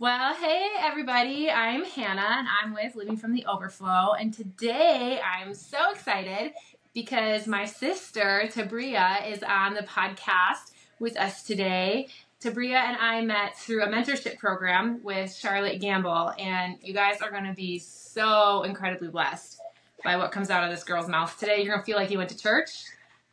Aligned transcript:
Well, 0.00 0.32
hey 0.32 0.68
everybody, 0.78 1.50
I'm 1.50 1.84
Hannah 1.84 2.36
and 2.38 2.46
I'm 2.46 2.72
with 2.72 2.94
Living 2.94 3.16
from 3.16 3.32
the 3.32 3.44
Overflow. 3.46 4.12
And 4.12 4.32
today 4.32 5.20
I'm 5.20 5.54
so 5.54 5.90
excited 5.90 6.52
because 6.94 7.48
my 7.48 7.64
sister 7.64 8.44
Tebria 8.44 9.28
is 9.28 9.42
on 9.42 9.74
the 9.74 9.82
podcast 9.82 10.70
with 11.00 11.16
us 11.16 11.42
today. 11.42 12.06
Tebria 12.40 12.76
and 12.76 12.96
I 12.96 13.22
met 13.22 13.58
through 13.58 13.82
a 13.82 13.88
mentorship 13.88 14.38
program 14.38 15.02
with 15.02 15.34
Charlotte 15.34 15.82
Gambill, 15.82 16.32
and 16.40 16.76
you 16.80 16.94
guys 16.94 17.20
are 17.20 17.32
going 17.32 17.46
to 17.46 17.54
be 17.54 17.80
so 17.80 18.62
incredibly 18.62 19.08
blessed 19.08 19.58
by 20.04 20.16
what 20.16 20.30
comes 20.30 20.48
out 20.48 20.62
of 20.62 20.70
this 20.70 20.84
girl's 20.84 21.08
mouth 21.08 21.36
today. 21.40 21.60
You're 21.60 21.74
going 21.74 21.80
to 21.80 21.84
feel 21.84 21.96
like 21.96 22.12
you 22.12 22.18
went 22.18 22.30
to 22.30 22.38
church 22.38 22.84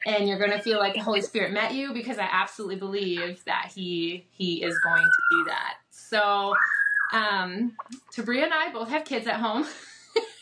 and 0.07 0.27
you're 0.27 0.39
going 0.39 0.50
to 0.50 0.61
feel 0.61 0.79
like 0.79 0.95
the 0.95 1.00
Holy 1.02 1.21
Spirit 1.21 1.54
met 1.54 1.75
you 1.75 1.93
because 1.93 2.18
I 2.18 2.27
absolutely 2.32 2.77
believe 2.77 3.43
that 3.45 3.71
he 3.75 4.25
he 4.32 4.63
is 4.63 4.79
going 4.79 5.04
to 5.04 5.21
do 5.29 5.43
that. 5.45 5.75
So, 6.09 6.53
um, 7.13 7.73
Tebria 8.13 8.43
and 8.43 8.53
I 8.53 8.71
both 8.71 8.89
have 8.89 9.05
kids 9.05 9.27
at 9.27 9.35
home, 9.35 9.66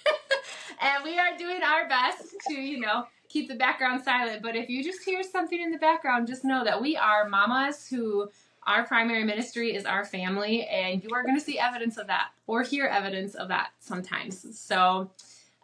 and 0.81 1.03
we 1.03 1.17
are 1.17 1.37
doing 1.37 1.61
our 1.63 1.87
best 1.87 2.35
to, 2.47 2.53
you 2.53 2.79
know, 2.79 3.05
keep 3.29 3.47
the 3.47 3.55
background 3.55 4.03
silent. 4.03 4.41
But 4.41 4.55
if 4.55 4.69
you 4.69 4.83
just 4.83 5.03
hear 5.03 5.23
something 5.23 5.59
in 5.59 5.71
the 5.71 5.77
background, 5.77 6.27
just 6.27 6.43
know 6.43 6.63
that 6.63 6.81
we 6.81 6.97
are 6.97 7.29
mamas 7.29 7.87
who 7.87 8.29
our 8.65 8.85
primary 8.85 9.23
ministry 9.23 9.75
is 9.75 9.85
our 9.85 10.05
family, 10.05 10.65
and 10.65 11.03
you 11.03 11.09
are 11.13 11.23
going 11.23 11.35
to 11.37 11.43
see 11.43 11.59
evidence 11.59 11.97
of 11.97 12.07
that 12.07 12.29
or 12.47 12.63
hear 12.63 12.85
evidence 12.85 13.35
of 13.35 13.47
that 13.49 13.69
sometimes. 13.79 14.59
So, 14.59 15.11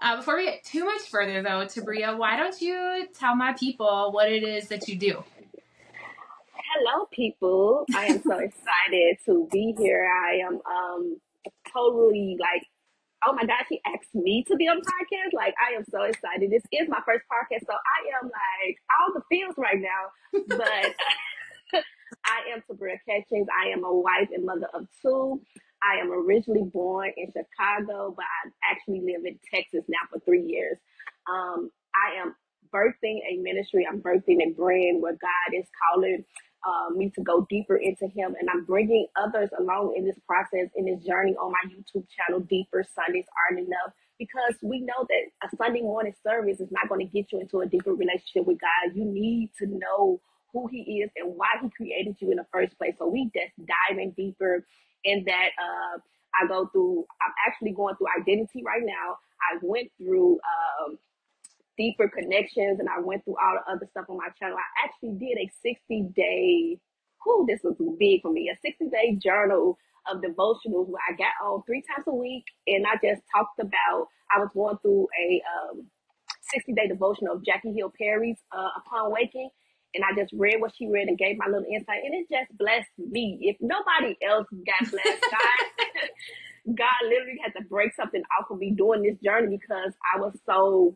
uh, 0.01 0.15
before 0.15 0.37
we 0.37 0.45
get 0.45 0.63
too 0.63 0.85
much 0.85 1.01
further, 1.01 1.41
though, 1.41 1.65
Tebria, 1.65 2.17
why 2.17 2.37
don't 2.37 2.59
you 2.61 3.07
tell 3.17 3.35
my 3.35 3.51
people 3.53 4.11
what 4.13 4.31
it 4.31 4.43
is 4.43 4.69
that 4.69 4.87
you 4.87 4.95
do? 4.97 5.23
Hello, 6.71 7.07
people. 7.11 7.83
I 7.95 8.05
am 8.05 8.21
so 8.21 8.37
excited 8.37 9.17
to 9.25 9.47
be 9.51 9.73
here. 9.75 10.07
I 10.07 10.35
am 10.45 10.59
um 10.69 11.17
totally 11.73 12.37
like, 12.39 12.61
oh 13.25 13.33
my 13.33 13.43
God, 13.43 13.65
she 13.67 13.81
asked 13.87 14.13
me 14.13 14.43
to 14.47 14.55
be 14.55 14.67
on 14.67 14.77
podcast. 14.77 15.33
Like, 15.33 15.55
I 15.57 15.75
am 15.75 15.83
so 15.89 16.03
excited. 16.03 16.51
This 16.51 16.61
is 16.71 16.87
my 16.87 16.99
first 17.07 17.25
podcast, 17.25 17.65
so 17.65 17.73
I 17.73 18.21
am 18.21 18.29
like 18.29 18.77
all 18.93 19.13
the 19.15 19.21
feels 19.31 19.55
right 19.57 19.79
now. 19.81 20.43
But 20.47 20.93
I 22.25 22.53
am 22.53 22.61
Tebria 22.69 22.97
Catchings. 23.07 23.47
I 23.49 23.69
am 23.69 23.83
a 23.83 23.91
wife 23.91 24.29
and 24.31 24.45
mother 24.45 24.67
of 24.75 24.85
two. 25.01 25.41
I 25.81 25.99
am 25.99 26.11
originally 26.11 26.69
born 26.71 27.11
in 27.17 27.33
Chicago, 27.33 28.13
but 28.15 28.25
I 28.25 28.71
actually 28.71 29.01
live 29.01 29.25
in 29.25 29.39
Texas 29.51 29.85
now 29.87 30.05
for 30.11 30.19
three 30.19 30.45
years. 30.45 30.77
Um, 31.27 31.71
I 31.95 32.21
am 32.21 32.35
birthing 32.71 33.19
a 33.27 33.37
ministry. 33.41 33.87
I'm 33.89 34.01
birthing 34.01 34.45
a 34.45 34.53
brand 34.53 35.01
where 35.01 35.13
God 35.13 35.57
is 35.57 35.65
calling 35.81 36.25
uh, 36.67 36.89
me 36.93 37.11
to 37.15 37.21
go 37.21 37.45
deeper 37.49 37.77
into 37.77 38.07
Him, 38.07 38.35
and 38.39 38.49
I'm 38.49 38.65
bringing 38.65 39.07
others 39.15 39.49
along 39.57 39.93
in 39.97 40.05
this 40.05 40.19
process, 40.27 40.69
in 40.75 40.85
this 40.85 41.03
journey 41.05 41.35
on 41.35 41.51
my 41.51 41.69
YouTube 41.71 42.05
channel. 42.09 42.41
Deeper 42.41 42.83
Sundays 42.95 43.25
aren't 43.37 43.65
enough 43.65 43.93
because 44.17 44.55
we 44.61 44.81
know 44.81 45.07
that 45.07 45.47
a 45.47 45.55
Sunday 45.55 45.81
morning 45.81 46.13
service 46.23 46.59
is 46.59 46.71
not 46.71 46.89
going 46.89 47.05
to 47.05 47.11
get 47.11 47.31
you 47.31 47.39
into 47.39 47.61
a 47.61 47.65
deeper 47.67 47.93
relationship 47.93 48.45
with 48.45 48.59
God. 48.59 48.95
You 48.95 49.05
need 49.05 49.51
to 49.59 49.67
know 49.67 50.21
who 50.53 50.67
He 50.67 51.01
is 51.03 51.11
and 51.15 51.35
why 51.35 51.49
He 51.61 51.69
created 51.69 52.17
you 52.19 52.31
in 52.31 52.37
the 52.37 52.47
first 52.51 52.77
place. 52.77 52.95
So 52.99 53.07
we 53.07 53.31
just 53.33 53.53
diving 53.89 54.13
deeper 54.17 54.65
in 55.05 55.23
that. 55.25 55.49
Uh, 55.57 55.99
I 56.41 56.47
go 56.47 56.67
through. 56.67 57.05
I'm 57.21 57.33
actually 57.47 57.71
going 57.71 57.95
through 57.95 58.07
identity 58.19 58.63
right 58.65 58.83
now. 58.83 59.17
I 59.51 59.57
went 59.61 59.91
through. 59.97 60.39
Um, 60.43 60.97
deeper 61.79 62.09
connections 62.09 62.79
and 62.79 62.89
I 62.89 62.99
went 62.99 63.23
through 63.23 63.37
all 63.41 63.55
the 63.55 63.71
other 63.71 63.87
stuff 63.89 64.05
on 64.09 64.17
my 64.17 64.27
channel. 64.37 64.57
I 64.59 64.85
actually 64.85 65.15
did 65.17 65.39
a 65.39 65.49
60 65.63 66.11
day, 66.13 66.77
whoo, 67.25 67.47
this 67.47 67.61
was 67.63 67.79
big 67.97 68.21
for 68.21 68.31
me, 68.31 68.51
a 68.51 68.59
60 68.59 68.89
day 68.91 69.17
journal 69.23 69.77
of 70.11 70.21
devotionals 70.21 70.91
where 70.91 71.01
I 71.07 71.15
got 71.15 71.33
on 71.41 71.63
three 71.65 71.83
times 71.87 72.05
a 72.07 72.13
week 72.13 72.43
and 72.67 72.85
I 72.85 72.99
just 73.01 73.23
talked 73.33 73.59
about, 73.59 74.07
I 74.35 74.39
was 74.39 74.49
going 74.53 74.77
through 74.83 75.07
a 75.15 75.41
um, 75.47 75.87
60 76.53 76.73
day 76.73 76.87
devotional 76.87 77.35
of 77.35 77.45
Jackie 77.45 77.73
Hill 77.73 77.93
Perry's 77.97 78.37
uh, 78.51 78.69
Upon 78.83 79.11
Waking. 79.11 79.49
And 79.95 80.03
I 80.05 80.13
just 80.15 80.31
read 80.37 80.61
what 80.61 80.71
she 80.77 80.85
read 80.85 81.07
and 81.07 81.17
gave 81.17 81.39
my 81.39 81.47
little 81.47 81.65
insight, 81.65 82.05
and 82.05 82.13
it 82.13 82.27
just 82.29 82.55
blessed 82.59 82.93
me. 82.99 83.39
If 83.41 83.57
nobody 83.59 84.15
else 84.21 84.45
got 84.51 84.91
blessed, 84.91 85.23
God, 85.31 86.77
God 86.77 87.09
literally 87.09 87.39
had 87.43 87.57
to 87.57 87.65
break 87.65 87.95
something 87.95 88.21
off 88.39 88.51
of 88.51 88.59
me 88.59 88.69
doing 88.77 89.01
this 89.01 89.17
journey 89.25 89.57
because 89.57 89.93
I 90.05 90.19
was 90.19 90.37
so 90.45 90.95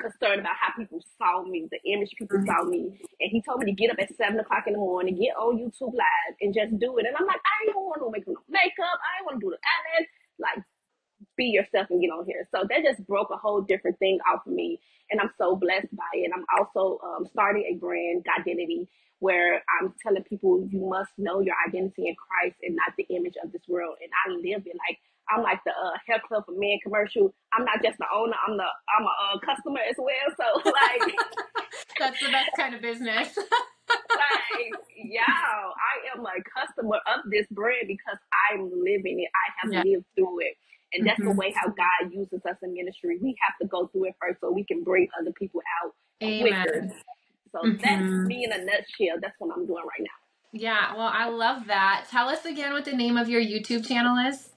concerned 0.00 0.40
about 0.40 0.56
how 0.60 0.72
people 0.76 1.00
saw 1.18 1.42
me, 1.42 1.68
the 1.70 1.80
image 1.90 2.12
people 2.18 2.38
mm-hmm. 2.38 2.46
saw 2.46 2.64
me. 2.64 3.00
And 3.20 3.30
he 3.30 3.42
told 3.42 3.60
me 3.60 3.66
to 3.66 3.76
get 3.76 3.90
up 3.90 3.98
at 4.00 4.14
seven 4.16 4.38
o'clock 4.40 4.64
in 4.66 4.74
the 4.74 4.78
morning, 4.78 5.16
get 5.16 5.36
on 5.36 5.58
YouTube 5.58 5.94
live 5.94 6.34
and 6.40 6.54
just 6.54 6.78
do 6.78 6.98
it. 6.98 7.06
And 7.06 7.16
I'm 7.16 7.26
like, 7.26 7.40
I 7.40 7.72
don't 7.72 7.84
want 7.84 8.00
to 8.04 8.10
make 8.10 8.26
no 8.26 8.36
makeup. 8.48 8.98
I 9.00 9.10
don't 9.18 9.26
want 9.26 9.40
to 9.40 9.46
do 9.46 9.50
the 9.50 9.60
eyelash. 9.60 10.08
Like, 10.38 10.64
be 11.36 11.46
yourself 11.46 11.88
and 11.90 12.00
get 12.00 12.12
on 12.12 12.26
here. 12.26 12.46
So 12.52 12.64
that 12.68 12.84
just 12.84 13.06
broke 13.06 13.30
a 13.32 13.36
whole 13.36 13.62
different 13.62 13.98
thing 13.98 14.18
off 14.28 14.46
of 14.46 14.52
me. 14.52 14.80
And 15.10 15.20
I'm 15.20 15.30
so 15.38 15.56
blessed 15.56 15.94
by 15.96 16.12
it. 16.14 16.30
I'm 16.34 16.44
also 16.58 16.98
um, 17.04 17.26
starting 17.30 17.64
a 17.70 17.78
brand, 17.78 18.26
Identity, 18.38 18.88
where 19.20 19.62
I'm 19.80 19.94
telling 20.02 20.24
people 20.24 20.66
you 20.70 20.84
must 20.84 21.12
know 21.16 21.40
your 21.40 21.54
identity 21.66 22.08
in 22.08 22.16
Christ 22.16 22.56
and 22.62 22.76
not 22.76 22.92
the 22.98 23.06
image 23.14 23.34
of 23.42 23.52
this 23.52 23.62
world. 23.68 23.96
And 24.02 24.10
I 24.12 24.34
live 24.34 24.66
it 24.66 24.76
like 24.88 24.98
I'm 25.30 25.42
like 25.42 25.58
the 25.64 25.72
uh, 25.72 25.96
hair 26.06 26.20
club 26.26 26.44
for 26.46 26.52
men 26.52 26.78
commercial. 26.82 27.34
I'm 27.52 27.64
not 27.64 27.82
just 27.82 27.98
the 27.98 28.06
owner. 28.14 28.36
I'm 28.46 28.56
the 28.56 28.64
I'm 28.64 29.04
a 29.04 29.14
uh, 29.34 29.38
customer 29.40 29.80
as 29.88 29.96
well. 29.98 30.28
So 30.36 30.46
like 30.70 31.14
that's 31.98 32.20
the 32.20 32.30
best 32.30 32.50
kind 32.56 32.74
of 32.74 32.80
business. 32.80 33.36
like 33.88 34.72
y'all, 34.96 35.74
I 35.74 35.94
am 36.14 36.24
a 36.24 36.38
customer 36.46 36.98
of 37.10 37.30
this 37.30 37.46
brand 37.50 37.88
because 37.88 38.18
I'm 38.50 38.70
living 38.70 39.20
it. 39.20 39.30
I 39.34 39.46
have 39.62 39.72
yeah. 39.72 39.82
lived 39.92 40.06
through 40.14 40.40
it. 40.40 40.54
And 40.94 41.06
that's 41.06 41.18
mm-hmm. 41.18 41.30
the 41.30 41.34
way 41.34 41.52
how 41.54 41.66
God 41.66 42.12
uses 42.12 42.40
us 42.48 42.56
in 42.62 42.72
ministry. 42.72 43.18
We 43.20 43.36
have 43.44 43.58
to 43.60 43.66
go 43.66 43.88
through 43.88 44.06
it 44.06 44.14
first 44.20 44.40
so 44.40 44.52
we 44.52 44.64
can 44.64 44.84
bring 44.84 45.08
other 45.20 45.32
people 45.32 45.60
out 45.82 45.94
Amen. 46.22 46.62
quicker. 46.62 46.92
So 47.50 47.58
mm-hmm. 47.58 47.82
that's 47.82 48.28
me 48.28 48.44
in 48.44 48.52
a 48.52 48.64
nutshell. 48.64 49.18
That's 49.20 49.34
what 49.38 49.54
I'm 49.56 49.66
doing 49.66 49.82
right 49.82 50.00
now. 50.00 50.16
Yeah, 50.52 50.94
well, 50.94 51.10
I 51.12 51.28
love 51.28 51.66
that. 51.66 52.06
Tell 52.08 52.28
us 52.28 52.44
again 52.46 52.72
what 52.72 52.84
the 52.84 52.96
name 52.96 53.16
of 53.16 53.28
your 53.28 53.42
YouTube 53.42 53.86
channel 53.86 54.16
is 54.16 54.50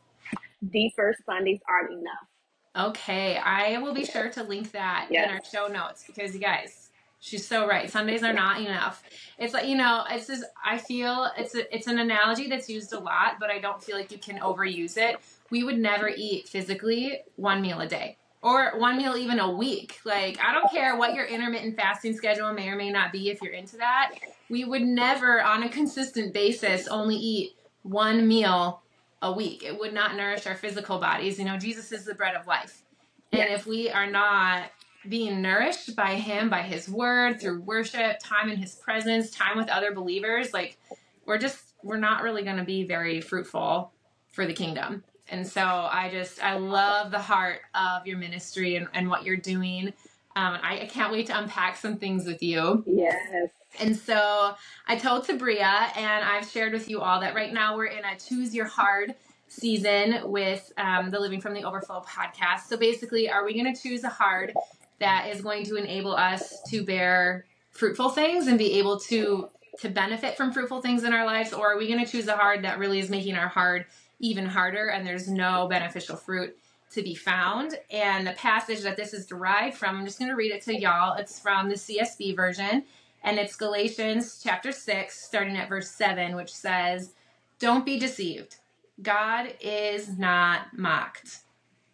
deeper 0.72 1.16
Sundays 1.26 1.60
aren't 1.70 1.94
enough. 1.94 2.90
Okay, 2.90 3.38
I 3.38 3.78
will 3.80 3.94
be 3.94 4.06
sure 4.06 4.30
to 4.30 4.44
link 4.44 4.72
that 4.72 5.08
yes. 5.10 5.28
in 5.28 5.36
our 5.36 5.42
show 5.44 5.72
notes 5.72 6.04
because 6.06 6.34
you 6.34 6.40
guys, 6.40 6.90
she's 7.20 7.46
so 7.46 7.68
right. 7.68 7.90
Sundays 7.90 8.24
are 8.24 8.34
not 8.34 8.62
enough. 8.62 9.04
It's 9.38 9.54
like 9.54 9.68
you 9.68 9.76
know, 9.76 10.06
it's 10.10 10.28
just 10.28 10.44
I 10.64 10.78
feel 10.78 11.30
it's 11.38 11.56
a, 11.56 11.76
it's 11.76 11.88
an 11.88 12.00
analogy 12.00 12.48
that's 12.48 12.70
used 12.70 12.94
a 12.94 13.00
lot, 13.00 13.36
but 13.40 13.50
I 13.50 13.60
don't 13.60 13.84
feel 13.84 13.98
like 13.98 14.12
you 14.12 14.20
can 14.20 14.40
overuse 14.40 14.98
it. 14.98 15.18
We 15.50 15.64
would 15.64 15.80
never 15.80 16.10
eat 16.10 16.48
physically 16.48 17.22
one 17.36 17.62
meal 17.62 17.82
a 17.82 17.88
day 17.88 18.18
or 18.42 18.80
one 18.80 18.98
meal 18.98 19.18
even 19.18 19.40
a 19.40 19.52
week. 19.52 20.00
Like 20.06 20.40
I 20.40 20.54
don't 20.54 20.72
care 20.72 20.96
what 20.96 21.16
your 21.16 21.26
intermittent 21.26 21.76
fasting 21.76 22.16
schedule 22.16 22.54
may 22.54 22.70
or 22.70 22.76
may 22.76 22.92
not 22.92 23.12
be 23.12 23.30
if 23.30 23.42
you're 23.42 23.54
into 23.54 23.78
that. 23.78 24.16
We 24.50 24.64
would 24.64 24.84
never 24.84 25.44
on 25.44 25.64
a 25.64 25.70
consistent 25.70 26.34
basis 26.34 26.88
only 26.88 27.16
eat 27.16 27.56
one 27.82 28.28
meal 28.28 28.82
a 29.22 29.32
week. 29.32 29.64
It 29.64 29.78
would 29.78 29.94
not 29.94 30.16
nourish 30.16 30.48
our 30.48 30.56
physical 30.56 31.00
bodies. 31.00 31.40
You 31.40 31.46
know, 31.46 31.58
Jesus 31.58 31.92
is 31.92 32.06
the 32.06 32.16
bread 32.16 32.36
of 32.36 32.48
life. 32.48 32.84
And 33.32 33.50
yes. 33.50 33.60
if 33.60 33.68
we 33.68 33.90
are 33.90 34.10
not 34.10 34.72
being 35.08 35.42
nourished 35.42 35.96
by 35.96 36.16
him, 36.16 36.50
by 36.50 36.62
his 36.62 36.90
word, 36.90 37.40
through 37.40 37.62
worship, 37.62 38.20
time 38.20 38.50
in 38.50 38.58
his 38.58 38.76
presence, 38.76 39.32
time 39.32 39.58
with 39.58 39.70
other 39.70 39.94
believers, 39.94 40.54
like 40.54 40.78
we're 41.26 41.38
just 41.38 41.74
we're 41.84 41.98
not 41.98 42.24
really 42.24 42.44
going 42.44 42.58
to 42.58 42.64
be 42.64 42.84
very 42.84 43.22
fruitful 43.22 43.92
for 44.32 44.46
the 44.46 44.54
kingdom. 44.54 45.04
And 45.30 45.48
so 45.48 45.62
I 45.62 46.10
just 46.12 46.44
I 46.44 46.58
love 46.58 47.12
the 47.12 47.20
heart 47.20 47.62
of 47.76 48.08
your 48.08 48.18
ministry 48.18 48.76
and, 48.76 48.88
and 48.94 49.10
what 49.10 49.24
you're 49.24 49.38
doing. 49.38 49.94
Um, 50.36 50.58
I, 50.62 50.82
I 50.82 50.86
can't 50.88 51.12
wait 51.12 51.28
to 51.28 51.38
unpack 51.38 51.78
some 51.78 51.98
things 51.98 52.26
with 52.26 52.42
you. 52.42 52.84
Yes. 52.88 53.50
And 53.80 53.96
so 53.96 54.56
I 54.88 54.96
told 54.96 55.26
Tebria, 55.26 55.96
and 55.96 56.26
I've 56.26 56.50
shared 56.50 56.74
with 56.74 56.90
you 56.90 57.02
all 57.02 57.22
that 57.22 57.36
right 57.36 57.54
now 57.54 57.78
we're 57.78 57.86
in 57.86 58.04
a 58.04 58.18
choose 58.18 58.54
your 58.56 58.66
hard 58.66 59.16
season 59.48 60.20
with 60.26 60.72
um, 60.78 61.12
the 61.12 61.20
Living 61.20 61.42
from 61.42 61.54
the 61.54 61.64
Overflow 61.64 62.02
podcast. 62.02 62.62
So 62.68 62.78
basically, 62.78 63.30
are 63.30 63.46
we 63.46 63.54
going 63.54 63.74
to 63.74 63.82
choose 63.82 64.04
a 64.04 64.10
hard 64.10 64.54
that 65.00 65.28
is 65.30 65.42
going 65.42 65.66
to 65.66 65.76
enable 65.76 66.16
us 66.16 66.62
to 66.70 66.84
bear 66.84 67.46
fruitful 67.72 68.10
things 68.10 68.48
and 68.48 68.58
be 68.58 68.74
able 68.74 69.00
to 69.00 69.50
to 69.80 69.90
benefit 69.90 70.36
from 70.36 70.52
fruitful 70.52 70.82
things 70.82 71.04
in 71.04 71.14
our 71.14 71.26
lives, 71.26 71.54
or 71.54 71.74
are 71.74 71.78
we 71.78 71.88
going 71.88 72.04
to 72.04 72.12
choose 72.12 72.28
a 72.28 72.36
hard 72.36 72.64
that 72.66 72.80
really 72.80 73.00
is 73.00 73.10
making 73.10 73.36
our 73.36 73.48
hard 73.48 73.86
even 74.20 74.46
harder 74.46 74.90
and 74.90 75.08
there's 75.08 75.30
no 75.30 75.68
beneficial 75.70 76.18
fruit 76.18 76.58
to 76.92 77.02
be 77.02 77.16
found? 77.16 77.76
And 77.90 78.28
the 78.28 78.34
passage 78.34 78.82
that 78.82 78.98
this 78.98 79.14
is 79.14 79.26
derived 79.26 79.78
from, 79.78 79.98
I'm 79.98 80.06
just 80.06 80.20
going 80.20 80.30
to 80.30 80.36
read 80.36 80.52
it 80.52 80.64
to 80.64 80.78
y'all. 80.78 81.16
It's 81.18 81.40
from 81.40 81.70
the 81.70 81.76
CSB 81.76 82.36
version 82.36 82.84
and 83.24 83.38
it's 83.38 83.56
Galatians 83.56 84.40
chapter 84.42 84.72
6, 84.72 85.22
starting 85.22 85.58
at 85.58 85.70
verse 85.70 85.92
7, 85.92 86.36
which 86.36 86.54
says, 86.54 87.14
Don't 87.60 87.86
be 87.86 88.00
deceived. 88.00 88.58
God 89.02 89.54
is 89.62 90.18
not 90.18 90.78
mocked. 90.78 91.40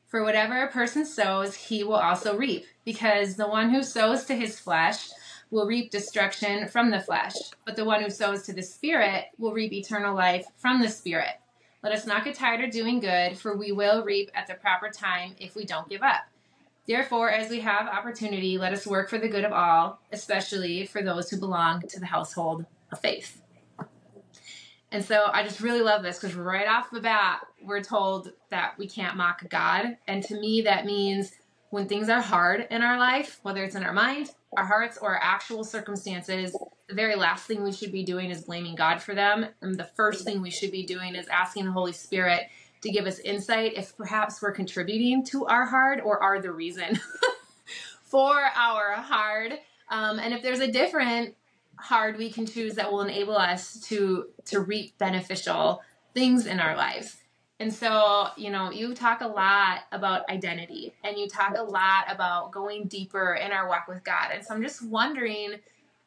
For 0.08 0.24
whatever 0.24 0.64
a 0.64 0.72
person 0.72 1.06
sows, 1.06 1.56
he 1.56 1.84
will 1.84 1.96
also 1.96 2.38
reap, 2.38 2.66
because 2.86 3.36
the 3.36 3.48
one 3.48 3.70
who 3.70 3.84
sows 3.84 4.26
to 4.26 4.36
his 4.36 4.60
flesh 4.60 5.10
will 5.50 5.68
reap 5.68 5.92
destruction 5.92 6.68
from 6.68 6.92
the 6.92 7.00
flesh, 7.00 7.36
but 7.66 7.76
the 7.76 7.86
one 7.86 8.04
who 8.04 8.10
sows 8.10 8.44
to 8.44 8.54
the 8.54 8.64
Spirit 8.64 9.26
will 9.38 9.54
reap 9.54 9.74
eternal 9.74 10.16
life 10.16 10.46
from 10.58 10.82
the 10.82 10.90
Spirit. 10.90 11.36
Let 11.84 11.94
us 11.94 12.08
not 12.08 12.24
get 12.24 12.36
tired 12.36 12.64
of 12.64 12.72
doing 12.72 13.00
good, 13.00 13.38
for 13.38 13.56
we 13.56 13.72
will 13.72 14.04
reap 14.04 14.32
at 14.34 14.48
the 14.48 14.56
proper 14.56 14.90
time 14.90 15.36
if 15.40 15.56
we 15.56 15.66
don't 15.66 15.90
give 15.90 16.02
up. 16.02 16.24
Therefore, 16.88 17.32
as 17.32 17.50
we 17.50 17.62
have 17.62 17.88
opportunity, 17.88 18.58
let 18.58 18.74
us 18.74 18.86
work 18.86 19.10
for 19.10 19.18
the 19.18 19.28
good 19.28 19.44
of 19.44 19.52
all, 19.52 20.00
especially 20.12 20.86
for 20.86 21.02
those 21.02 21.30
who 21.30 21.38
belong 21.38 21.82
to 21.82 22.00
the 22.00 22.06
household 22.06 22.66
of 22.92 23.00
faith. 23.00 23.42
And 24.92 25.04
so 25.04 25.30
I 25.34 25.44
just 25.44 25.62
really 25.62 25.82
love 25.82 26.04
this 26.04 26.20
because 26.20 26.36
right 26.36 26.68
off 26.68 26.92
the 26.92 27.02
bat, 27.02 27.42
we're 27.62 27.84
told 27.84 28.32
that 28.52 28.78
we 28.78 28.88
can't 28.88 29.18
mock 29.18 29.50
God. 29.50 29.98
And 30.08 30.24
to 30.24 30.40
me, 30.40 30.62
that 30.62 30.86
means 30.86 31.34
when 31.70 31.88
things 31.88 32.08
are 32.08 32.22
hard 32.22 32.68
in 32.70 32.82
our 32.82 32.98
life, 32.98 33.40
whether 33.42 33.64
it's 33.64 33.76
in 33.76 33.84
our 33.84 33.92
mind, 33.92 34.30
our 34.56 34.64
hearts, 34.64 34.98
or 35.02 35.16
our 35.16 35.22
actual 35.22 35.64
circumstances, 35.64 36.56
the 36.88 36.96
very 36.96 37.16
last 37.16 37.46
thing 37.46 37.64
we 37.64 37.74
should 37.74 37.92
be 37.92 38.04
doing 38.04 38.30
is 38.30 38.44
blaming 38.44 38.76
God 38.76 39.02
for 39.02 39.16
them. 39.16 39.48
And 39.62 39.78
the 39.78 39.90
first 39.98 40.24
thing 40.24 40.42
we 40.42 40.52
should 40.52 40.72
be 40.72 40.86
doing 40.86 41.16
is 41.16 41.28
asking 41.28 41.66
the 41.66 41.72
Holy 41.72 41.92
Spirit 41.92 42.44
to 42.86 42.92
give 42.92 43.08
us 43.08 43.20
insight 43.20 43.74
if 43.76 43.98
perhaps 43.98 44.42
we're 44.42 44.52
contributing 44.52 45.26
to 45.26 45.46
our 45.48 45.66
hard 45.66 46.00
or 46.02 46.22
are 46.22 46.40
the 46.40 46.52
reason 46.52 47.00
for 48.04 48.40
our 48.56 48.94
hard. 48.94 49.54
Um, 49.90 50.20
and 50.20 50.34
if 50.34 50.44
there's 50.44 50.60
a 50.60 50.72
different 50.72 51.36
hard 51.78 52.18
we 52.18 52.30
can 52.30 52.46
choose 52.46 52.76
that 52.76 52.90
will 52.90 53.02
enable 53.02 53.36
us 53.36 53.82
to 53.82 54.28
to 54.46 54.62
reap 54.62 54.98
beneficial 54.98 55.82
things 56.14 56.46
in 56.46 56.60
our 56.60 56.78
lives. 56.78 57.18
And 57.60 57.74
so, 57.74 58.28
you 58.38 58.50
know, 58.50 58.72
you 58.72 58.94
talk 58.94 59.22
a 59.22 59.28
lot 59.28 59.82
about 59.92 60.30
identity 60.30 60.94
and 61.04 61.18
you 61.18 61.28
talk 61.28 61.56
a 61.58 61.64
lot 61.64 62.06
about 62.10 62.52
going 62.52 62.88
deeper 62.88 63.34
in 63.34 63.52
our 63.52 63.68
walk 63.68 63.88
with 63.88 64.04
God. 64.04 64.32
And 64.34 64.46
so 64.46 64.54
I'm 64.54 64.62
just 64.62 64.86
wondering 64.86 65.56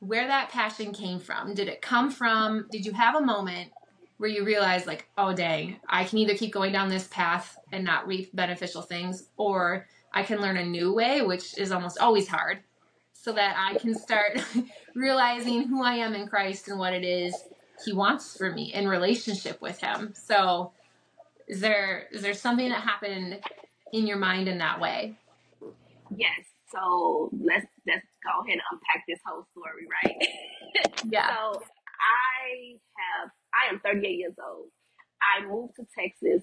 where 0.01 0.27
that 0.27 0.51
passion 0.51 0.93
came 0.93 1.19
from. 1.19 1.55
Did 1.55 1.69
it 1.69 1.83
come 1.83 2.11
from, 2.11 2.67
did 2.71 2.85
you 2.85 2.93
have 2.93 3.15
a 3.15 3.21
moment 3.21 3.73
where 4.19 4.29
you 4.31 4.45
realize 4.45 4.87
like, 4.87 5.09
oh, 5.17 5.33
dang, 5.33 5.77
I 5.89 6.05
can 6.05 6.19
either 6.19 6.37
keep 6.37 6.53
going 6.53 6.73
down 6.73 6.89
this 6.89 7.09
path 7.09 7.57
and 7.73 7.85
not 7.85 8.07
reap 8.07 8.35
beneficial 8.35 8.83
things, 8.83 9.29
or 9.37 9.87
I 10.13 10.23
can 10.23 10.41
learn 10.41 10.57
a 10.57 10.65
new 10.65 10.93
way, 10.93 11.23
which 11.23 11.57
is 11.57 11.73
almost 11.73 11.99
always 11.99 12.29
hard, 12.29 12.59
so 13.13 13.33
that 13.33 13.57
I 13.57 13.79
can 13.79 13.95
start 13.95 14.41
realizing 14.95 15.69
who 15.69 15.83
I 15.83 15.95
am 15.95 16.15
in 16.15 16.27
Christ 16.29 16.69
and 16.69 16.79
what 16.79 16.93
it 16.93 17.05
is 17.05 17.35
He 17.85 17.93
wants 17.93 18.37
for 18.37 18.53
me 18.53 18.73
in 18.75 18.89
relationship 18.89 19.61
with 19.61 19.81
Him. 19.81 20.13
So, 20.15 20.73
is 21.47 21.61
there 21.61 22.09
is 22.13 22.23
there 22.23 22.35
something 22.35 22.69
that 22.69 22.83
happened 22.83 23.41
in 23.93 24.07
your 24.07 24.19
mind 24.19 24.49
in 24.49 24.59
that 24.59 24.81
way? 24.81 25.17
Yes. 26.15 26.41
So 26.71 27.31
let's 27.33 27.67
let's 27.87 28.05
go 28.23 28.45
ahead 28.45 28.59
and 28.59 28.63
unpack 28.73 29.05
this 29.09 29.21
whole 29.25 29.47
story, 29.53 29.87
right? 30.03 30.17
Yeah. 31.11 31.29
so 31.29 31.63
I 31.99 32.77
have 32.99 33.31
I 33.59 33.73
am 33.73 33.81
38 33.81 34.09
years 34.09 34.35
old. 34.39 34.69
I 35.21 35.47
moved 35.47 35.77
to 35.77 35.87
Texas 35.99 36.43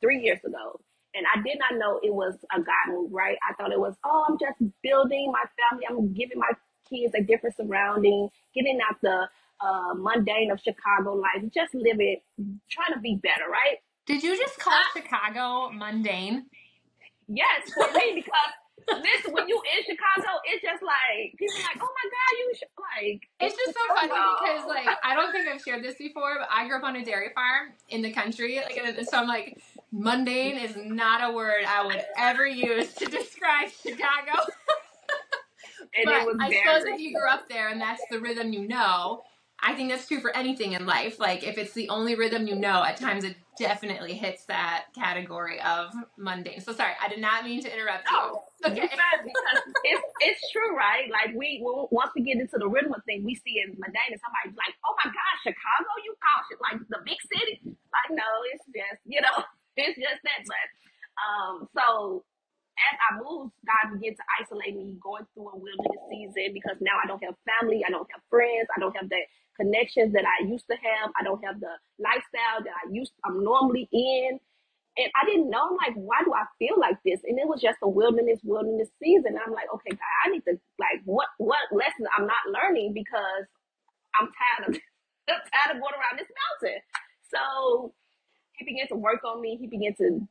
three 0.00 0.20
years 0.22 0.40
ago. 0.44 0.80
And 1.14 1.24
I 1.32 1.40
did 1.42 1.58
not 1.58 1.78
know 1.78 2.00
it 2.02 2.12
was 2.12 2.34
a 2.52 2.58
God 2.58 2.88
move, 2.88 3.12
right? 3.12 3.36
I 3.48 3.54
thought 3.54 3.72
it 3.72 3.78
was, 3.78 3.94
oh, 4.04 4.24
I'm 4.28 4.36
just 4.38 4.58
building 4.82 5.32
my 5.32 5.44
family. 5.70 5.84
I'm 5.88 6.12
giving 6.12 6.38
my 6.38 6.50
kids 6.90 7.14
a 7.14 7.22
different 7.22 7.56
surrounding, 7.56 8.28
getting 8.54 8.80
out 8.88 8.96
the 9.00 9.28
uh, 9.60 9.94
mundane 9.94 10.50
of 10.50 10.60
Chicago 10.60 11.14
life, 11.14 11.42
just 11.54 11.74
live 11.74 11.98
it, 12.00 12.22
trying 12.68 12.94
to 12.94 13.00
be 13.00 13.16
better, 13.22 13.48
right? 13.50 13.78
Did 14.06 14.22
you 14.22 14.36
just 14.36 14.58
call 14.58 14.74
Chicago 14.92 15.70
mundane? 15.70 16.46
Yes, 17.28 17.72
for 17.72 17.90
me, 17.92 18.12
because 18.16 18.52
listen, 18.88 19.32
when 19.32 19.48
you 19.48 19.60
in 19.76 19.84
Chicago, 19.84 20.28
it's 20.44 20.62
just 20.62 20.82
like 20.82 21.34
people 21.38 21.56
are 21.56 21.62
like, 21.62 21.82
oh 21.82 21.92
my 21.92 22.06
god, 22.10 22.32
you 22.38 22.54
sh-, 22.54 22.62
like. 22.78 23.28
It's 23.40 23.56
just 23.56 23.74
so 23.74 23.80
oh 23.90 23.94
funny 23.94 24.08
because 24.08 24.68
like 24.68 24.98
I 25.04 25.14
don't 25.14 25.32
think 25.32 25.48
I've 25.48 25.62
shared 25.62 25.82
this 25.82 25.96
before, 25.96 26.36
but 26.38 26.48
I 26.50 26.66
grew 26.68 26.76
up 26.76 26.84
on 26.84 26.96
a 26.96 27.04
dairy 27.04 27.30
farm 27.34 27.72
in 27.88 28.02
the 28.02 28.12
country, 28.12 28.56
like 28.56 29.04
so 29.08 29.18
I'm 29.18 29.28
like 29.28 29.60
mundane 29.92 30.58
is 30.58 30.76
not 30.76 31.28
a 31.28 31.32
word 31.32 31.64
I 31.66 31.86
would 31.86 32.02
ever 32.18 32.46
use 32.46 32.92
to 32.94 33.06
describe 33.06 33.70
Chicago. 33.70 34.32
and 35.96 36.04
but 36.04 36.14
it 36.14 36.26
was 36.26 36.36
I 36.40 36.52
suppose 36.52 36.84
if 36.94 37.00
you 37.00 37.12
grew 37.12 37.28
up 37.28 37.48
there 37.48 37.68
and 37.68 37.80
that's 37.80 38.02
the 38.10 38.20
rhythm 38.20 38.52
you 38.52 38.66
know, 38.66 39.22
I 39.64 39.74
think 39.74 39.90
that's 39.90 40.06
true 40.06 40.20
for 40.20 40.28
anything 40.36 40.72
in 40.72 40.84
life. 40.84 41.18
Like 41.18 41.42
if 41.42 41.56
it's 41.56 41.72
the 41.72 41.88
only 41.88 42.14
rhythm 42.14 42.46
you 42.46 42.54
know, 42.54 42.84
at 42.84 42.98
times 42.98 43.24
it 43.24 43.34
definitely 43.58 44.12
hits 44.12 44.44
that 44.46 44.92
category 44.94 45.58
of 45.62 45.90
mundane. 46.18 46.60
So 46.60 46.72
sorry, 46.74 46.92
I 47.00 47.08
did 47.08 47.20
not 47.20 47.44
mean 47.44 47.62
to 47.62 47.72
interrupt 47.72 48.04
you. 48.10 48.16
No, 48.16 48.42
Okay. 48.66 48.80
because 48.80 49.58
it's 49.84 50.04
it's 50.20 50.42
true, 50.52 50.76
right? 50.76 51.08
Like 51.10 51.34
we 51.34 51.60
once 51.64 52.12
we 52.14 52.22
get 52.22 52.36
into 52.36 52.58
the 52.60 52.68
rhythm 52.68 52.92
of 52.92 53.00
thing, 53.08 53.24
we 53.24 53.34
see 53.36 53.56
it 53.64 53.72
as 53.72 53.76
mundane, 53.80 54.12
and 54.12 54.20
somebody's 54.20 54.56
like, 54.56 54.76
"Oh 54.84 54.92
my 55.00 55.08
gosh, 55.08 55.38
Chicago, 55.44 55.90
you 56.04 56.12
call 56.20 56.38
shit 56.48 56.60
like 56.60 56.80
the 56.88 57.00
big 57.04 57.20
city?" 57.32 57.60
Like, 57.64 58.10
no, 58.12 58.28
it's 58.52 58.64
just 58.68 59.00
you 59.08 59.20
know, 59.20 59.36
it's 59.80 59.96
just 59.96 60.20
that. 60.24 60.40
But 60.44 60.66
um, 61.24 61.54
so 61.76 62.24
as 62.74 62.96
I 62.98 63.10
moved, 63.22 63.54
God 63.62 63.94
began 63.96 64.16
to 64.18 64.24
isolate 64.42 64.74
me, 64.74 64.98
going 64.98 65.22
through 65.32 65.46
a 65.52 65.56
wilderness 65.56 66.02
season 66.10 66.50
because 66.52 66.74
now 66.82 66.98
I 66.98 67.06
don't 67.06 67.22
have 67.22 67.38
family, 67.46 67.86
I 67.86 67.90
don't 67.92 68.08
have 68.10 68.24
friends, 68.28 68.66
I 68.74 68.80
don't 68.80 68.96
have 68.98 69.06
the 69.08 69.20
connections 69.64 70.12
that 70.14 70.24
I 70.26 70.46
used 70.46 70.66
to 70.70 70.76
have, 70.76 71.10
I 71.18 71.24
don't 71.24 71.44
have 71.44 71.60
the 71.60 71.72
lifestyle 71.98 72.60
that 72.64 72.74
I 72.84 72.90
used 72.92 73.12
I'm 73.24 73.44
normally 73.44 73.88
in. 73.92 74.40
And 74.98 75.10
I 75.16 75.26
didn't 75.26 75.50
know, 75.50 75.62
I'm 75.70 75.78
like, 75.78 75.96
why 75.96 76.22
do 76.24 76.34
I 76.34 76.44
feel 76.58 76.78
like 76.80 76.98
this? 77.04 77.20
And 77.24 77.38
it 77.38 77.48
was 77.48 77.62
just 77.62 77.78
a 77.82 77.88
wilderness, 77.88 78.40
wilderness 78.44 78.90
season. 79.02 79.34
And 79.34 79.40
I'm 79.46 79.52
like, 79.54 79.68
okay, 79.74 79.90
God, 79.90 80.14
I 80.26 80.30
need 80.30 80.44
to 80.48 80.58
like 80.78 81.02
what 81.06 81.28
what 81.38 81.60
lessons 81.72 82.08
I'm 82.16 82.26
not 82.26 82.44
learning 82.52 82.94
because 82.94 83.46
I'm 84.20 84.28
tired 84.32 84.70
of 84.70 84.74
I'm 85.30 85.42
tired 85.52 85.76
of 85.76 85.82
going 85.82 85.94
around 85.96 86.18
this 86.20 86.30
mountain. 86.32 86.80
So 87.32 87.94
he 88.54 88.64
began 88.66 88.88
to 88.88 88.96
work 88.96 89.24
on 89.24 89.40
me. 89.42 89.56
He 89.60 89.66
began 89.68 89.94
to 89.96 90.28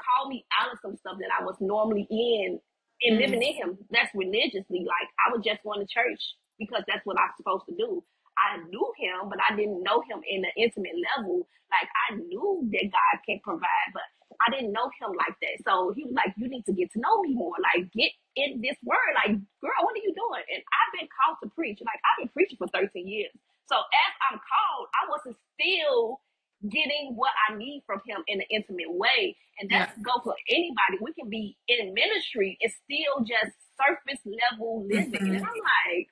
call 0.00 0.28
me 0.28 0.46
out 0.60 0.72
of 0.72 0.78
some 0.82 0.96
stuff 0.96 1.18
that 1.20 1.30
I 1.38 1.44
was 1.44 1.56
normally 1.60 2.06
in 2.10 2.60
and 3.02 3.18
Mm. 3.18 3.20
living 3.20 3.42
in 3.42 3.54
him. 3.54 3.78
That's 3.90 4.14
religiously. 4.14 4.84
Like 4.86 5.08
I 5.26 5.32
was 5.32 5.44
just 5.44 5.62
going 5.64 5.80
to 5.80 5.86
church 5.86 6.22
because 6.58 6.84
that's 6.88 7.06
what 7.06 7.18
I'm 7.20 7.32
supposed 7.36 7.66
to 7.68 7.76
do. 7.76 8.04
I 8.38 8.62
knew 8.70 8.86
him, 8.98 9.28
but 9.28 9.38
I 9.42 9.56
didn't 9.56 9.82
know 9.82 10.00
him 10.06 10.22
in 10.28 10.44
an 10.44 10.54
intimate 10.56 10.94
level. 11.16 11.48
Like 11.70 11.88
I 12.08 12.16
knew 12.16 12.64
that 12.72 12.86
God 12.90 13.14
can 13.26 13.40
provide, 13.44 13.90
but 13.92 14.06
I 14.40 14.50
didn't 14.54 14.72
know 14.72 14.88
him 15.00 15.12
like 15.18 15.34
that. 15.42 15.58
So 15.66 15.92
he 15.96 16.04
was 16.04 16.14
like, 16.14 16.32
"You 16.38 16.48
need 16.48 16.64
to 16.66 16.72
get 16.72 16.92
to 16.92 17.00
know 17.00 17.20
me 17.22 17.34
more. 17.34 17.56
Like 17.60 17.90
get 17.92 18.12
in 18.36 18.60
this 18.62 18.76
word. 18.84 19.12
Like, 19.18 19.36
girl, 19.60 19.80
what 19.82 19.94
are 19.96 20.04
you 20.04 20.14
doing?" 20.14 20.44
And 20.48 20.62
I've 20.62 20.92
been 20.98 21.08
called 21.10 21.38
to 21.42 21.50
preach. 21.50 21.80
Like 21.82 22.00
I've 22.06 22.24
been 22.24 22.32
preaching 22.32 22.58
for 22.58 22.68
13 22.68 23.06
years. 23.06 23.32
So 23.66 23.76
as 23.76 24.12
I'm 24.30 24.38
called, 24.40 24.86
I 24.96 25.02
wasn't 25.10 25.36
still 25.58 26.20
getting 26.68 27.14
what 27.14 27.30
I 27.48 27.56
need 27.56 27.82
from 27.86 28.00
him 28.06 28.24
in 28.26 28.40
an 28.40 28.46
intimate 28.50 28.90
way. 28.90 29.36
And 29.60 29.70
that's 29.70 29.92
go 30.02 30.20
for 30.24 30.34
anybody. 30.48 30.98
We 31.02 31.12
can 31.12 31.28
be 31.28 31.56
in 31.68 31.94
ministry 31.94 32.58
and 32.62 32.72
still 32.72 33.24
just 33.26 33.54
surface 33.76 34.22
level 34.24 34.86
living. 34.86 35.12
Mhm. 35.20 35.36
And 35.36 35.44
I'm 35.44 35.60
like, 35.60 36.08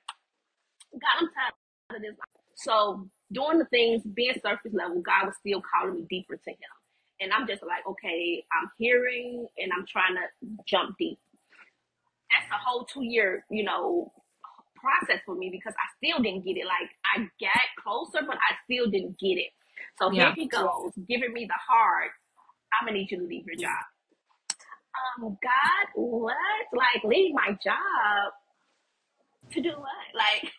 God, 0.93 1.15
I'm 1.19 1.29
tired 1.33 1.53
of 1.95 2.01
this. 2.01 2.15
So 2.55 3.07
doing 3.31 3.59
the 3.59 3.65
things, 3.65 4.03
being 4.03 4.33
surface 4.43 4.73
level, 4.73 5.01
God 5.01 5.27
was 5.27 5.35
still 5.39 5.61
calling 5.61 5.95
me 5.95 6.05
deeper 6.09 6.37
to 6.37 6.49
him. 6.51 6.73
And 7.19 7.33
I'm 7.33 7.47
just 7.47 7.63
like, 7.63 7.85
okay, 7.87 8.45
I'm 8.53 8.69
hearing 8.77 9.47
and 9.57 9.71
I'm 9.73 9.85
trying 9.87 10.15
to 10.15 10.25
jump 10.67 10.95
deep. 10.99 11.19
That's 12.31 12.51
a 12.51 12.63
whole 12.63 12.85
two 12.85 13.03
year, 13.03 13.45
you 13.49 13.63
know, 13.63 14.11
process 14.75 15.21
for 15.25 15.35
me 15.35 15.49
because 15.51 15.73
I 15.75 15.87
still 15.97 16.21
didn't 16.23 16.45
get 16.45 16.57
it. 16.57 16.65
Like 16.65 16.89
I 17.15 17.19
got 17.41 17.83
closer, 17.83 18.25
but 18.27 18.37
I 18.37 18.55
still 18.65 18.91
didn't 18.91 19.19
get 19.19 19.37
it. 19.39 19.51
So 19.99 20.09
Yeah. 20.09 20.29
here 20.29 20.33
he 20.35 20.47
goes, 20.47 20.91
giving 21.07 21.33
me 21.33 21.45
the 21.45 21.57
hard. 21.67 22.11
I'm 22.79 22.87
gonna 22.87 22.99
need 22.99 23.11
you 23.11 23.19
to 23.19 23.25
leave 23.25 23.45
your 23.47 23.57
job. 23.57 23.83
Um, 25.23 25.37
God, 25.41 25.87
what? 25.95 26.35
Like 26.73 27.03
leave 27.03 27.33
my 27.33 27.57
job 27.63 28.33
to 29.53 29.61
do 29.61 29.69
what? 29.69 30.07
Like, 30.15 30.51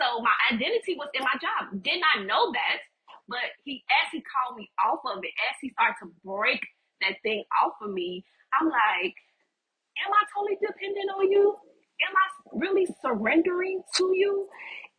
so 0.00 0.24
my 0.24 0.32
identity 0.48 0.96
was 0.96 1.12
in 1.12 1.20
my 1.20 1.36
job. 1.36 1.68
Did 1.84 2.00
not 2.00 2.24
know 2.24 2.48
that, 2.56 2.80
but 3.28 3.52
he 3.64 3.84
as 4.02 4.08
he 4.10 4.24
called 4.24 4.56
me 4.56 4.72
off 4.80 5.04
of 5.04 5.20
it, 5.20 5.34
as 5.52 5.56
he 5.60 5.68
started 5.76 6.00
to 6.00 6.08
break 6.24 6.64
that 7.04 7.20
thing 7.22 7.44
off 7.60 7.76
of 7.84 7.92
me, 7.92 8.24
I'm 8.56 8.66
like, 8.68 9.14
am 10.00 10.10
I 10.10 10.22
totally 10.32 10.56
dependent 10.56 11.12
on 11.12 11.30
you? 11.30 11.56
Am 12.00 12.14
I 12.16 12.26
really 12.56 12.88
surrendering 13.04 13.82
to 13.96 14.04
you? 14.16 14.48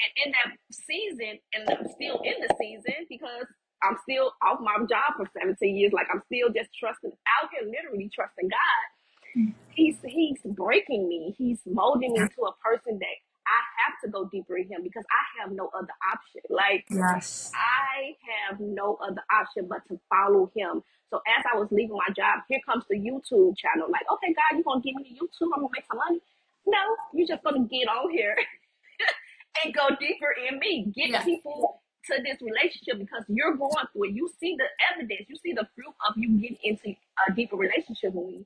And 0.01 0.11
in 0.25 0.27
that 0.33 0.57
season, 0.69 1.41
and 1.53 1.65
I'm 1.69 1.89
still 1.93 2.21
in 2.21 2.37
the 2.41 2.49
season 2.61 3.05
because 3.09 3.45
I'm 3.81 3.97
still 4.05 4.33
off 4.41 4.61
my 4.61 4.77
job 4.85 5.17
for 5.17 5.25
17 5.33 5.57
years. 5.75 5.93
Like 5.93 6.07
I'm 6.13 6.21
still 6.29 6.49
just 6.53 6.69
trusting 6.77 7.09
out 7.09 7.49
here, 7.49 7.65
literally 7.65 8.09
trusting 8.13 8.49
God. 8.49 8.85
Hmm. 9.33 9.51
He's 9.73 9.97
he's 10.05 10.41
breaking 10.45 11.09
me. 11.09 11.33
He's 11.37 11.59
molding 11.65 12.13
me 12.13 12.21
into 12.21 12.41
a 12.45 12.53
person 12.61 12.99
that 12.99 13.17
I 13.47 13.61
have 13.85 13.95
to 14.05 14.09
go 14.09 14.29
deeper 14.31 14.57
in 14.57 14.69
him 14.69 14.83
because 14.83 15.05
I 15.11 15.41
have 15.41 15.51
no 15.51 15.69
other 15.77 15.93
option. 16.13 16.41
Like 16.49 16.85
Yes. 16.89 17.51
I 17.55 18.15
have 18.49 18.59
no 18.59 18.97
other 19.01 19.23
option 19.33 19.67
but 19.69 19.87
to 19.89 19.99
follow 20.09 20.51
him. 20.55 20.83
So 21.09 21.21
as 21.27 21.45
I 21.53 21.57
was 21.57 21.69
leaving 21.71 21.95
my 21.97 22.13
job, 22.15 22.41
here 22.49 22.59
comes 22.65 22.85
the 22.89 22.97
YouTube 22.97 23.57
channel. 23.57 23.87
Like, 23.91 24.05
okay, 24.13 24.33
God, 24.33 24.55
you're 24.57 24.63
gonna 24.63 24.81
give 24.81 24.95
me 24.95 25.03
the 25.11 25.15
YouTube? 25.25 25.51
I'm 25.53 25.61
gonna 25.61 25.73
make 25.73 25.85
some 25.87 25.97
money. 25.99 26.21
No, 26.67 26.79
you're 27.13 27.27
just 27.27 27.43
gonna 27.43 27.67
get 27.67 27.87
on 27.89 28.11
here 28.11 28.35
and 29.65 29.73
go 29.73 29.89
deeper 29.99 30.33
in 30.49 30.59
me. 30.59 30.91
Get 30.95 31.09
Yeah. 31.11 31.23
people 31.23 31.81
to 32.07 32.21
this 32.23 32.41
relationship 32.41 32.99
because 32.99 33.23
you're 33.29 33.55
going 33.57 33.85
through 33.93 34.05
it. 34.09 34.13
You 34.13 34.29
see 34.39 34.55
the 34.57 34.67
evidence, 34.93 35.27
you 35.29 35.37
see 35.37 35.53
the 35.53 35.67
fruit 35.75 35.93
of 36.07 36.15
you 36.17 36.29
getting 36.41 36.57
into 36.63 36.95
a 37.27 37.33
deeper 37.33 37.57
relationship 37.57 38.13
with 38.13 38.27
me. 38.27 38.45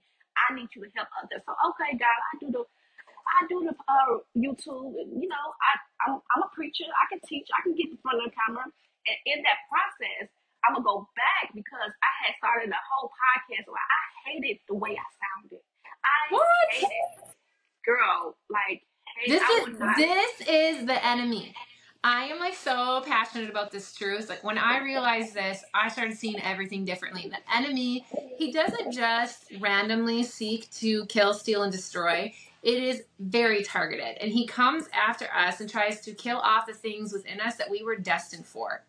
I 0.50 0.56
need 0.56 0.70
you 0.75 0.84
to 0.84 0.90
help 0.96 1.10
others. 1.24 1.44
So 1.46 1.54
okay, 1.72 1.98
God, 1.98 2.20
I 2.34 2.34
do 2.40 2.52
the 2.52 2.64
I 3.27 3.48
do 3.50 3.65
the 3.65 3.74
uh, 3.74 4.22
YouTube. 4.38 4.94
You 5.17 5.27
know, 5.27 5.46
I 5.62 5.72
I'm, 6.08 6.22
I'm 6.36 6.44
a 6.46 6.50
preacher. 6.53 6.86
I 6.86 7.05
can 7.10 7.20
teach. 7.27 7.48
I 7.58 7.62
can 7.63 7.74
get 7.75 7.89
in 7.89 7.98
front 8.01 8.20
of 8.22 8.29
the 8.29 8.36
camera. 8.36 8.63
And 8.65 9.17
in 9.25 9.44
that 9.44 9.60
process, 9.70 10.29
I'm 10.65 10.74
gonna 10.74 10.86
go 10.86 11.10
back 11.15 11.53
because 11.53 11.91
I 12.01 12.12
had 12.25 12.34
started 12.38 12.70
a 12.70 12.82
whole 12.89 13.10
podcast 13.13 13.65
where 13.70 13.82
I 13.82 14.01
hated 14.29 14.58
the 14.67 14.75
way 14.75 14.98
I 14.98 15.08
sounded. 15.22 15.62
I 16.05 16.34
What? 16.34 16.46
hated, 16.72 17.34
girl, 17.86 18.38
like 18.50 18.82
hey, 19.17 19.32
This 19.32 19.44
is 19.50 19.79
not. 19.79 19.98
this 19.98 20.41
is 20.48 20.86
the 20.86 21.05
enemy. 21.05 21.53
I 22.03 22.25
am 22.25 22.38
like 22.39 22.53
so 22.53 23.01
passionate 23.08 23.50
about 23.50 23.72
this 23.72 23.94
truth. 23.96 24.29
Like 24.29 24.44
when 24.44 24.60
I 24.60 24.77
realized 24.84 25.34
this, 25.34 25.63
I 25.74 25.89
started 25.89 26.15
seeing 26.15 26.39
everything 26.39 26.86
differently. 26.86 27.27
The 27.29 27.39
enemy, 27.55 28.05
he 28.38 28.51
doesn't 28.51 28.91
just 28.91 29.46
randomly 29.60 30.22
seek 30.24 30.70
to 30.74 31.05
kill, 31.08 31.34
steal, 31.34 31.63
and 31.63 31.72
destroy. 31.72 32.32
It 32.65 32.81
is 32.81 33.03
very 33.19 33.63
targeted. 33.63 34.17
And 34.19 34.31
he 34.31 34.48
comes 34.48 34.89
after 34.91 35.27
us 35.31 35.62
and 35.62 35.69
tries 35.69 36.01
to 36.01 36.13
kill 36.13 36.38
off 36.38 36.65
the 36.65 36.74
things 36.74 37.13
within 37.13 37.39
us 37.39 37.57
that 37.57 37.69
we 37.69 37.84
were 37.84 37.95
destined 37.95 38.48
for. 38.48 38.84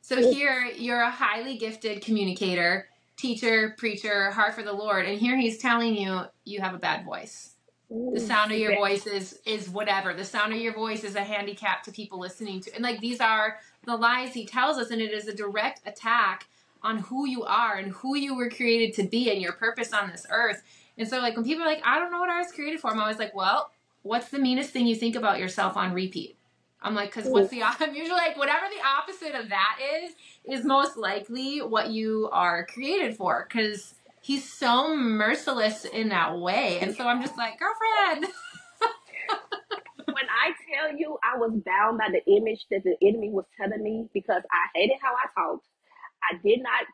So 0.00 0.16
here 0.32 0.64
you're 0.64 1.02
a 1.02 1.10
highly 1.10 1.58
gifted 1.58 2.00
communicator, 2.00 2.88
teacher, 3.18 3.74
preacher, 3.76 4.30
heart 4.30 4.54
for 4.54 4.62
the 4.62 4.72
Lord, 4.72 5.04
and 5.04 5.20
here 5.20 5.36
he's 5.36 5.58
telling 5.58 5.94
you 5.94 6.22
you 6.46 6.62
have 6.62 6.72
a 6.72 6.78
bad 6.78 7.04
voice. 7.04 7.50
The 7.90 8.20
sound 8.20 8.50
of 8.50 8.58
your 8.58 8.74
voice 8.76 9.06
is 9.06 9.40
is 9.44 9.68
whatever. 9.68 10.14
The 10.14 10.24
sound 10.24 10.54
of 10.54 10.58
your 10.58 10.74
voice 10.74 11.04
is 11.04 11.14
a 11.14 11.22
handicap 11.22 11.82
to 11.82 11.92
people 11.92 12.18
listening 12.18 12.62
to. 12.62 12.74
And 12.74 12.82
like 12.82 13.00
these 13.00 13.20
are 13.20 13.58
the 13.84 13.96
lies 13.96 14.32
he 14.32 14.46
tells 14.46 14.78
us 14.78 14.90
and 14.90 15.02
it 15.02 15.12
is 15.12 15.28
a 15.28 15.34
direct 15.34 15.82
attack 15.86 16.46
on 16.82 16.98
who 16.98 17.26
you 17.26 17.44
are 17.44 17.76
and 17.76 17.92
who 17.92 18.16
you 18.16 18.34
were 18.34 18.48
created 18.48 18.94
to 18.94 19.08
be 19.08 19.30
and 19.30 19.42
your 19.42 19.52
purpose 19.52 19.92
on 19.92 20.10
this 20.10 20.26
earth 20.30 20.62
and 20.98 21.08
so 21.08 21.18
like 21.18 21.36
when 21.36 21.44
people 21.44 21.62
are 21.62 21.66
like 21.66 21.82
i 21.84 21.98
don't 21.98 22.10
know 22.10 22.18
what 22.18 22.30
i 22.30 22.38
was 22.38 22.52
created 22.52 22.80
for 22.80 22.90
i'm 22.90 23.00
always 23.00 23.18
like 23.18 23.34
well 23.34 23.70
what's 24.02 24.28
the 24.28 24.38
meanest 24.38 24.70
thing 24.70 24.86
you 24.86 24.96
think 24.96 25.16
about 25.16 25.38
yourself 25.38 25.76
on 25.76 25.92
repeat? 25.92 26.36
I'm 26.80 26.94
like 26.94 27.12
because 27.14 27.30
what's 27.30 27.50
the 27.50 27.62
i'm 27.64 27.94
usually 27.94 28.16
like 28.16 28.36
whatever 28.36 28.66
the 28.70 28.86
opposite 28.86 29.34
of 29.34 29.48
that 29.48 29.78
is 30.02 30.12
is 30.44 30.64
most 30.64 30.96
likely 30.96 31.58
what 31.58 31.90
you 31.90 32.28
are 32.32 32.64
created 32.66 33.16
for 33.16 33.46
because 33.48 33.94
he's 34.20 34.50
so 34.50 34.94
merciless 34.96 35.84
in 35.84 36.10
that 36.10 36.38
way. 36.38 36.78
And 36.80 36.94
so 36.94 37.06
i'm 37.06 37.20
just 37.20 37.36
like 37.36 37.58
girlfriend! 37.58 38.32
When 40.08 40.26
I 40.26 40.50
tell 40.72 40.96
you 40.98 41.18
I 41.22 41.36
was 41.38 41.52
bound 41.64 41.98
by 41.98 42.08
the 42.10 42.24
image 42.32 42.66
that 42.70 42.82
the 42.82 42.96
enemy 43.06 43.30
was 43.30 43.44
telling 43.60 43.82
me 43.82 44.08
because 44.14 44.42
I 44.50 44.78
hated 44.78 44.96
how 45.02 45.12
I 45.12 45.28
talked. 45.34 45.66
I 46.24 46.38
did 46.42 46.62
not, 46.62 46.86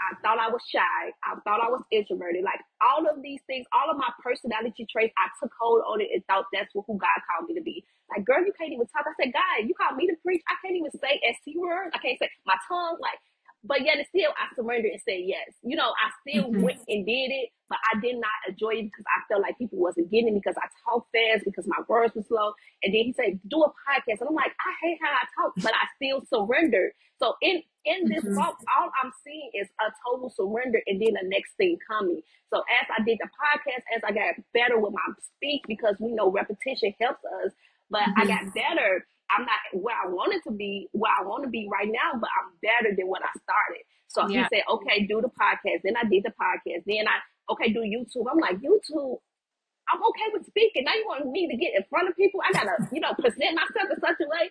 I 0.00 0.14
thought 0.22 0.38
I 0.38 0.50
was 0.50 0.62
shy. 0.68 1.12
I 1.26 1.36
thought 1.42 1.60
I 1.60 1.70
was 1.70 1.82
introverted. 1.90 2.44
Like 2.44 2.60
all 2.82 3.06
of 3.08 3.22
these 3.22 3.40
things, 3.46 3.66
all 3.74 3.90
of 3.90 3.98
my 3.98 4.10
personality 4.22 4.86
traits, 4.90 5.14
I 5.18 5.28
took 5.42 5.52
hold 5.60 5.82
on 5.86 6.00
it 6.00 6.10
and 6.14 6.24
thought 6.26 6.46
that's 6.52 6.70
what, 6.74 6.86
who 6.86 6.98
God 6.98 7.18
called 7.26 7.48
me 7.48 7.54
to 7.58 7.64
be. 7.64 7.84
Like, 8.10 8.24
girl, 8.24 8.40
you 8.40 8.52
can't 8.56 8.72
even 8.72 8.86
talk. 8.88 9.04
I 9.04 9.14
said, 9.20 9.32
God, 9.34 9.66
you 9.68 9.74
called 9.74 9.98
me 9.98 10.06
to 10.08 10.16
preach. 10.24 10.42
I 10.48 10.56
can't 10.62 10.76
even 10.76 10.92
say 10.96 11.20
SC 11.34 11.58
words. 11.58 11.92
I 11.94 11.98
can't 11.98 12.18
say 12.18 12.30
my 12.46 12.56
tongue. 12.68 12.98
Like, 13.02 13.20
but 13.64 13.82
yet 13.84 13.98
and 13.98 14.06
still, 14.08 14.30
I 14.38 14.54
surrendered 14.54 14.92
and 14.92 15.02
said 15.02 15.20
yes. 15.24 15.50
You 15.62 15.76
know, 15.76 15.90
I 15.90 16.10
still 16.22 16.52
Mhm. 16.52 16.62
went 16.62 16.78
and 16.88 17.04
did 17.06 17.30
it, 17.30 17.50
but 17.68 17.78
I 17.92 17.98
did 18.00 18.16
not 18.16 18.38
enjoy 18.48 18.70
it 18.80 18.84
because 18.84 19.04
I 19.08 19.20
felt 19.28 19.42
like 19.42 19.58
people 19.58 19.78
wasn't 19.78 20.10
getting 20.10 20.28
it 20.36 20.40
because 20.42 20.56
I 20.56 20.68
talk 20.88 21.06
fast, 21.12 21.44
because 21.44 21.66
my 21.66 21.82
words 21.88 22.14
were 22.14 22.22
slow. 22.22 22.54
And 22.82 22.94
then 22.94 23.02
he 23.04 23.12
said, 23.12 23.40
do 23.48 23.62
a 23.62 23.68
podcast. 23.88 24.20
And 24.20 24.28
I'm 24.28 24.34
like, 24.34 24.52
I 24.60 24.72
hate 24.86 24.98
how 25.02 25.10
I 25.12 25.26
talk, 25.42 25.54
but 25.58 25.74
I 25.74 25.86
still 25.96 26.22
surrendered. 26.26 26.92
So 27.18 27.34
in 27.42 27.62
in 27.84 28.06
this 28.08 28.24
Mhm. 28.24 28.34
walk, 28.36 28.58
all 28.76 28.90
I'm 29.02 29.12
seeing 29.24 29.50
is 29.54 29.68
a 29.80 29.90
total 30.04 30.28
surrender 30.30 30.82
and 30.86 31.00
then 31.00 31.14
the 31.14 31.26
next 31.28 31.54
thing 31.56 31.78
coming. 31.88 32.20
So 32.52 32.60
as 32.60 32.86
I 32.96 33.02
did 33.02 33.18
the 33.20 33.28
podcast, 33.32 33.82
as 33.96 34.02
I 34.04 34.12
got 34.12 34.34
better 34.52 34.78
with 34.78 34.92
my 34.92 35.14
speech, 35.20 35.62
because 35.66 35.96
we 35.98 36.12
know 36.12 36.30
repetition 36.30 36.94
helps 37.00 37.24
us, 37.44 37.52
but 37.90 38.02
I 38.16 38.26
Mhm. 38.26 38.28
got 38.28 38.54
better. 38.54 39.06
I'm 39.30 39.44
not 39.44 39.60
where 39.72 39.96
I 39.96 40.08
wanted 40.08 40.42
to 40.44 40.52
be, 40.52 40.88
where 40.92 41.12
I 41.12 41.24
want 41.24 41.44
to 41.44 41.50
be 41.50 41.68
right 41.70 41.88
now, 41.88 42.18
but 42.18 42.30
I'm 42.32 42.52
better 42.62 42.94
than 42.96 43.08
when 43.08 43.22
I 43.22 43.32
started. 43.44 43.84
So 44.08 44.26
he 44.26 44.40
said, 44.48 44.64
okay, 44.64 45.04
do 45.04 45.20
the 45.20 45.28
podcast. 45.28 45.84
Then 45.84 45.96
I 45.96 46.08
did 46.08 46.24
the 46.24 46.32
podcast. 46.32 46.88
Then 46.88 47.04
I, 47.04 47.20
okay, 47.52 47.72
do 47.72 47.84
YouTube. 47.84 48.24
I'm 48.24 48.40
like, 48.40 48.56
YouTube, 48.56 49.20
I'm 49.92 50.00
okay 50.00 50.28
with 50.32 50.46
speaking. 50.46 50.84
Now 50.84 50.96
you 50.96 51.04
want 51.06 51.28
me 51.28 51.48
to 51.48 51.56
get 51.56 51.76
in 51.76 51.84
front 51.88 52.08
of 52.08 52.16
people? 52.16 52.40
I 52.40 52.52
gotta, 52.52 52.88
you 52.92 53.00
know, 53.00 53.12
present 53.14 53.56
myself 53.56 53.92
in 53.92 54.00
such 54.00 54.20
a 54.20 54.28
way. 54.28 54.48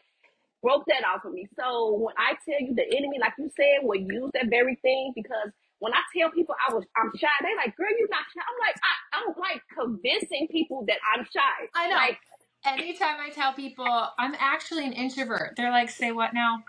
Broke 0.62 0.86
that 0.90 1.06
off 1.06 1.26
of 1.26 1.34
me. 1.34 1.48
So 1.58 1.94
when 1.98 2.14
I 2.18 2.34
tell 2.46 2.62
you 2.62 2.74
the 2.74 2.86
enemy, 2.86 3.18
like 3.22 3.34
you 3.38 3.50
said, 3.58 3.86
will 3.86 4.02
use 4.02 4.30
that 4.34 4.50
very 4.50 4.78
thing 4.82 5.14
because 5.14 5.54
when 5.80 5.94
I 5.94 6.02
tell 6.10 6.34
people 6.34 6.56
I 6.58 6.74
was 6.74 6.86
I'm 6.98 7.14
shy, 7.14 7.30
they 7.46 7.54
like, 7.54 7.78
girl, 7.78 7.94
you're 7.98 8.10
not 8.10 8.26
shy. 8.34 8.42
I'm 8.42 8.60
like, 8.62 8.78
I, 8.82 8.94
I'm 9.14 9.28
like 9.38 9.62
convincing 9.70 10.50
people 10.50 10.86
that 10.90 10.98
I'm 11.14 11.26
shy. 11.26 11.58
I 11.78 11.90
know. 11.90 11.96
Like, 11.96 12.18
anytime 12.66 13.18
i 13.20 13.30
tell 13.30 13.54
people 13.54 13.86
i'm 14.18 14.36
actually 14.40 14.86
an 14.86 14.94
introvert. 14.94 15.54
They're 15.56 15.72
like 15.72 15.90
say 15.90 16.12
what 16.12 16.34
now? 16.34 16.64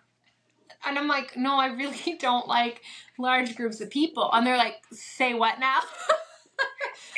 And 0.87 0.99
i'm 0.99 1.09
like 1.09 1.37
no 1.37 1.59
i 1.59 1.66
really 1.68 2.16
don't 2.21 2.47
like 2.49 2.83
large 3.18 3.57
groups 3.57 3.80
of 3.80 3.90
people. 3.90 4.30
And 4.33 4.47
they're 4.47 4.57
like 4.57 4.76
say 4.92 5.35
what 5.35 5.59
now? 5.59 5.80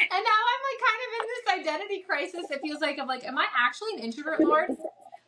And 0.01 0.11
now 0.11 0.17
i'm 0.19 0.63
like 0.71 0.81
kind 0.89 1.01
of 1.05 1.11
in 1.21 1.27
this 1.29 1.71
identity 1.71 2.03
crisis. 2.03 2.51
It 2.51 2.61
feels 2.63 2.81
like 2.81 2.99
i'm 2.99 3.07
like 3.09 3.25
am 3.25 3.39
i 3.39 3.47
actually 3.59 3.95
an 3.95 4.01
introvert 4.01 4.41
lord? 4.41 4.71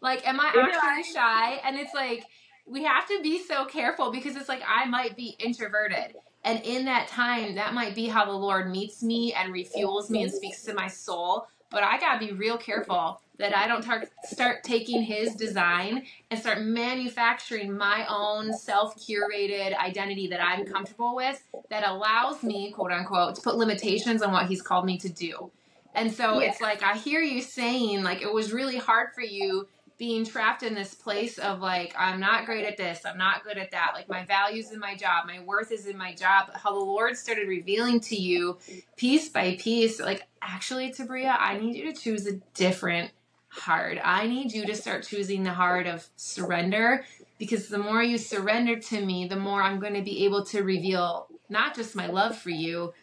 Like 0.01 0.27
am 0.27 0.41
i 0.41 0.47
actually 0.55 1.13
shy? 1.13 1.61
And 1.65 1.79
it's 1.79 1.95
like 1.95 2.25
we 2.67 2.85
have 2.85 3.07
to 3.09 3.21
be 3.23 3.43
so 3.43 3.65
careful 3.67 4.11
because 4.13 4.37
it's 4.37 4.49
like 4.49 4.63
i 4.67 4.85
might 4.87 5.17
be 5.17 5.37
introverted. 5.39 6.17
And 6.45 6.61
in 6.65 6.87
that 6.87 7.09
time 7.09 7.55
that 7.57 7.75
might 7.75 7.95
be 7.95 8.07
how 8.07 8.25
the 8.25 8.33
lord 8.33 8.71
meets 8.71 9.03
me 9.03 9.33
and 9.35 9.53
refuels 9.53 10.11
me 10.11 10.23
and 10.23 10.33
speaks 10.33 10.63
to 10.65 10.75
my 10.75 10.89
soul 10.89 11.47
but 11.73 11.83
i 11.83 11.99
gotta 11.99 12.25
be 12.25 12.33
real 12.33 12.57
careful 12.59 13.21
that 13.39 13.57
i 13.57 13.67
don't 13.67 13.83
tar- 13.83 14.05
start 14.25 14.63
taking 14.63 15.03
his 15.03 15.35
design 15.35 16.05
and 16.31 16.39
start 16.39 16.61
manufacturing 16.61 17.77
my 17.77 18.07
own 18.09 18.53
self-curated 18.53 19.77
identity 19.77 20.27
that 20.29 20.41
i'm 20.43 20.65
comfortable 20.65 21.17
with 21.17 21.43
that 21.71 21.87
allows 21.87 22.43
me 22.43 22.71
quote 22.73 22.93
unquote 22.93 23.35
to 23.35 23.41
put 23.41 23.57
limitations 23.57 24.23
on 24.23 24.33
what 24.33 24.47
he's 24.47 24.63
called 24.63 24.85
me 24.85 24.99
to 24.99 25.09
do 25.09 25.51
and 25.95 26.13
so 26.13 26.41
Yeah. 26.41 26.51
it's 26.51 26.61
like 26.61 26.83
i 26.83 26.97
hear 26.97 27.21
you 27.21 27.41
saying 27.43 28.03
like 28.03 28.23
it 28.23 28.33
was 28.33 28.53
really 28.53 28.77
hard 28.79 29.09
for 29.15 29.23
you 29.23 29.67
being 29.99 30.25
trapped 30.25 30.63
in 30.63 30.75
this 30.75 30.95
place 30.95 31.39
of 31.39 31.61
like 31.61 31.95
i'm 31.99 32.19
not 32.19 32.47
great 32.47 32.65
at 32.65 32.77
this 32.77 33.05
i'm 33.05 33.19
not 33.19 33.45
good 33.45 33.59
at 33.59 33.71
that. 33.71 33.93
Like 33.95 34.09
my 34.09 34.25
values 34.25 34.71
in 34.73 34.79
my 34.79 34.97
job 34.97 35.27
my 35.27 35.41
worth 35.41 35.71
is 35.71 35.87
in 35.87 35.97
my 35.97 36.15
job. 36.15 36.51
How 36.55 36.73
the 36.73 36.79
lord 36.79 37.17
started 37.17 37.49
revealing 37.49 38.01
to 38.01 38.17
you 38.17 38.59
piece 38.97 39.29
by 39.29 39.57
piece 39.61 40.01
like 40.01 40.23
actually 40.41 40.93
tebria 40.93 41.37
i 41.39 41.59
need 41.59 41.77
you 41.77 41.93
to 41.93 42.01
choose 42.01 42.27
a 42.27 42.35
different 42.55 43.11
heart. 43.49 43.99
I 44.03 44.27
need 44.27 44.53
you 44.53 44.65
to 44.65 44.75
start 44.75 45.05
choosing 45.05 45.43
the 45.43 45.53
heart 45.53 45.87
of 45.87 46.09
surrender 46.17 47.05
because 47.39 47.69
the 47.69 47.77
more 47.77 48.03
you 48.03 48.17
surrender 48.17 48.79
to 48.79 49.05
me 49.05 49.27
the 49.27 49.37
more 49.37 49.63
i'm 49.63 49.79
going 49.79 49.95
to 49.95 50.03
be 50.03 50.25
able 50.25 50.45
to 50.47 50.63
reveal 50.63 51.27
not 51.49 51.75
just 51.75 51.95
my 51.95 52.07
love 52.07 52.37
for 52.37 52.51
you 52.51 52.95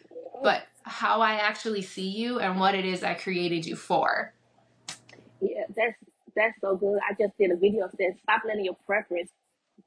but 0.42 0.62
how 0.82 1.20
i 1.20 1.34
actually 1.34 1.82
see 1.82 2.08
you 2.08 2.40
and 2.40 2.58
what 2.58 2.74
it 2.74 2.84
is 2.84 3.02
i 3.04 3.14
created 3.14 3.64
you 3.64 3.76
for. 3.76 4.32
Yeah, 5.40 5.64
that's 5.74 5.94
that's 6.36 6.56
so 6.60 6.76
good. 6.76 6.98
I 7.08 7.14
just 7.20 7.36
did 7.38 7.50
a 7.52 7.56
video 7.56 7.88
that 7.88 7.96
says 7.98 8.14
stop 8.22 8.42
letting 8.46 8.64
your 8.64 8.78
preference 8.86 9.30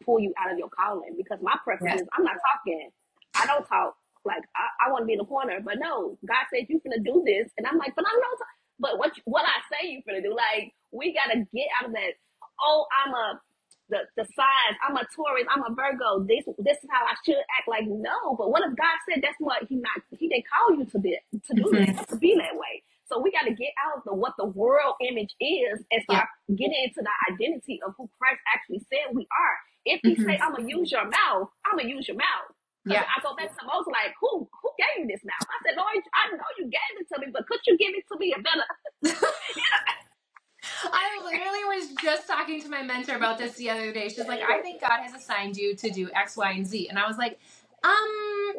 pull 0.05 0.19
you 0.19 0.33
out 0.39 0.51
of 0.51 0.57
your 0.57 0.69
calling 0.69 1.15
because 1.17 1.39
my 1.41 1.57
preference 1.63 2.01
Yes. 2.01 2.01
is 2.03 2.09
I'm 2.17 2.23
not 2.25 2.37
talking. 2.51 2.89
I 3.35 3.45
don't 3.47 3.65
talk. 3.67 3.95
Like 4.25 4.43
I, 4.55 4.87
I 4.87 4.91
want 4.91 5.03
to 5.03 5.07
be 5.07 5.13
in 5.13 5.19
the 5.19 5.25
corner, 5.25 5.59
but 5.63 5.79
no, 5.79 6.17
God 6.27 6.45
said 6.53 6.67
you're 6.69 6.81
gonna 6.83 7.03
do 7.03 7.23
this, 7.25 7.51
and 7.57 7.67
I'm 7.67 7.77
like, 7.77 7.93
but 7.95 8.05
I 8.07 8.11
don't. 8.11 8.37
Talk. 8.39 8.47
But 8.79 8.99
what 8.99 9.13
what 9.25 9.45
I 9.45 9.59
say 9.71 9.89
you're 9.91 10.03
gonna 10.07 10.21
do? 10.23 10.35
Like 10.35 10.73
we 10.91 11.13
gotta 11.13 11.45
get 11.53 11.67
out 11.79 11.87
of 11.87 11.93
that. 11.93 12.13
Oh, 12.61 12.85
I'm 13.05 13.13
a 13.13 13.41
the 13.89 13.99
the 14.17 14.25
signs. 14.35 14.77
I'm 14.87 14.97
a 14.97 15.05
Taurus. 15.15 15.45
I'm 15.49 15.63
a 15.63 15.75
Virgo. 15.75 16.25
This 16.27 16.45
this 16.59 16.77
is 16.83 16.89
how 16.91 17.05
I 17.05 17.15
should 17.25 17.37
act. 17.59 17.67
Like 17.67 17.85
no, 17.87 18.35
but 18.37 18.51
what 18.51 18.63
if 18.63 18.75
God 18.77 18.97
said 19.09 19.21
that's 19.23 19.37
what 19.39 19.63
He 19.69 19.75
not 19.77 20.01
He 20.19 20.29
didn't 20.29 20.45
call 20.49 20.77
you 20.77 20.85
to 20.85 20.99
be 20.99 21.17
to 21.47 21.53
do 21.55 21.69
that 21.71 21.89
mm-hmm. 21.89 22.03
to 22.13 22.17
be 22.17 22.35
that 22.37 22.55
way. 22.55 22.83
So 23.05 23.19
we 23.21 23.31
got 23.31 23.43
to 23.47 23.55
get 23.55 23.73
out 23.85 23.99
of 23.99 24.03
the 24.05 24.13
what 24.15 24.33
the 24.37 24.45
world 24.47 24.95
image 25.01 25.35
is 25.41 25.83
and 25.91 26.03
start 26.03 26.27
getting 26.55 26.77
into 26.85 27.01
the 27.03 27.15
identity 27.33 27.81
of 27.85 27.93
who 27.97 28.09
Christ 28.19 28.41
actually 28.53 28.81
said 28.91 29.13
we 29.15 29.27
are. 29.31 29.55
If 29.85 30.01
He 30.03 30.15
Mhm. 30.17 30.25
say 30.25 30.39
I'm 30.43 30.53
gonna 30.53 30.67
use 30.67 30.91
your 30.91 31.05
mouth, 31.05 31.49
I'm 31.65 31.77
gonna 31.77 31.89
use 31.89 32.07
your 32.07 32.17
mouth. 32.17 32.49
Yeah. 32.85 33.03
I 33.05 33.21
go 33.21 33.35
back 33.35 33.51
to 33.57 33.65
Moses 33.65 33.91
like, 33.91 34.15
who 34.21 34.49
who 34.51 34.69
gave 34.79 35.05
you 35.05 35.07
this 35.07 35.23
mouth? 35.25 35.47
I 35.49 35.57
said, 35.69 35.77
Lord, 35.77 35.95
I 36.15 36.31
know 36.35 36.49
you 36.59 36.65
gave 36.65 36.93
it 36.99 37.07
to 37.13 37.21
me, 37.21 37.27
but 37.33 37.47
could 37.47 37.61
you 37.67 37.77
give 37.77 37.93
it 37.95 38.05
to 38.11 38.19
me 38.19 38.33
a 38.37 38.41
better? 38.41 38.67
I 40.93 41.21
literally 41.23 41.65
was 41.77 41.93
just 42.01 42.27
talking 42.27 42.61
to 42.63 42.69
my 42.69 42.83
mentor 42.83 43.15
about 43.15 43.37
this 43.37 43.53
the 43.55 43.69
other 43.69 43.91
day. 43.93 44.09
She's 44.09 44.27
like, 44.27 44.41
I 44.41 44.61
think 44.61 44.81
God 44.81 45.01
has 45.03 45.13
assigned 45.13 45.57
you 45.57 45.75
to 45.75 45.89
do 45.91 46.09
X, 46.15 46.37
Y, 46.37 46.51
and 46.51 46.67
Z. 46.67 46.89
And 46.89 46.99
I 46.99 47.07
was 47.07 47.17
like, 47.17 47.39
um, 47.83 48.53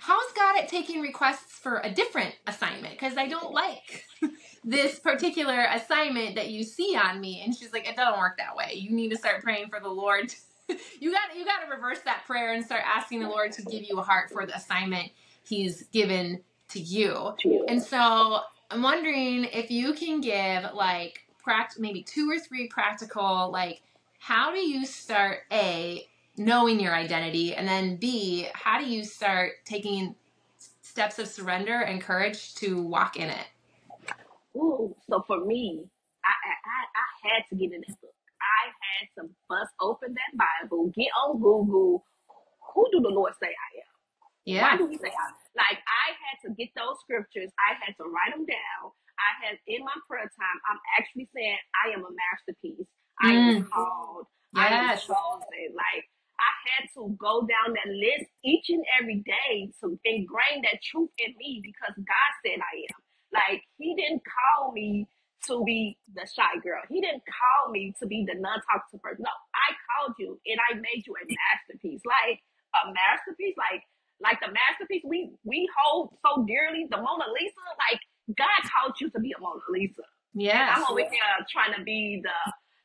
how's 0.00 0.32
God 0.32 0.58
at 0.58 0.68
taking 0.68 1.00
requests 1.00 1.52
for 1.52 1.80
a 1.84 1.90
different 1.90 2.34
assignment? 2.46 2.94
Because 2.94 3.16
I 3.16 3.28
don't 3.28 3.52
like 3.52 4.04
this 4.64 4.98
particular 4.98 5.66
assignment 5.72 6.34
that 6.36 6.50
you 6.50 6.64
see 6.64 6.96
on 6.96 7.20
me. 7.20 7.42
And 7.44 7.54
she's 7.54 7.72
like, 7.72 7.88
it 7.88 7.96
doesn't 7.96 8.18
work 8.18 8.38
that 8.38 8.56
way. 8.56 8.74
You 8.74 8.90
need 8.90 9.10
to 9.10 9.16
start 9.16 9.42
praying 9.42 9.68
for 9.68 9.80
the 9.80 9.88
Lord 9.88 10.34
you 11.00 11.12
got 11.12 11.36
you 11.36 11.44
got 11.44 11.64
to 11.64 11.70
reverse 11.70 12.00
that 12.04 12.24
prayer 12.26 12.52
and 12.52 12.64
start 12.64 12.82
asking 12.84 13.20
the 13.20 13.28
Lord 13.28 13.52
to 13.52 13.62
give 13.62 13.84
you 13.84 13.98
a 13.98 14.02
heart 14.02 14.30
for 14.30 14.46
the 14.46 14.56
assignment 14.56 15.10
He's 15.44 15.84
given 15.92 16.42
to 16.70 16.80
you. 16.80 17.34
And 17.68 17.80
so 17.80 18.40
I'm 18.70 18.82
wondering 18.82 19.44
if 19.44 19.70
you 19.70 19.92
can 19.92 20.20
give 20.20 20.64
like 20.74 21.20
pract- 21.46 21.78
maybe 21.78 22.02
two 22.02 22.28
or 22.28 22.40
three 22.40 22.66
practical 22.66 23.50
like 23.52 23.82
how 24.18 24.50
do 24.50 24.58
you 24.58 24.84
start 24.84 25.40
a 25.52 26.08
knowing 26.38 26.80
your 26.80 26.94
identity 26.94 27.54
and 27.54 27.68
then 27.68 27.96
b 27.96 28.48
how 28.54 28.78
do 28.78 28.86
you 28.86 29.04
start 29.04 29.52
taking 29.66 30.16
steps 30.82 31.18
of 31.18 31.28
surrender 31.28 31.80
and 31.82 32.02
courage 32.02 32.54
to 32.54 32.82
walk 32.82 33.16
in 33.16 33.30
it 33.30 33.46
Ooh, 34.56 34.96
so 35.10 35.24
for 35.26 35.44
me, 35.44 35.84
I, 36.24 36.32
I 36.32 36.78
I 36.96 37.08
had 37.30 37.42
to 37.50 37.56
get 37.56 37.72
in 37.74 37.82
that 37.86 37.96
book. 38.02 38.14
I 38.42 38.62
had 38.82 39.06
to 39.18 39.30
bust 39.48 39.72
open 39.80 40.14
that 40.14 40.32
Bible, 40.36 40.92
get 40.96 41.10
on 41.24 41.40
Google. 41.40 42.04
Who 42.74 42.86
do 42.92 43.00
the 43.00 43.10
Lord 43.14 43.34
say 43.40 43.48
I 43.48 43.70
am? 43.80 43.94
yeah 44.44 44.62
Why 44.62 44.76
do 44.78 44.86
we 44.86 44.98
say 44.98 45.08
I? 45.10 45.28
Like 45.56 45.80
I 45.84 46.06
had 46.16 46.38
to 46.48 46.54
get 46.54 46.70
those 46.76 46.98
scriptures. 47.02 47.50
I 47.60 47.76
had 47.80 47.94
to 47.98 48.04
write 48.08 48.32
them 48.36 48.46
down. 48.46 48.84
I 49.18 49.30
had 49.46 49.56
in 49.68 49.84
my 49.84 49.96
prayer 50.08 50.28
time. 50.28 50.58
I'm 50.70 50.80
actually 51.00 51.28
saying 51.34 51.58
I 51.84 51.94
am 51.96 52.04
a 52.04 52.12
masterpiece. 52.12 52.88
I 53.22 53.32
am 53.40 53.54
mm, 53.54 53.66
called. 53.72 54.26
I 54.56 54.68
am 54.76 54.88
yes 54.88 55.06
chosen. 55.06 55.72
Like 55.76 56.06
I 56.40 56.52
had 56.70 56.84
to 56.94 57.16
go 57.18 57.42
down 57.46 57.74
that 57.74 57.90
list 57.92 58.30
each 58.44 58.70
and 58.70 58.84
every 59.00 59.24
day 59.24 59.72
to 59.82 59.98
ingrain 60.04 60.62
that 60.64 60.82
truth 60.82 61.10
in 61.18 61.34
me 61.38 61.60
because 61.62 61.94
God 61.96 62.30
said 62.44 62.60
I 62.60 62.74
am. 62.92 63.00
Like 63.32 63.62
He 63.78 63.94
didn't 63.96 64.22
call 64.24 64.72
me 64.72 65.08
to 65.46 65.64
be 65.64 65.98
the 66.14 66.26
shy 66.26 66.58
girl. 66.62 66.82
He 66.90 67.00
didn't 67.00 67.22
call 67.28 67.72
me 67.72 67.94
to 68.00 68.06
be 68.06 68.26
the 68.26 68.38
non-talkative 68.40 69.02
person. 69.02 69.24
No, 69.24 69.34
I 69.54 69.74
called 69.88 70.16
you 70.18 70.40
and 70.46 70.58
I 70.70 70.74
made 70.74 71.06
you 71.06 71.14
a 71.14 71.24
masterpiece. 71.24 72.02
Like 72.04 72.40
a 72.74 72.92
masterpiece, 72.92 73.54
like 73.56 73.82
like 74.20 74.40
the 74.40 74.52
masterpiece 74.52 75.04
we 75.06 75.30
we 75.44 75.68
hold 75.76 76.16
so 76.24 76.44
dearly, 76.46 76.86
the 76.90 76.96
Mona 76.98 77.28
Lisa. 77.32 77.62
Like 77.90 78.00
God 78.36 78.60
called 78.66 78.96
you 79.00 79.10
to 79.10 79.20
be 79.20 79.32
a 79.36 79.40
Mona 79.40 79.62
Lisa, 79.70 80.02
Yeah, 80.34 80.74
I'm 80.74 80.84
over 80.90 81.00
here 81.00 81.32
trying 81.52 81.74
to 81.76 81.82
be 81.84 82.22
the 82.24 82.38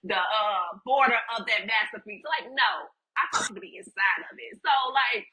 the 0.03 0.20
uh 0.20 0.77
border 0.86 1.20
of 1.38 1.48
that 1.48 1.65
masterpiece. 1.65 2.24
Like 2.25 2.51
no, 2.51 2.72
I 3.18 3.48
you 3.50 3.56
to 3.56 3.62
be 3.62 3.77
inside 3.77 4.22
of 4.32 4.38
it. 4.38 4.60
So 4.62 4.91
like 4.94 5.27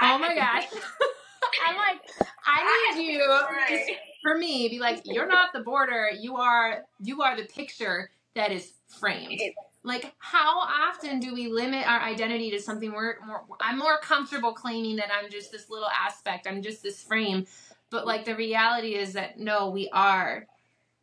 I 0.00 0.14
oh 0.14 0.18
my 0.18 0.34
gosh 0.34 0.66
i'm 1.66 1.76
like 1.76 2.00
I 2.46 2.90
i 2.92 2.98
need 2.98 3.12
you 3.12 3.18
just 3.18 3.88
right. 3.88 3.96
for 4.22 4.36
me 4.36 4.68
be 4.68 4.78
like 4.78 5.02
you're 5.04 5.26
not 5.26 5.52
the 5.52 5.60
border 5.60 6.08
you 6.18 6.36
are 6.36 6.84
you 7.00 7.22
are 7.22 7.36
the 7.36 7.44
picture 7.44 8.10
that 8.34 8.52
is 8.52 8.72
framed 8.98 9.40
like 9.82 10.12
how 10.18 10.60
often 10.60 11.20
do 11.20 11.34
we 11.34 11.48
limit 11.48 11.86
our 11.88 12.00
identity 12.00 12.50
to 12.50 12.60
something 12.60 12.92
we're 12.92 13.14
more 13.26 13.44
i'm 13.60 13.78
more 13.78 13.98
comfortable 13.98 14.52
claiming 14.52 14.96
that 14.96 15.10
i'm 15.12 15.30
just 15.30 15.50
this 15.52 15.70
little 15.70 15.88
aspect 15.88 16.46
i'm 16.46 16.62
just 16.62 16.82
this 16.82 17.02
frame 17.02 17.46
but 17.90 18.06
like 18.06 18.24
the 18.24 18.36
reality 18.36 18.94
is 18.94 19.14
that 19.14 19.38
no 19.38 19.70
we 19.70 19.88
are 19.92 20.46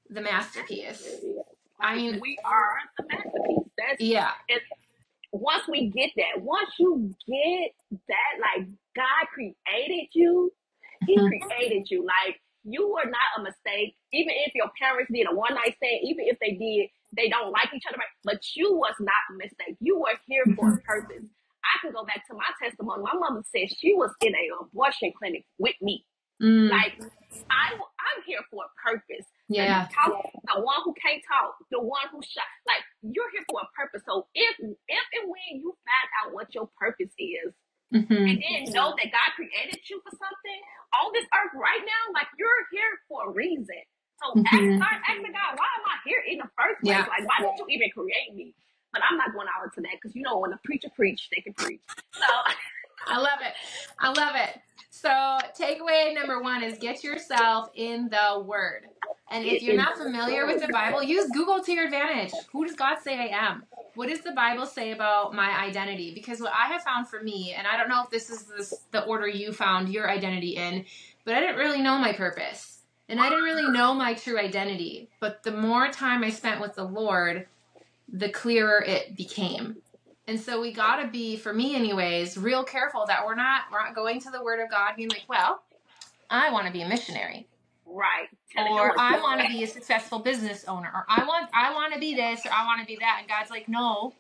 the 0.09 0.21
masterpiece 0.21 1.07
i 1.81 1.95
mean 1.95 2.19
we 2.21 2.37
are 2.45 2.75
the 2.97 3.03
masterpiece. 3.03 3.71
That's 3.77 4.01
yeah 4.01 4.31
and 4.49 4.61
once 5.31 5.63
we 5.69 5.89
get 5.91 6.11
that, 6.17 6.41
once 6.43 6.69
you 6.79 7.13
get 7.27 7.71
that, 8.07 8.33
like 8.41 8.67
God 8.95 9.23
created 9.33 10.09
you, 10.13 10.53
He 11.05 11.21
Mhm. 11.21 11.27
created 11.27 11.87
you. 11.91 12.05
Like 12.05 12.41
you 12.63 12.89
were 12.89 13.09
not 13.09 13.39
a 13.39 13.43
mistake. 13.43 13.95
Even 14.13 14.33
if 14.47 14.55
your 14.55 14.71
parents 14.81 15.11
did 15.13 15.27
a 15.31 15.35
one 15.35 15.55
night 15.55 15.75
stand, 15.77 16.01
even 16.03 16.25
if 16.27 16.37
they 16.39 16.53
did, 16.55 16.89
they 17.15 17.29
don't 17.29 17.51
like 17.51 17.69
each 17.75 17.83
other, 17.89 17.97
right? 17.97 18.15
but 18.25 18.41
you 18.55 18.73
was 18.75 18.95
not 18.99 19.23
a 19.31 19.35
mistake. 19.37 19.77
You 19.81 19.99
were 19.99 20.17
here 20.27 20.47
for 20.55 20.69
a 20.69 20.75
Mhm. 20.75 20.81
purpose. 20.87 21.27
I 21.63 21.75
can 21.81 21.93
go 21.93 22.05
back 22.05 22.27
to 22.27 22.35
my 22.35 22.47
testimony. 22.63 23.03
My 23.03 23.15
mother 23.19 23.43
said 23.55 23.69
she 23.77 23.93
was 23.95 24.11
in 24.21 24.33
a 24.35 24.45
abortion 24.63 25.13
clinic 25.17 25.45
with 25.59 25.75
me. 25.81 26.05
mm, 26.41 26.71
Like 26.71 26.93
I, 27.51 27.75
I'm 27.75 28.23
here 28.25 28.41
for 28.51 28.65
a 28.65 28.71
purpose. 28.83 29.27
The 29.55 29.65
yeah 29.65 29.87
talk, 29.93 30.13
the 30.49 30.61
one 30.61 30.81
who 30.85 30.93
can't 30.99 31.23
talk, 31.27 31.55
the 31.71 31.81
one 31.81 32.07
who 32.11 32.21
shot. 32.23 32.47
Like 32.67 32.83
you're 33.01 33.31
here 33.31 33.45
for 33.49 33.61
a 33.63 33.69
purpose. 33.77 34.03
So 34.07 34.27
if, 34.35 34.55
if 34.59 35.05
and 35.21 35.25
when 35.31 35.61
you 35.61 35.75
find 35.85 36.09
out 36.23 36.33
what 36.35 36.53
your 36.55 36.69
purpose 36.79 37.13
is, 37.19 37.51
hmm 37.93 38.13
and 38.27 38.39
then 38.39 38.71
know 38.73 38.95
that 38.95 39.09
God 39.11 39.29
created 39.35 39.83
you 39.89 39.99
for 40.05 40.13
something 40.15 40.61
on 41.03 41.11
this 41.13 41.27
earth 41.35 41.55
right 41.59 41.83
now, 41.83 42.03
like 42.15 42.29
you're 42.39 42.63
here 42.71 42.93
for 43.11 43.29
a 43.29 43.31
reason. 43.33 43.83
So 44.23 44.39
ask, 44.47 44.67
hmm 44.69 44.79
start 44.79 44.99
asking 45.03 45.35
God, 45.35 45.59
why 45.59 45.67
am 45.81 45.85
I 45.91 45.97
here 46.07 46.23
in 46.23 46.39
the 46.39 46.49
first 46.55 46.79
place? 46.87 47.03
yeah 47.03 47.07
Like, 47.09 47.27
why 47.27 47.43
did 47.43 47.59
you 47.59 47.67
even 47.75 47.91
create 47.91 48.31
me? 48.37 48.55
But 48.95 49.03
I'm 49.03 49.17
not 49.19 49.35
going 49.35 49.49
out 49.51 49.67
into 49.67 49.83
that 49.83 49.99
because 49.99 50.15
you 50.15 50.23
know 50.23 50.39
when 50.39 50.55
the 50.55 50.61
preacher 50.63 50.87
preach, 50.95 51.27
they 51.35 51.41
can 51.43 51.53
preach. 51.57 51.83
So 52.15 52.27
I 53.07 53.17
love 53.17 53.39
it. 53.41 53.53
I 53.99 54.09
love 54.09 54.35
it. 54.35 54.59
So, 54.89 55.09
takeaway 55.57 56.13
number 56.15 56.41
one 56.41 56.63
is 56.63 56.79
get 56.79 57.03
yourself 57.03 57.69
in 57.75 58.09
the 58.09 58.41
Word. 58.43 58.87
And 59.29 59.45
if 59.45 59.61
you're 59.61 59.75
not 59.75 59.97
familiar 59.97 60.45
with 60.45 60.61
the 60.61 60.69
Bible, 60.69 61.03
use 61.03 61.29
Google 61.31 61.61
to 61.61 61.71
your 61.71 61.85
advantage. 61.85 62.31
Who 62.51 62.65
does 62.65 62.75
God 62.75 62.97
say 63.03 63.15
I 63.15 63.27
am? 63.27 63.63
What 63.95 64.09
does 64.09 64.21
the 64.21 64.31
Bible 64.31 64.65
say 64.65 64.91
about 64.91 65.33
my 65.33 65.51
identity? 65.59 66.13
Because 66.13 66.39
what 66.39 66.53
I 66.53 66.67
have 66.67 66.83
found 66.83 67.07
for 67.07 67.21
me, 67.21 67.53
and 67.55 67.67
I 67.67 67.77
don't 67.77 67.89
know 67.89 68.01
if 68.03 68.09
this 68.09 68.29
is 68.29 68.45
this, 68.45 68.73
the 68.91 69.03
order 69.03 69.27
you 69.27 69.51
found 69.51 69.89
your 69.89 70.09
identity 70.09 70.55
in, 70.55 70.85
but 71.25 71.35
I 71.35 71.41
didn't 71.41 71.57
really 71.57 71.81
know 71.81 71.97
my 71.97 72.13
purpose. 72.13 72.79
And 73.09 73.19
I 73.19 73.29
didn't 73.29 73.45
really 73.45 73.69
know 73.69 73.93
my 73.93 74.13
true 74.13 74.39
identity. 74.39 75.09
But 75.19 75.43
the 75.43 75.51
more 75.51 75.89
time 75.89 76.23
I 76.23 76.29
spent 76.29 76.59
with 76.59 76.75
the 76.75 76.83
Lord, 76.83 77.47
the 78.11 78.29
clearer 78.29 78.81
it 78.81 79.15
became. 79.15 79.77
And 80.27 80.39
so 80.39 80.59
we 80.59 80.73
got 80.73 80.97
to 80.97 81.07
be, 81.07 81.37
for 81.37 81.53
me 81.53 81.75
anyways, 81.75 82.37
real 82.37 82.63
careful 82.63 83.05
that 83.07 83.25
we're 83.25 83.35
not 83.35 83.63
we're 83.71 83.81
not 83.81 83.95
going 83.95 84.19
to 84.21 84.29
the 84.29 84.43
Word 84.43 84.59
of 84.61 84.69
God 84.69 84.95
being 84.97 85.09
like, 85.09 85.23
well, 85.29 85.63
I 86.29 86.51
want 86.51 86.67
to 86.67 86.73
be 86.73 86.81
a 86.81 86.87
missionary, 86.89 87.47
right. 87.85 88.27
Telling 88.53 88.73
or 88.73 88.93
I 88.99 89.21
want 89.21 89.39
to 89.41 89.47
be 89.47 89.63
a 89.63 89.67
successful 89.67 90.19
business 90.19 90.65
owner, 90.67 90.91
or 90.93 91.05
I 91.07 91.23
want 91.23 91.49
I 91.53 91.73
want 91.73 91.93
to 91.93 91.99
be 91.99 92.13
this, 92.13 92.45
or 92.45 92.51
I 92.51 92.65
want 92.65 92.81
to 92.81 92.85
be 92.85 92.97
that. 92.99 93.19
And 93.21 93.29
God's 93.29 93.49
like, 93.49 93.69
no, 93.69 94.13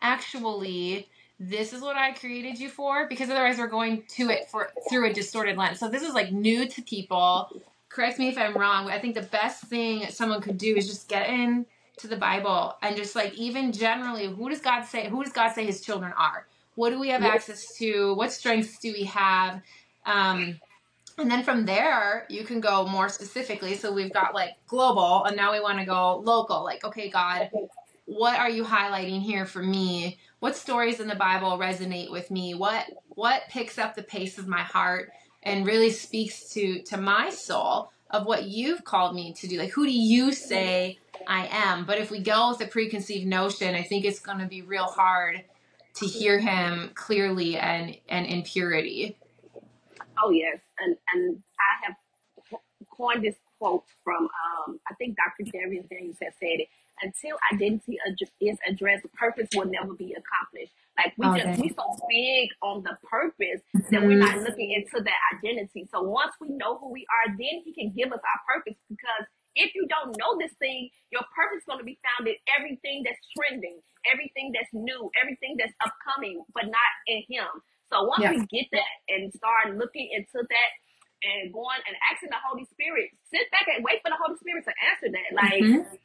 actually, 0.00 1.06
this 1.38 1.74
is 1.74 1.82
what 1.82 1.96
I 1.96 2.12
created 2.12 2.58
you 2.58 2.70
for, 2.70 3.06
because 3.06 3.28
otherwise 3.28 3.58
we're 3.58 3.66
going 3.66 4.04
to 4.16 4.30
it 4.30 4.48
for 4.50 4.70
through 4.88 5.10
a 5.10 5.12
distorted 5.12 5.58
lens. 5.58 5.78
So 5.78 5.90
this 5.90 6.02
is 6.02 6.14
like 6.14 6.32
new 6.32 6.66
to 6.68 6.82
people. 6.82 7.50
Correct 7.90 8.18
me 8.18 8.28
if 8.28 8.38
I'm 8.38 8.56
wrong, 8.56 8.88
I 8.88 8.98
think 8.98 9.14
the 9.14 9.22
best 9.22 9.64
thing 9.64 10.06
someone 10.10 10.40
could 10.40 10.56
do 10.56 10.76
is 10.76 10.86
just 10.86 11.08
get 11.08 11.28
in 11.28 11.66
to 12.00 12.08
the 12.08 12.16
Bible 12.16 12.76
and 12.82 12.96
just 12.96 13.14
like 13.14 13.34
even 13.34 13.72
generally, 13.72 14.26
who 14.26 14.48
does 14.48 14.60
God 14.60 14.84
say? 14.84 15.08
Who 15.08 15.22
does 15.22 15.32
God 15.32 15.52
say 15.52 15.64
His 15.64 15.80
children 15.80 16.12
are? 16.16 16.46
What 16.74 16.90
do 16.90 17.00
we 17.00 17.08
have 17.08 17.22
access 17.22 17.76
to? 17.78 18.14
What 18.14 18.32
strengths 18.32 18.78
do 18.78 18.92
we 18.92 19.04
have? 19.04 19.60
Um, 20.06 20.58
and 21.18 21.30
then 21.30 21.42
from 21.42 21.66
there, 21.66 22.26
you 22.30 22.44
can 22.44 22.60
go 22.60 22.86
more 22.86 23.08
specifically. 23.08 23.76
So 23.76 23.92
we've 23.92 24.12
got 24.12 24.34
like 24.34 24.56
global, 24.66 25.24
and 25.24 25.36
now 25.36 25.52
we 25.52 25.60
want 25.60 25.78
to 25.78 25.84
go 25.84 26.18
local. 26.18 26.64
Like, 26.64 26.84
okay, 26.84 27.10
God, 27.10 27.50
what 28.06 28.38
are 28.38 28.48
you 28.48 28.64
highlighting 28.64 29.20
here 29.20 29.44
for 29.44 29.62
me? 29.62 30.18
What 30.38 30.56
stories 30.56 31.00
in 31.00 31.08
the 31.08 31.14
Bible 31.14 31.58
resonate 31.58 32.10
with 32.10 32.30
me? 32.30 32.54
What 32.54 32.86
what 33.10 33.42
picks 33.50 33.78
up 33.78 33.94
the 33.94 34.02
pace 34.02 34.38
of 34.38 34.48
my 34.48 34.62
heart 34.62 35.10
and 35.42 35.66
really 35.66 35.90
speaks 35.90 36.48
to 36.54 36.82
to 36.82 36.96
my 36.96 37.30
soul 37.30 37.92
of 38.10 38.26
what 38.26 38.44
you've 38.44 38.84
called 38.84 39.14
me 39.14 39.32
to 39.34 39.46
do? 39.48 39.58
Like, 39.58 39.70
who 39.72 39.86
do 39.86 39.92
you 39.92 40.32
say 40.32 40.98
I 41.26 41.48
am? 41.50 41.84
But 41.84 41.98
if 41.98 42.10
we 42.10 42.20
go 42.20 42.50
with 42.50 42.60
a 42.60 42.66
preconceived 42.66 43.26
notion, 43.26 43.74
I 43.74 43.82
think 43.82 44.04
it's 44.04 44.20
going 44.20 44.38
to 44.38 44.46
be 44.46 44.62
real 44.62 44.84
hard 44.84 45.44
to 45.96 46.06
hear 46.06 46.38
Him 46.38 46.90
clearly 46.94 47.56
and 47.56 47.96
and 48.08 48.26
in 48.26 48.42
purity. 48.42 49.16
Oh 50.22 50.30
yes, 50.30 50.58
and 50.78 50.96
and 51.14 51.42
I 51.58 51.86
have 51.86 51.96
coined 52.90 53.24
this 53.24 53.36
quote 53.58 53.84
from 54.04 54.24
um, 54.24 54.80
I 54.90 54.94
think 54.94 55.16
Dr. 55.16 55.50
Dharius 55.50 55.88
Daniels 55.88 56.16
has 56.22 56.34
said 56.40 56.60
it. 56.60 56.68
Until 57.02 57.38
identity 57.52 57.98
is 58.40 58.58
addressed, 58.68 59.04
the 59.04 59.08
purpose 59.08 59.48
will 59.54 59.64
never 59.64 59.94
be 59.94 60.14
accomplished. 60.14 60.72
Like 61.00 61.16
we 61.16 61.28
Oh, 61.28 61.32
just 61.32 61.56
we 61.56 61.72
so 61.72 61.84
big 62.12 62.50
on 62.60 62.84
the 62.84 62.96
purpose 63.08 63.64
that 63.90 64.04
we're 64.04 64.20
not 64.20 64.44
looking 64.44 64.72
into 64.76 65.00
that 65.04 65.20
identity. 65.36 65.88
So 65.92 66.04
once 66.04 66.36
we 66.40 66.52
know 66.52 66.76
who 66.78 66.92
we 66.92 67.06
are, 67.08 67.32
then 67.32 67.64
He 67.64 67.72
can 67.72 67.96
give 67.96 68.12
us 68.12 68.20
our 68.20 68.40
purpose. 68.44 68.76
Because 68.92 69.24
if 69.56 69.72
you 69.74 69.88
don't 69.88 70.12
know 70.20 70.36
this 70.38 70.52
thing, 70.60 70.90
your 71.12 71.24
purpose 71.32 71.64
is 71.64 71.68
going 71.68 71.80
to 71.80 71.88
be 71.88 72.00
found 72.04 72.28
in 72.28 72.36
everything 72.52 73.02
that's 73.08 73.20
trending, 73.32 73.80
everything 74.12 74.52
that's 74.52 74.70
new, 74.76 75.08
everything 75.16 75.56
that's 75.58 75.74
upcoming, 75.80 76.44
but 76.52 76.68
not 76.68 76.92
in 77.08 77.24
Him. 77.32 77.48
So 77.92 78.04
once 78.04 78.24
Yeah. 78.24 78.30
we 78.30 78.44
get 78.52 78.68
that 78.76 78.94
and 79.08 79.32
start 79.34 79.76
looking 79.80 80.10
into 80.12 80.44
that 80.44 80.72
and 81.24 81.52
going 81.52 81.80
and 81.88 81.96
asking 82.12 82.30
the 82.30 82.40
Holy 82.44 82.66
Spirit, 82.72 83.10
sit 83.32 83.48
back 83.52 83.66
and 83.72 83.84
wait 83.84 84.00
for 84.04 84.12
the 84.12 84.20
Holy 84.20 84.38
Spirit 84.38 84.64
to 84.68 84.74
answer 84.92 85.10
that. 85.12 85.30
Like, 85.36 85.68
Mhm. 85.68 85.98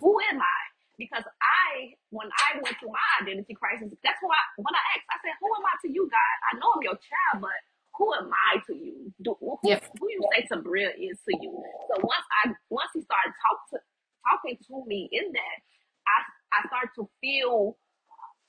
who 0.00 0.20
am 0.32 0.40
I? 0.40 0.60
Because 0.98 1.24
I, 1.42 1.96
when 2.10 2.28
I 2.28 2.60
went 2.62 2.78
through 2.80 2.94
my 2.94 3.08
identity 3.24 3.54
crisis, 3.58 3.90
that's 4.04 4.20
what 4.22 4.34
I, 4.36 4.44
when 4.62 4.74
I 4.74 4.84
asked, 4.94 5.08
I 5.10 5.18
said, 5.24 5.36
who 5.42 5.48
am 5.54 5.66
I 5.66 5.74
to 5.86 5.88
you, 5.90 6.04
God? 6.06 6.36
I 6.48 6.50
know 6.60 6.70
I'm 6.76 6.84
your 6.86 6.98
child, 7.00 7.42
but 7.42 7.58
who 7.98 8.14
am 8.14 8.30
I 8.30 8.62
to 8.70 8.74
you? 8.76 9.10
Do, 9.24 9.36
who, 9.40 9.58
Yep. 9.62 9.84
who 9.98 10.06
you 10.10 10.22
say 10.34 10.46
Tebria 10.46 10.94
is 10.94 11.18
to 11.26 11.34
you? 11.34 11.52
So 11.90 11.98
once 12.02 12.26
I, 12.46 12.54
once 12.70 12.92
he 12.94 13.02
started 13.02 13.34
talk 13.42 13.58
to, 13.74 13.78
talking 14.28 14.58
to 14.70 14.76
me 14.86 15.08
in 15.12 15.32
that, 15.34 15.58
I, 16.06 16.18
I 16.54 16.68
started 16.68 16.92
to 17.02 17.10
feel 17.20 17.76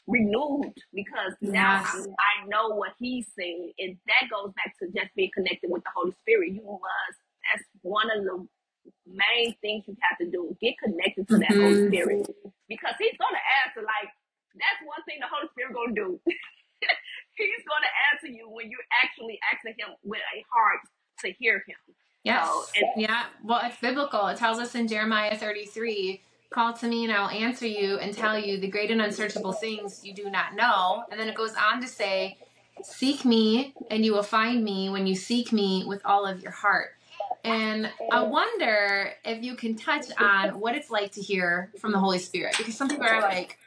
renewed 0.08 0.74
because 0.94 1.34
now 1.42 1.80
Yes. 1.84 1.86
I, 1.86 2.44
I 2.44 2.48
know 2.48 2.76
what 2.76 2.92
he's 3.00 3.28
saying, 3.38 3.74
and 3.80 3.98
that 4.08 4.30
goes 4.30 4.54
back 4.56 4.76
to 4.82 4.88
just 4.92 5.16
being 5.16 5.32
connected 5.34 5.70
with 5.72 5.84
the 5.84 5.92
Holy 5.96 6.14
Spirit. 6.24 6.54
You 6.54 6.64
must. 6.66 7.20
That's 7.54 7.66
one 7.82 8.08
of 8.12 8.24
the 8.24 8.48
main 9.08 9.56
things 9.62 9.86
you 9.88 9.96
have 10.10 10.18
to 10.20 10.30
do. 10.30 10.56
Get 10.62 10.76
connected 10.80 11.28
to 11.30 11.38
that 11.40 11.50
Holy 11.58 11.76
Mhm. 11.76 11.88
Spirit 11.90 12.28
because 12.68 12.96
he's 13.00 13.18
gonna 13.18 13.42
answer. 13.66 13.82
Like 13.82 14.10
that's 14.56 14.82
one 14.86 15.04
thing 15.06 15.20
the 15.20 15.28
Holy 15.28 15.48
Spirit 15.50 15.74
gonna 15.74 15.94
do. 15.96 16.20
he's 17.38 17.66
gonna 17.68 17.92
answer 18.14 18.28
you 18.28 18.50
when 18.50 18.70
you're 18.70 18.88
actually 19.04 19.40
asking 19.54 19.76
him 19.78 19.96
with 20.04 20.22
a 20.36 20.46
heart 20.52 20.80
to 21.22 21.32
hear 21.40 21.64
him. 21.68 21.78
Yes. 22.24 22.48
So, 22.48 22.66
and 22.82 23.02
Yeah. 23.02 23.26
Well, 23.44 23.62
it's 23.64 23.78
biblical. 23.80 24.28
It 24.28 24.38
tells 24.38 24.60
us 24.60 24.76
in 24.76 24.88
Jeremiah 24.88 25.38
33 25.38 26.22
call 26.50 26.74
to 26.74 26.88
me 26.88 27.04
and 27.04 27.14
I 27.14 27.22
will 27.22 27.30
answer 27.30 27.68
you 27.68 27.98
and 28.00 28.14
tell 28.16 28.40
you 28.40 28.60
the 28.60 28.68
great 28.68 28.90
and 28.92 29.02
unsearchable 29.02 29.52
things 29.54 30.06
you 30.06 30.14
do 30.14 30.30
not 30.30 30.56
know. 30.56 31.04
And 31.12 31.20
then 31.20 31.28
it 31.28 31.36
goes 31.36 31.54
on 31.56 31.82
to 31.82 31.88
say, 31.88 32.38
Seek 32.84 33.26
me 33.26 33.74
and 33.90 34.06
you 34.06 34.14
will 34.14 34.24
find 34.24 34.64
me 34.64 34.90
when 34.90 35.08
you 35.08 35.16
seek 35.16 35.52
me 35.52 35.84
with 35.86 36.02
all 36.06 36.26
of 36.26 36.42
your 36.42 36.52
heart. 36.52 36.92
And 37.46 37.92
I 38.12 38.24
wonder 38.24 39.14
if 39.24 39.44
you 39.44 39.56
can 39.56 39.76
touch 39.76 40.08
on 40.20 40.60
what 40.60 40.76
it's 40.76 40.92
like 40.92 41.14
to 41.14 41.22
hear 41.22 41.72
from 41.80 41.92
the 41.94 42.00
Holy 42.00 42.20
Spirit 42.20 42.56
because 42.58 42.76
some 42.76 42.90
people 42.90 43.06
are 43.06 43.22
like, 43.22 43.60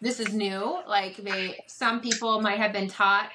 this 0.00 0.20
is 0.20 0.34
new. 0.34 0.80
Like 0.88 1.16
they, 1.18 1.60
some 1.68 2.00
people 2.00 2.40
might 2.40 2.58
have 2.58 2.72
been 2.72 2.88
taught 2.88 3.30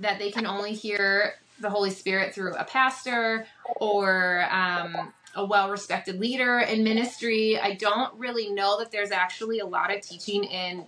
that 0.00 0.18
they 0.18 0.30
can 0.30 0.46
only 0.46 0.74
hear 0.74 1.34
the 1.60 1.70
Holy 1.70 1.90
Spirit 1.90 2.34
through 2.34 2.54
a 2.56 2.64
pastor 2.64 3.46
or 3.80 4.46
um, 4.50 5.14
a 5.34 5.44
well 5.44 5.70
respected 5.70 6.20
leader 6.20 6.60
in 6.60 6.84
ministry. 6.84 7.58
I 7.58 7.74
don't 7.74 8.14
really 8.18 8.50
know 8.50 8.78
that 8.80 8.92
there's 8.92 9.12
actually 9.12 9.60
a 9.60 9.66
lot 9.66 9.94
of 9.94 10.02
teaching 10.02 10.44
in 10.44 10.86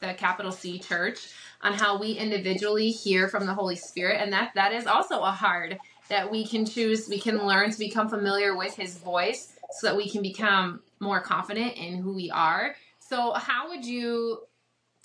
the 0.00 0.14
capital 0.14 0.52
C 0.52 0.78
church 0.78 1.28
on 1.62 1.72
how 1.74 1.98
we 1.98 2.12
individually 2.12 2.90
hear 2.90 3.28
from 3.28 3.46
the 3.46 3.54
Holy 3.54 3.76
Spirit. 3.76 4.20
And 4.20 4.32
that 4.32 4.52
that 4.54 4.72
is 4.72 4.86
also 4.86 5.20
a 5.22 5.30
hard 5.30 5.78
that 6.08 6.30
we 6.30 6.46
can 6.46 6.66
choose, 6.66 7.08
we 7.08 7.18
can 7.18 7.46
learn 7.46 7.70
to 7.70 7.78
become 7.78 8.08
familiar 8.08 8.56
with 8.56 8.76
his 8.76 8.98
voice 8.98 9.54
so 9.72 9.88
that 9.88 9.96
we 9.96 10.08
can 10.08 10.22
become 10.22 10.80
more 11.00 11.20
confident 11.20 11.76
in 11.76 11.98
who 11.98 12.14
we 12.14 12.30
are. 12.30 12.76
So 12.98 13.32
how 13.32 13.68
would 13.68 13.84
you 13.84 14.40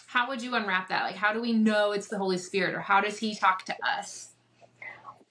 how 0.08 0.28
would 0.30 0.42
you 0.42 0.56
unwrap 0.56 0.90
that? 0.90 1.04
Like 1.04 1.16
how 1.16 1.34
do 1.34 1.42
we 1.42 1.54
know 1.54 1.92
it's 1.92 2.08
the 2.08 2.18
Holy 2.18 2.38
Spirit 2.38 2.76
or 2.76 2.82
how 2.82 3.02
does 3.02 3.20
he 3.20 3.36
talk 3.36 3.66
to 3.66 3.76
us? 3.86 4.30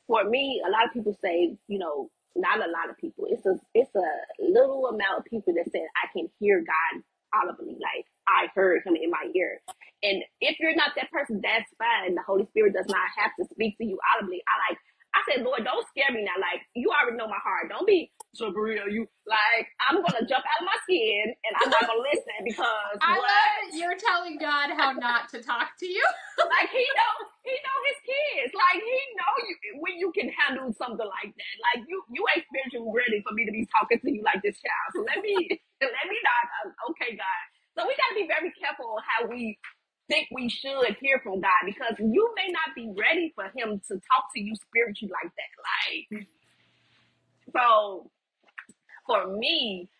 for 0.08 0.24
me, 0.24 0.62
a 0.66 0.70
lot 0.70 0.86
of 0.86 0.92
people 0.92 1.16
say, 1.22 1.56
you 1.68 1.78
know, 1.78 2.10
not 2.34 2.58
a 2.58 2.70
lot 2.70 2.90
of 2.90 2.96
people. 2.98 3.26
It's 3.28 3.46
a 3.46 3.56
it's 3.74 3.94
a 3.94 4.08
little 4.42 4.86
amount 4.88 5.20
of 5.20 5.24
people 5.26 5.54
that 5.54 5.70
say 5.72 5.80
I 5.80 6.08
can 6.12 6.28
hear 6.40 6.64
God 6.64 7.02
audibly, 7.34 7.74
like 7.74 8.06
I 8.26 8.48
heard 8.54 8.82
Him 8.86 8.96
in 8.96 9.10
my 9.10 9.30
ear. 9.36 9.60
And 10.02 10.22
if 10.40 10.58
you're 10.60 10.76
not 10.76 10.92
that 10.96 11.10
person, 11.10 11.40
that's 11.42 11.70
fine. 11.78 12.14
The 12.14 12.22
Holy 12.26 12.46
Spirit 12.46 12.74
does 12.74 12.88
not 12.88 13.08
have 13.18 13.32
to 13.40 13.46
speak 13.54 13.78
to 13.78 13.84
you 13.86 13.98
audibly. 14.16 14.42
I 14.48 14.72
like. 14.72 14.78
I 15.16 15.20
said, 15.24 15.44
Lord, 15.44 15.64
don't 15.64 15.84
scare 15.88 16.12
me 16.12 16.24
now. 16.24 16.36
Like 16.36 16.62
you 16.76 16.92
already 16.92 17.16
know 17.16 17.28
my 17.28 17.40
heart. 17.40 17.68
Don't 17.72 17.86
be 17.86 18.12
so 18.36 18.52
Berea, 18.52 18.86
you 18.92 19.08
like 19.24 19.66
I'm 19.88 19.98
gonna 20.04 20.22
jump 20.28 20.44
out 20.44 20.60
of 20.62 20.66
my 20.68 20.78
skin 20.84 21.32
and 21.32 21.52
I'm 21.58 21.70
not 21.72 21.88
gonna 21.88 22.04
listen 22.04 22.38
because 22.44 22.96
I 23.00 23.16
what? 23.16 23.24
love 23.24 23.74
you're 23.74 23.98
telling 23.98 24.36
God 24.36 24.70
how 24.76 24.92
not 24.92 25.32
to 25.32 25.42
talk 25.42 25.74
to 25.80 25.86
you. 25.88 26.04
like 26.38 26.68
he 26.68 26.84
know 26.94 27.14
he 27.42 27.54
know 27.56 27.78
his 27.88 27.98
kids. 28.04 28.50
Like 28.52 28.78
he 28.78 29.00
know 29.16 29.32
you 29.48 29.54
when 29.80 29.94
you 29.96 30.12
can 30.12 30.28
handle 30.28 30.70
something 30.76 31.08
like 31.08 31.32
that. 31.32 31.54
Like 31.72 31.88
you 31.88 31.98
you 32.12 32.22
ain't 32.36 32.44
spiritually 32.46 32.92
ready 32.92 33.24
for 33.24 33.32
me 33.32 33.48
to 33.48 33.52
be 33.52 33.66
talking 33.72 33.98
to 33.98 34.08
you 34.12 34.22
like 34.22 34.44
this 34.44 34.60
child. 34.60 34.88
So 34.92 35.00
let 35.08 35.24
me 35.24 35.34
let 35.82 36.06
me 36.06 36.18
not. 36.20 36.44
Uh, 36.62 36.90
okay, 36.92 37.16
God. 37.16 37.42
So 37.74 37.86
we 37.88 37.96
gotta 37.96 38.16
be 38.16 38.28
very 38.28 38.52
careful 38.60 39.00
how 39.02 39.26
we 39.26 39.56
think 40.08 40.28
we 40.34 40.48
should 40.48 40.96
hear 41.00 41.20
from 41.22 41.40
God 41.40 41.62
because 41.66 41.94
you 41.98 42.34
may 42.36 42.52
not 42.52 42.74
be 42.74 42.92
ready 42.98 43.32
for 43.34 43.44
Him 43.56 43.80
to 43.88 43.94
talk 43.94 44.24
to 44.34 44.40
you 44.40 44.54
spiritually 44.56 45.12
like 45.12 45.32
that. 45.32 46.18
Like 46.18 46.26
so, 47.54 48.10
for 49.06 49.38
me, 49.38 49.90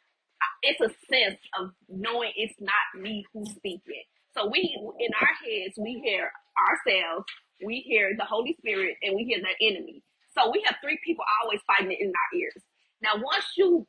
it's 0.63 0.81
a 0.81 0.91
sense 1.11 1.41
of 1.59 1.71
knowing 1.89 2.33
it's 2.37 2.55
not 2.61 3.03
me 3.03 3.25
who's 3.33 3.51
speaking. 3.53 4.05
So 4.37 4.49
we, 4.51 4.61
in 5.01 5.11
our 5.21 5.35
heads, 5.45 5.75
we 5.79 6.01
hear 6.05 6.31
ourselves, 6.69 7.27
we 7.65 7.81
hear 7.87 8.13
the 8.17 8.25
Holy 8.25 8.57
Spirit, 8.61 8.97
and 9.03 9.15
we 9.17 9.25
hear 9.25 9.41
the 9.41 9.67
enemy. 9.67 10.03
So 10.37 10.51
we 10.51 10.63
have 10.67 10.77
three 10.83 10.99
people 11.05 11.25
always 11.43 11.61
fighting 11.67 11.97
in 11.99 12.09
our 12.09 12.39
ears. 12.39 12.63
Now, 13.03 13.17
once 13.17 13.47
you 13.57 13.87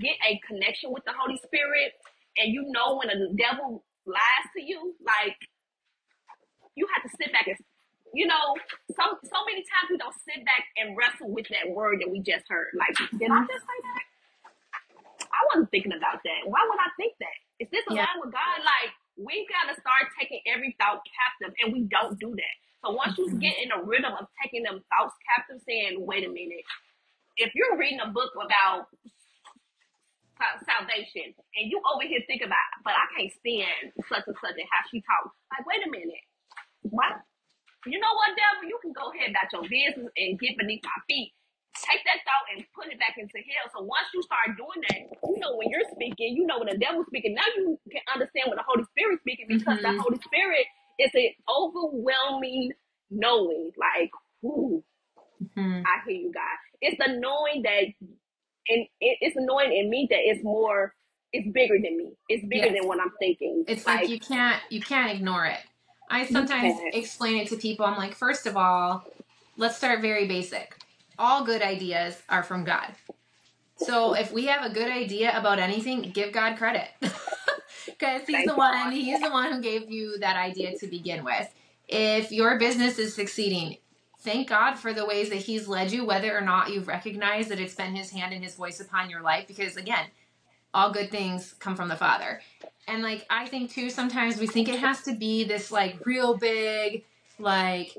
get 0.00 0.16
a 0.28 0.40
connection 0.46 0.92
with 0.92 1.04
the 1.04 1.12
Holy 1.18 1.38
Spirit, 1.38 1.92
and 2.38 2.52
you 2.52 2.64
know 2.68 2.98
when 2.98 3.08
the 3.08 3.34
devil 3.36 3.84
lies 4.06 4.46
to 4.56 4.62
you, 4.62 4.94
like 5.04 5.36
you 6.74 6.86
have 6.94 7.04
to 7.04 7.10
sit 7.20 7.32
back 7.32 7.46
and, 7.46 7.58
you 8.14 8.26
know, 8.26 8.56
so 8.92 9.16
so 9.24 9.38
many 9.48 9.64
times 9.64 9.88
we 9.90 9.96
don't 9.96 10.16
sit 10.24 10.44
back 10.44 10.64
and 10.76 10.96
wrestle 10.96 11.30
with 11.32 11.48
that 11.48 11.70
word 11.72 12.00
that 12.00 12.10
we 12.10 12.20
just 12.20 12.44
heard. 12.48 12.72
Like, 12.76 12.96
did 12.96 13.30
I 13.30 13.40
just 13.48 13.64
say 13.64 13.78
that? 13.82 14.04
I 15.32 15.40
wasn't 15.52 15.70
thinking 15.70 15.96
about 15.96 16.20
that. 16.24 16.40
Why 16.44 16.60
would 16.60 16.80
I 16.80 16.90
think 16.96 17.16
that? 17.20 17.36
Is 17.60 17.68
this 17.70 17.84
Yeah. 17.88 18.04
aligned 18.04 18.20
with 18.20 18.32
God? 18.32 18.58
Like, 18.64 18.92
we 19.16 19.46
gotta 19.48 19.78
start 19.80 20.12
taking 20.18 20.40
every 20.46 20.76
thought 20.80 21.00
captive, 21.08 21.54
and 21.62 21.72
we 21.72 21.84
don't 21.88 22.18
do 22.18 22.34
that. 22.36 22.54
So 22.84 22.90
once 22.92 23.16
you 23.16 23.28
mm-hmm. 23.28 23.38
get 23.38 23.58
in 23.62 23.70
a 23.70 23.80
rhythm 23.82 24.12
of 24.12 24.26
taking 24.42 24.64
them 24.64 24.82
thoughts 24.90 25.14
captive, 25.28 25.62
saying, 25.64 26.04
"Wait 26.04 26.24
a 26.24 26.28
minute," 26.28 26.64
if 27.36 27.54
you're 27.54 27.76
reading 27.78 28.00
a 28.00 28.08
book 28.08 28.32
about 28.34 28.88
salvation, 30.66 31.34
and 31.56 31.64
you 31.70 31.80
over 31.86 32.04
here 32.06 32.20
think 32.26 32.42
about, 32.42 32.68
but 32.84 32.94
I 32.94 33.06
can't 33.16 33.32
stand 33.38 33.92
such 34.08 34.26
and 34.28 34.38
such 34.40 34.56
and 34.58 34.68
how 34.70 34.82
she 34.90 35.02
talks. 35.02 35.34
Like, 35.54 35.66
wait 35.66 35.82
a 35.86 35.90
minute, 35.90 36.24
what? 36.88 37.14
You 37.86 37.98
know 37.98 38.14
what, 38.14 38.38
devil? 38.38 38.70
You 38.70 38.78
can 38.82 38.94
go 38.94 39.10
ahead 39.10 39.34
about 39.34 39.50
your 39.50 39.66
business 39.66 40.12
and 40.14 40.38
get 40.38 40.54
beneath 40.58 40.84
my 40.86 41.00
feet. 41.10 41.34
Take 41.74 42.04
that 42.06 42.22
thought 42.22 42.46
and 42.54 42.62
put 42.78 42.92
it 42.92 43.00
back 43.00 43.18
into 43.18 43.42
hell. 43.42 43.66
So 43.74 43.82
once 43.82 44.06
you 44.14 44.22
start 44.22 44.54
doing 44.54 44.82
that, 44.86 45.02
you 45.26 45.38
know 45.42 45.56
when 45.58 45.70
you're 45.72 45.88
speaking, 45.90 46.36
you 46.36 46.46
know 46.46 46.60
when 46.62 46.70
the 46.70 46.78
devil's 46.78 47.08
speaking. 47.10 47.34
Now 47.34 47.48
you 47.58 47.80
can 47.90 48.04
understand 48.12 48.52
when 48.54 48.60
the 48.60 48.68
Holy 48.68 48.84
Spirit's 48.94 49.22
speaking 49.26 49.48
because 49.48 49.82
the 49.82 49.90
Mhm. 49.90 49.98
Holy 49.98 50.20
Spirit 50.22 50.66
is 51.00 51.10
an 51.14 51.32
overwhelming 51.50 52.72
knowing. 53.10 53.72
Like, 53.76 54.12
ooh, 54.44 54.84
Mhm. 55.42 55.84
I 55.86 56.02
hear 56.06 56.16
you, 56.28 56.32
God. 56.32 56.58
It's 56.82 56.98
the 56.98 57.18
knowing 57.18 57.62
that, 57.64 57.84
and 58.68 58.86
it, 59.00 59.18
it's 59.20 59.36
annoying 59.36 59.72
in 59.72 59.90
me 59.90 60.06
that 60.10 60.20
it's 60.22 60.42
more, 60.44 60.94
it's 61.32 61.48
bigger 61.52 61.74
than 61.74 61.98
me. 61.98 62.12
It's 62.28 62.44
bigger 62.46 62.66
Yes. 62.66 62.78
than 62.80 62.88
what 62.88 63.00
I'm 63.00 63.12
thinking. 63.18 63.64
It's 63.68 63.86
like 63.86 64.08
you 64.08 64.20
can't 64.20 64.60
you 64.70 64.80
can't 64.80 65.12
ignore 65.12 65.46
it. 65.46 65.60
I 66.10 66.26
sometimes 66.26 66.74
explain 66.92 67.36
it 67.38 67.48
to 67.48 67.56
people. 67.56 67.86
I'm 67.86 67.96
like, 67.96 68.14
first 68.14 68.46
of 68.46 68.56
all, 68.56 69.04
let's 69.56 69.76
start 69.76 70.02
very 70.02 70.26
basic. 70.26 70.76
All 71.18 71.44
good 71.44 71.62
ideas 71.62 72.20
are 72.28 72.42
from 72.42 72.64
God. 72.64 72.88
So 73.76 74.14
if 74.14 74.32
we 74.32 74.46
have 74.46 74.64
a 74.70 74.74
good 74.74 74.90
idea 74.90 75.36
about 75.38 75.58
anything, 75.58 76.02
give 76.12 76.32
God 76.32 76.56
credit. 76.56 76.88
Because 77.86 78.22
he's 78.26 78.38
Thank 78.38 78.50
the 78.50 78.56
one, 78.56 78.92
he's 78.92 79.20
the 79.20 79.30
one 79.30 79.52
who 79.52 79.60
gave 79.60 79.90
you 79.90 80.18
that 80.18 80.36
idea 80.36 80.74
to 80.78 80.86
begin 80.86 81.24
with. 81.24 81.48
If 81.88 82.32
your 82.32 82.58
business 82.58 82.98
is 82.98 83.14
succeeding, 83.14 83.78
thank 84.22 84.48
God 84.48 84.74
for 84.74 84.92
the 84.92 85.04
ways 85.04 85.30
that 85.30 85.36
he's 85.36 85.68
led 85.68 85.92
you, 85.92 86.04
whether 86.04 86.36
or 86.36 86.40
not 86.40 86.72
you've 86.72 86.88
recognized 86.88 87.48
that 87.50 87.60
it's 87.60 87.74
been 87.74 87.94
his 87.94 88.10
hand 88.10 88.32
and 88.32 88.42
his 88.42 88.54
voice 88.54 88.80
upon 88.80 89.10
your 89.10 89.20
life. 89.20 89.46
Because 89.46 89.76
again, 89.76 90.06
all 90.74 90.92
good 90.92 91.10
things 91.10 91.54
come 91.58 91.76
from 91.76 91.88
the 91.88 91.96
Father. 91.96 92.40
And 92.88 93.02
like 93.02 93.26
I 93.30 93.46
think 93.46 93.70
too, 93.70 93.90
sometimes 93.90 94.38
we 94.38 94.46
think 94.46 94.68
it 94.68 94.78
has 94.78 95.02
to 95.02 95.14
be 95.14 95.44
this 95.44 95.70
like 95.70 96.04
real 96.06 96.36
big, 96.36 97.04
like 97.38 97.96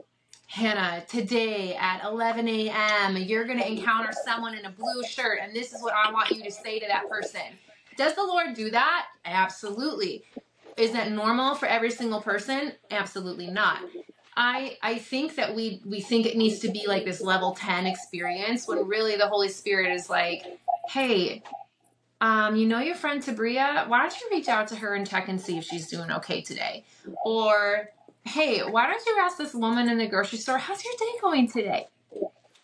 Hannah, 0.47 1.03
today 1.07 1.75
at 1.75 2.03
11 2.03 2.47
a.m., 2.47 3.17
you're 3.17 3.45
going 3.45 3.57
to 3.57 3.67
encounter 3.67 4.11
someone 4.23 4.55
in 4.55 4.65
a 4.65 4.69
blue 4.69 5.03
shirt, 5.03 5.39
and 5.41 5.55
this 5.55 5.73
is 5.73 5.81
what 5.81 5.95
I 5.95 6.11
want 6.11 6.29
you 6.29 6.43
to 6.43 6.51
say 6.51 6.77
to 6.79 6.85
that 6.87 7.09
person. 7.09 7.41
Does 7.97 8.13
the 8.13 8.23
Lord 8.23 8.53
do 8.53 8.69
that? 8.69 9.07
Absolutely. 9.25 10.23
Is 10.77 10.91
that 10.91 11.11
normal 11.11 11.55
for 11.55 11.65
every 11.65 11.89
single 11.89 12.21
person? 12.21 12.73
Absolutely 12.91 13.47
not. 13.47 13.79
I 14.35 14.77
I 14.81 14.97
think 14.97 15.35
that 15.35 15.55
we 15.55 15.81
we 15.85 16.01
think 16.01 16.25
it 16.25 16.37
needs 16.37 16.59
to 16.59 16.69
be 16.69 16.85
like 16.87 17.05
this 17.05 17.21
level 17.21 17.53
10 17.53 17.85
experience 17.85 18.67
when 18.67 18.87
really 18.87 19.15
the 19.15 19.27
Holy 19.27 19.49
Spirit 19.49 19.93
is 19.93 20.09
like, 20.09 20.43
hey, 20.89 21.43
um, 22.23 22.55
you 22.55 22.65
know 22.65 22.79
your 22.79 22.95
friend 22.95 23.21
Tebria? 23.21 23.87
Why 23.87 23.99
don't 23.99 24.19
you 24.19 24.27
reach 24.31 24.47
out 24.47 24.67
to 24.69 24.77
her 24.77 24.95
and 24.95 25.05
check 25.05 25.27
and 25.27 25.39
see 25.39 25.57
if 25.57 25.65
she's 25.65 25.89
doing 25.89 26.09
okay 26.09 26.41
today? 26.41 26.85
Or, 27.25 27.89
hey, 28.23 28.59
why 28.59 28.87
don't 28.87 29.05
you 29.05 29.17
ask 29.19 29.37
this 29.37 29.53
woman 29.53 29.89
in 29.89 29.97
the 29.97 30.07
grocery 30.07 30.39
store, 30.39 30.57
how's 30.57 30.83
your 30.85 30.93
day 30.97 31.19
going 31.21 31.51
today? 31.51 31.87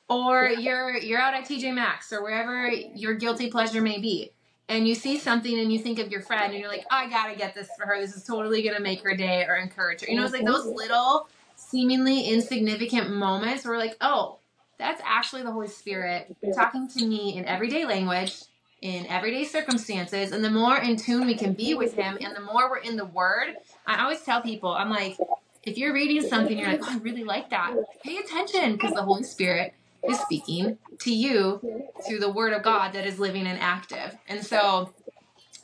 Or 0.08 0.48
you're 0.48 0.98
you're 0.98 1.20
out 1.20 1.34
at 1.34 1.44
TJ 1.44 1.76
Maxx 1.76 2.12
or 2.14 2.24
wherever 2.24 2.68
your 2.70 3.14
guilty 3.16 3.52
pleasure 3.52 3.82
may 3.82 4.00
be, 4.00 4.32
and 4.68 4.88
you 4.88 4.96
see 4.96 5.20
something 5.20 5.60
and 5.60 5.72
you 5.72 5.78
think 5.78 6.00
of 6.00 6.10
your 6.10 6.22
friend 6.22 6.52
and 6.52 6.60
you're 6.60 6.70
like, 6.70 6.86
I 6.90 7.10
gotta 7.10 7.36
get 7.36 7.54
this 7.54 7.68
for 7.78 7.86
her. 7.86 8.00
This 8.00 8.16
is 8.16 8.24
totally 8.24 8.64
gonna 8.64 8.80
make 8.80 9.04
her 9.04 9.16
day 9.16 9.46
or 9.46 9.58
encourage 9.58 10.02
her. 10.02 10.08
You 10.10 10.16
know, 10.16 10.24
it's 10.24 10.34
like 10.34 10.46
those 10.46 10.66
little 10.66 11.28
seemingly 11.70 12.24
insignificant 12.24 13.12
moments 13.12 13.64
where 13.64 13.74
we're 13.74 13.80
like, 13.80 13.98
oh, 14.02 14.40
that's 14.78 15.02
actually 15.06 15.44
the 15.44 15.52
Holy 15.52 15.68
Spirit 15.68 16.36
talking 16.56 16.88
to 16.88 17.06
me 17.06 17.38
in 17.38 17.46
everyday 17.46 17.86
language 17.86 18.44
in 18.82 19.06
everyday 19.08 19.44
circumstances. 19.44 20.32
And 20.32 20.44
the 20.44 20.50
more 20.50 20.78
in 20.78 20.96
tune 20.96 21.26
we 21.26 21.36
can 21.36 21.54
be 21.54 21.74
with 21.74 21.96
him 21.96 22.18
and 22.22 22.36
the 22.36 22.42
more 22.42 22.70
we're 22.70 22.78
in 22.78 22.96
the 22.96 23.06
word 23.06 23.56
i 23.86 24.02
always 24.02 24.22
tell 24.22 24.42
people 24.42 24.70
i'm 24.70 24.90
like 24.90 25.18
if 25.64 25.78
you're 25.78 25.94
reading 25.94 26.22
something 26.28 26.58
you're 26.58 26.70
like 26.70 26.82
oh 26.84 26.92
i 26.92 26.98
really 27.00 27.24
like 27.24 27.50
that. 27.50 27.76
Pay 28.04 28.18
attention 28.18 28.74
because 28.74 28.94
the 28.94 29.04
holy 29.04 29.24
spirit 29.24 29.74
is 30.08 30.18
speaking 30.20 30.78
to 31.00 31.14
you 31.14 31.60
through 32.08 32.20
the 32.20 32.30
word 32.30 32.54
of 32.54 32.64
god 32.64 32.94
that 32.94 33.06
is 33.06 33.20
living 33.20 33.48
and 33.48 33.60
active. 33.60 34.18
And 34.28 34.46
so 34.46 34.94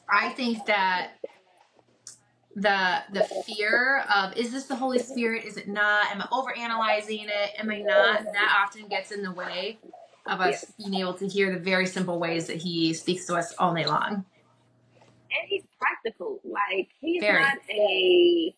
i 0.09 0.29
think 0.29 0.65
that 0.65 1.11
the 2.55 3.03
the 3.11 3.23
fear 3.45 4.05
of 4.13 4.35
is 4.37 4.51
this 4.51 4.65
the 4.65 4.75
holy 4.75 4.97
spirit 4.97 5.43
is 5.43 5.57
it 5.57 5.67
not 5.67 6.05
am 6.09 6.21
i 6.21 6.25
overanalyzing 6.27 7.25
it 7.25 7.51
am 7.59 7.69
i 7.69 7.79
not 7.79 8.23
that 8.23 8.63
often 8.65 8.87
gets 8.87 9.11
in 9.11 9.21
the 9.21 9.31
way 9.31 9.77
of 10.27 10.41
us 10.41 10.65
being 10.77 10.95
able 10.95 11.13
to 11.13 11.27
hear 11.27 11.51
the 11.51 11.59
very 11.59 11.85
simple 11.85 12.19
ways 12.19 12.47
that 12.47 12.57
he 12.57 12.93
speaks 12.93 13.25
to 13.27 13.35
us 13.35 13.53
all 13.59 13.73
day 13.73 13.85
long. 13.85 14.25
And 15.31 15.47
he's 15.47 15.63
practical. 15.79 16.39
Like 16.43 16.89
he's 16.99 17.21
very. 17.21 17.41
not 17.41 17.57
a 17.69 18.55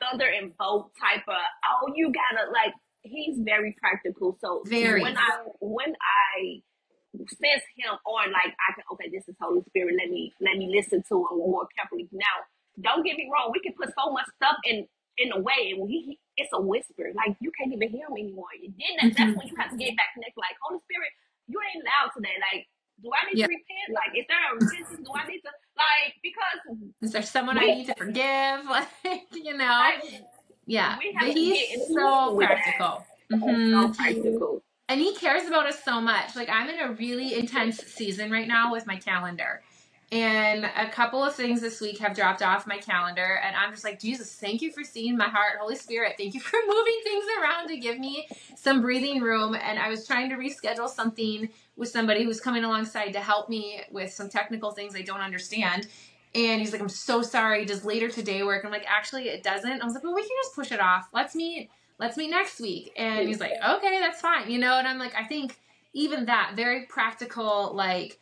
thunder 0.00 0.26
and 0.26 0.56
bolt 0.56 0.90
type 1.00 1.24
of 1.28 1.34
oh 1.64 1.92
you 1.94 2.12
gotta 2.12 2.50
like 2.50 2.74
he's 3.02 3.38
very 3.40 3.76
practical. 3.80 4.38
So 4.40 4.62
very. 4.66 5.02
when 5.02 5.16
I 5.16 5.38
when 5.60 5.94
I 5.94 6.62
sense 7.16 7.62
him 7.76 7.92
on 8.06 8.32
like 8.32 8.54
I 8.68 8.74
can 8.74 8.84
okay 8.92 9.08
this 9.12 9.28
is 9.28 9.36
Holy 9.40 9.62
Spirit 9.68 9.94
let 9.98 10.10
me 10.10 10.32
let 10.40 10.56
me 10.56 10.72
listen 10.74 11.02
to 11.08 11.14
him 11.14 11.38
more 11.38 11.66
carefully. 11.76 12.08
Now 12.12 12.24
don't 12.80 13.04
get 13.04 13.16
me 13.16 13.28
wrong 13.32 13.50
we 13.52 13.60
can 13.60 13.72
put 13.78 13.88
so 13.94 14.10
much 14.10 14.26
stuff 14.36 14.56
in 14.64 14.86
in 15.18 15.32
a 15.32 15.40
way 15.40 15.74
and 15.74 15.88
he, 15.88 16.18
it's 16.36 16.50
a 16.52 16.60
whisper. 16.60 17.10
Like 17.14 17.36
you 17.40 17.50
can't 17.56 17.72
even 17.72 17.88
hear 17.90 18.06
him 18.06 18.18
anymore. 18.18 18.50
And 18.62 18.74
then 18.74 18.92
that's, 18.98 19.16
that's 19.16 19.30
mm-hmm. 19.30 19.38
when 19.38 19.48
you 19.48 19.56
have 19.58 19.70
to 19.70 19.76
get 19.76 19.96
back 19.96 20.14
connected. 20.14 20.40
Like 20.40 20.56
Holy 20.62 20.80
Spirit, 20.90 21.10
you 21.46 21.58
ain't 21.62 21.84
loud 21.84 22.10
today. 22.16 22.34
Like, 22.42 22.66
do 23.02 23.10
I 23.10 23.30
need 23.30 23.42
to 23.42 23.48
repent? 23.48 23.88
Like, 23.94 24.12
is 24.18 24.26
there 24.26 24.42
a 24.42 24.54
repentance? 24.54 25.06
Do 25.06 25.12
I 25.14 25.26
need 25.26 25.42
to 25.42 25.52
like 25.78 26.14
because 26.22 26.58
is 27.02 27.12
there 27.12 27.22
someone 27.22 27.58
we, 27.58 27.70
I 27.70 27.74
need 27.74 27.86
to 27.86 27.94
forgive? 27.94 28.60
Like, 29.04 29.22
you 29.32 29.56
know, 29.56 29.64
like, 29.66 30.24
yeah. 30.66 30.98
he's 30.98 31.86
so 31.92 32.36
practical. 32.36 33.06
Mm-hmm. 33.32 33.72
So 33.72 33.94
practical. 33.94 34.62
And 34.88 35.00
he 35.00 35.14
cares 35.14 35.48
about 35.48 35.66
us 35.66 35.82
so 35.82 36.00
much. 36.00 36.36
Like 36.36 36.48
I'm 36.48 36.68
in 36.68 36.80
a 36.80 36.92
really 36.92 37.34
intense 37.34 37.78
season 37.78 38.30
right 38.30 38.48
now 38.48 38.72
with 38.72 38.86
my 38.86 38.96
calendar. 38.96 39.62
And 40.12 40.64
a 40.64 40.88
couple 40.90 41.24
of 41.24 41.34
things 41.34 41.60
this 41.60 41.80
week 41.80 41.98
have 41.98 42.14
dropped 42.14 42.42
off 42.42 42.66
my 42.66 42.78
calendar. 42.78 43.40
And 43.42 43.56
I'm 43.56 43.72
just 43.72 43.84
like, 43.84 43.98
Jesus, 43.98 44.32
thank 44.32 44.62
you 44.62 44.70
for 44.70 44.84
seeing 44.84 45.16
my 45.16 45.28
heart. 45.28 45.58
Holy 45.58 45.76
Spirit, 45.76 46.14
thank 46.18 46.34
you 46.34 46.40
for 46.40 46.56
moving 46.66 47.00
things 47.02 47.24
around 47.40 47.68
to 47.68 47.76
give 47.78 47.98
me 47.98 48.28
some 48.56 48.80
breathing 48.80 49.22
room. 49.22 49.54
And 49.54 49.78
I 49.78 49.88
was 49.88 50.06
trying 50.06 50.30
to 50.30 50.36
reschedule 50.36 50.88
something 50.88 51.48
with 51.76 51.88
somebody 51.88 52.24
who's 52.24 52.40
coming 52.40 52.64
alongside 52.64 53.12
to 53.14 53.20
help 53.20 53.48
me 53.48 53.80
with 53.90 54.12
some 54.12 54.28
technical 54.28 54.70
things 54.70 54.94
I 54.94 55.02
don't 55.02 55.20
understand. 55.20 55.88
And 56.34 56.60
he's 56.60 56.72
like, 56.72 56.82
I'm 56.82 56.88
so 56.88 57.22
sorry. 57.22 57.64
Does 57.64 57.84
later 57.84 58.08
today 58.08 58.42
work? 58.42 58.64
I'm 58.64 58.70
like, 58.70 58.86
actually, 58.86 59.28
it 59.28 59.42
doesn't. 59.42 59.80
I 59.80 59.84
was 59.84 59.94
like, 59.94 60.04
well, 60.04 60.14
we 60.14 60.22
can 60.22 60.36
just 60.42 60.54
push 60.54 60.70
it 60.70 60.80
off. 60.80 61.08
Let's 61.12 61.34
meet. 61.34 61.70
Let's 61.98 62.16
meet 62.16 62.30
next 62.30 62.60
week. 62.60 62.92
And 62.96 63.26
he's 63.26 63.40
like, 63.40 63.52
okay, 63.52 64.00
that's 64.00 64.20
fine. 64.20 64.50
You 64.50 64.58
know, 64.58 64.78
and 64.78 64.86
I'm 64.86 64.98
like, 64.98 65.14
I 65.14 65.24
think 65.24 65.58
even 65.92 66.26
that 66.26 66.52
very 66.56 66.86
practical, 66.86 67.72
like, 67.74 68.18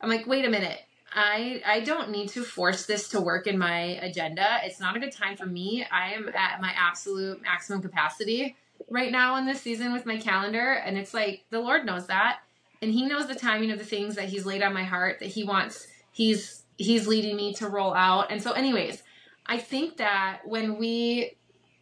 I'm 0.00 0.08
like, 0.08 0.26
wait 0.26 0.44
a 0.44 0.50
minute 0.50 0.80
I 1.12 1.62
I 1.66 1.80
don't 1.80 2.10
need 2.10 2.28
to 2.30 2.42
force 2.44 2.86
this 2.86 3.08
to 3.10 3.20
work 3.20 3.46
in 3.46 3.58
my 3.58 3.80
agenda. 4.02 4.60
It's 4.64 4.80
not 4.80 4.96
a 4.96 5.00
good 5.00 5.12
time 5.12 5.36
for 5.36 5.46
me. 5.46 5.86
I 5.90 6.12
am 6.12 6.28
at 6.28 6.60
my 6.60 6.72
absolute 6.76 7.42
maximum 7.42 7.82
capacity 7.82 8.56
right 8.90 9.10
now 9.10 9.36
in 9.36 9.46
this 9.46 9.60
season 9.60 9.92
with 9.92 10.06
my 10.06 10.18
calendar 10.18 10.72
and 10.72 10.96
it's 10.96 11.12
like 11.12 11.44
the 11.50 11.60
Lord 11.60 11.84
knows 11.84 12.06
that 12.06 12.40
and 12.80 12.92
he 12.92 13.06
knows 13.06 13.26
the 13.26 13.34
timing 13.34 13.70
of 13.70 13.78
the 13.78 13.84
things 13.84 14.14
that 14.14 14.28
he's 14.28 14.46
laid 14.46 14.62
on 14.62 14.72
my 14.72 14.84
heart 14.84 15.18
that 15.18 15.26
he 15.26 15.44
wants 15.44 15.88
he's 16.12 16.62
he's 16.78 17.06
leading 17.06 17.36
me 17.36 17.52
to 17.54 17.68
roll 17.68 17.92
out. 17.92 18.30
And 18.30 18.42
so 18.42 18.52
anyways, 18.52 19.02
I 19.46 19.58
think 19.58 19.98
that 19.98 20.40
when 20.44 20.78
we 20.78 21.34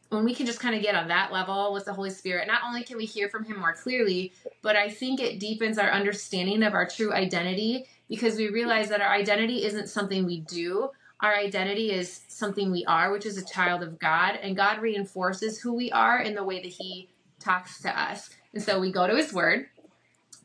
when 0.08 0.24
we 0.24 0.34
can 0.34 0.46
just 0.46 0.60
kind 0.60 0.74
of 0.74 0.82
get 0.82 0.94
on 0.94 1.08
that 1.08 1.32
level 1.32 1.72
with 1.72 1.84
the 1.84 1.92
Holy 1.92 2.10
Spirit, 2.10 2.46
not 2.46 2.62
only 2.64 2.84
can 2.84 2.96
we 2.96 3.04
hear 3.04 3.28
from 3.28 3.44
him 3.44 3.58
more 3.58 3.74
clearly, 3.74 4.32
but 4.62 4.76
I 4.76 4.88
think 4.88 5.20
it 5.20 5.40
deepens 5.40 5.78
our 5.78 5.90
understanding 5.90 6.62
of 6.62 6.74
our 6.74 6.86
true 6.86 7.12
identity 7.12 7.86
because 8.08 8.36
we 8.36 8.48
realize 8.48 8.88
that 8.88 9.00
our 9.00 9.12
identity 9.12 9.64
isn't 9.64 9.88
something 9.88 10.24
we 10.24 10.40
do. 10.40 10.90
Our 11.20 11.34
identity 11.34 11.90
is 11.90 12.22
something 12.28 12.70
we 12.70 12.84
are, 12.84 13.10
which 13.10 13.26
is 13.26 13.38
a 13.38 13.44
child 13.44 13.82
of 13.82 13.98
God, 13.98 14.38
and 14.42 14.54
God 14.54 14.80
reinforces 14.80 15.58
who 15.60 15.74
we 15.74 15.90
are 15.90 16.20
in 16.20 16.34
the 16.34 16.44
way 16.44 16.60
that 16.60 16.68
He 16.68 17.08
talks 17.40 17.80
to 17.82 18.00
us. 18.00 18.30
And 18.52 18.62
so 18.62 18.78
we 18.78 18.92
go 18.92 19.06
to 19.06 19.16
His 19.16 19.32
Word 19.32 19.66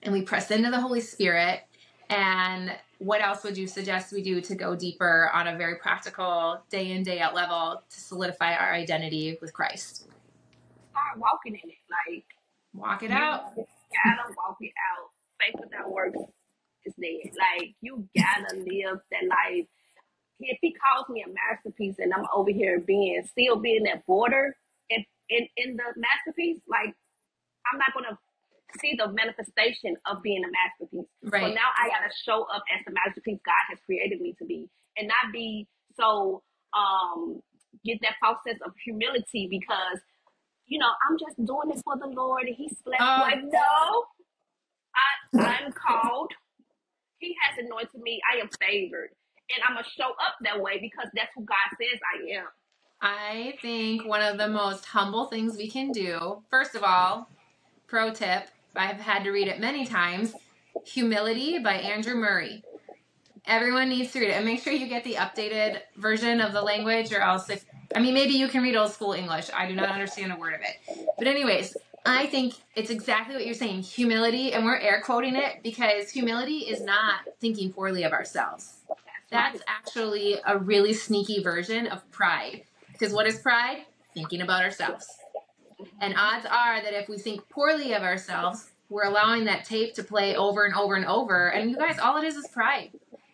and 0.02 0.14
we 0.14 0.22
press 0.22 0.50
into 0.50 0.72
the 0.72 0.80
Holy 0.80 1.02
Spirit. 1.02 1.62
And 2.10 2.72
what 3.00 3.22
else 3.22 3.44
would 3.44 3.58
you 3.58 3.68
suggest 3.68 4.12
we 4.12 4.22
do 4.22 4.42
to 4.42 4.56
go 4.56 4.76
deeper 4.76 5.30
on 5.34 5.48
a 5.48 5.58
very 5.58 5.76
practical, 5.76 6.62
day 6.70 6.92
in, 6.92 7.04
day 7.04 7.20
out 7.20 7.36
level 7.36 7.82
to 7.90 8.00
solidify 8.00 8.54
our 8.54 8.74
identity 8.74 9.38
with 9.42 9.54
Christ? 9.54 10.08
Start 10.92 11.18
walking 11.18 11.54
in 11.54 11.70
it. 11.70 11.78
Like, 12.10 12.26
walk 12.74 13.04
it 13.04 13.12
out. 13.12 13.56
gotta 13.56 14.34
walk 14.38 14.58
it 14.62 14.74
out. 14.94 15.10
Faith 15.40 15.56
without 15.60 15.92
works 15.92 16.20
is 16.98 17.32
dead. 17.34 17.34
Like 17.38 17.76
you 17.82 18.08
gotta 18.16 18.56
live 18.56 19.00
that 19.12 19.28
life. 19.28 19.68
If 20.40 20.58
he 20.62 20.74
calls 20.74 21.08
me 21.10 21.24
a 21.24 21.30
masterpiece 21.30 21.96
and 22.00 22.14
I'm 22.14 22.26
over 22.34 22.52
here 22.52 22.80
being 22.80 23.22
still 23.30 23.58
being 23.58 23.84
that 23.84 24.06
border 24.06 24.56
in 24.90 25.06
in, 25.30 25.48
in 25.58 25.76
the 25.76 25.84
masterpiece, 25.96 26.62
like 26.68 26.94
I'm 27.72 27.80
not 27.80 27.94
gonna 27.94 28.18
see 28.80 28.96
the 28.98 29.12
manifestation 29.12 29.96
of 30.06 30.22
being 30.24 30.44
a 30.44 30.52
masterpiece. 30.52 31.10
Right. 31.24 31.50
So 31.50 31.54
now 31.54 31.70
I 31.78 31.90
gotta 31.90 32.12
show 32.26 32.44
up 32.54 32.64
as 32.74 32.84
the 32.86 32.94
masterpiece 32.94 33.40
God 33.46 33.64
has 33.70 33.80
created 33.86 34.22
me 34.22 34.36
to 34.40 34.46
be 34.46 34.70
and 34.98 35.08
not 35.08 35.32
be 35.34 35.68
so 35.96 36.42
um 36.74 37.42
get 37.86 38.00
that 38.02 38.16
false 38.22 38.38
sense 38.46 38.60
of 38.66 38.74
humility 38.84 39.48
because 39.50 40.00
you 40.72 40.80
know, 40.80 40.88
I'm 41.08 41.18
just 41.20 41.36
doing 41.46 41.68
this 41.70 41.82
for 41.84 41.98
the 41.98 42.08
Lord 42.08 42.44
and 42.48 42.56
he's 42.56 42.74
blessed. 42.86 43.02
Uh, 43.02 43.20
like, 43.24 43.44
no, 43.44 44.06
I, 44.96 45.66
I'm 45.66 45.72
called 45.74 46.32
he 47.22 47.36
has 47.42 47.64
anointed 47.64 48.02
me. 48.02 48.20
I 48.30 48.42
am 48.42 48.50
favored. 48.60 49.12
And 49.54 49.64
I'm 49.68 49.76
going 49.76 49.84
to 49.84 49.90
show 49.90 50.10
up 50.10 50.36
that 50.44 50.62
way 50.62 50.80
because 50.82 51.10
that's 51.14 51.30
who 51.36 51.44
God 51.46 51.58
says 51.80 52.00
I 52.14 52.40
am. 52.40 52.48
I 53.02 53.58
think 53.62 54.06
one 54.06 54.22
of 54.22 54.38
the 54.38 54.48
most 54.48 54.86
humble 54.86 55.26
things 55.26 55.58
we 55.58 55.70
can 55.70 55.92
do, 55.92 56.44
first 56.50 56.76
of 56.76 56.84
all, 56.84 57.30
pro 57.88 58.12
tip, 58.14 58.48
I've 58.76 59.00
had 59.00 59.24
to 59.24 59.32
read 59.32 59.48
it 59.48 59.60
many 59.60 59.86
times 59.86 60.34
Humility 60.86 61.60
by 61.60 61.74
Andrew 61.74 62.16
Murray. 62.16 62.64
Everyone 63.46 63.90
needs 63.90 64.12
to 64.14 64.20
read 64.20 64.30
it 64.30 64.34
and 64.34 64.46
make 64.46 64.64
sure 64.64 64.72
you 64.72 64.88
get 64.88 65.04
the 65.04 65.16
updated 65.16 65.80
version 65.98 66.40
of 66.40 66.54
the 66.54 66.62
language, 66.62 67.12
or 67.12 67.20
else, 67.20 67.50
if 67.50 67.66
I 67.94 68.00
mean, 68.00 68.14
maybe 68.14 68.34
you 68.34 68.48
can 68.48 68.64
read 68.64 68.76
old 68.76 68.92
school 68.92 69.14
English. 69.14 69.50
I 69.54 69.68
do 69.68 69.76
not 69.76 69.90
understand 69.90 70.32
a 70.32 70.38
word 70.38 70.54
of 70.54 70.62
it. 70.62 71.08
But, 71.18 71.28
anyways, 71.28 71.76
I 72.06 72.26
think 72.28 72.56
it's 72.76 72.90
exactly 72.90 73.36
what 73.36 73.46
you're 73.46 73.54
saying 73.54 73.84
humility, 73.84 74.54
and 74.54 74.66
we're 74.66 74.78
air 74.78 75.02
quoting 75.06 75.36
it 75.36 75.62
because 75.64 76.10
humility 76.10 76.60
is 76.60 76.82
not 76.82 77.22
thinking 77.40 77.72
poorly 77.72 78.04
of 78.04 78.12
ourselves. 78.12 78.80
That's 79.30 79.62
actually 79.68 80.38
a 80.46 80.58
really 80.58 80.94
sneaky 80.94 81.42
version 81.42 81.88
of 81.88 82.10
pride. 82.12 82.64
Because 82.92 83.14
what 83.14 83.28
is 83.28 83.40
pride? 83.40 83.86
Thinking 84.14 84.42
about 84.42 84.64
ourselves. 84.64 85.08
And 86.00 86.16
odds 86.18 86.46
are 86.46 86.82
that 86.82 86.94
if 86.94 87.08
we 87.08 87.18
think 87.18 87.48
poorly 87.50 87.94
of 87.94 88.04
ourselves, 88.04 88.72
we're 88.90 89.06
allowing 89.06 89.46
that 89.46 89.64
tape 89.64 89.94
to 89.96 90.04
play 90.04 90.36
over 90.36 90.66
and 90.66 90.76
over 90.76 90.96
and 90.96 91.06
over. 91.06 91.48
And 91.48 91.72
you 91.72 91.78
guys, 91.78 91.98
all 91.98 92.18
it 92.18 92.26
is 92.26 92.36
is 92.36 92.48
pride. 92.50 92.92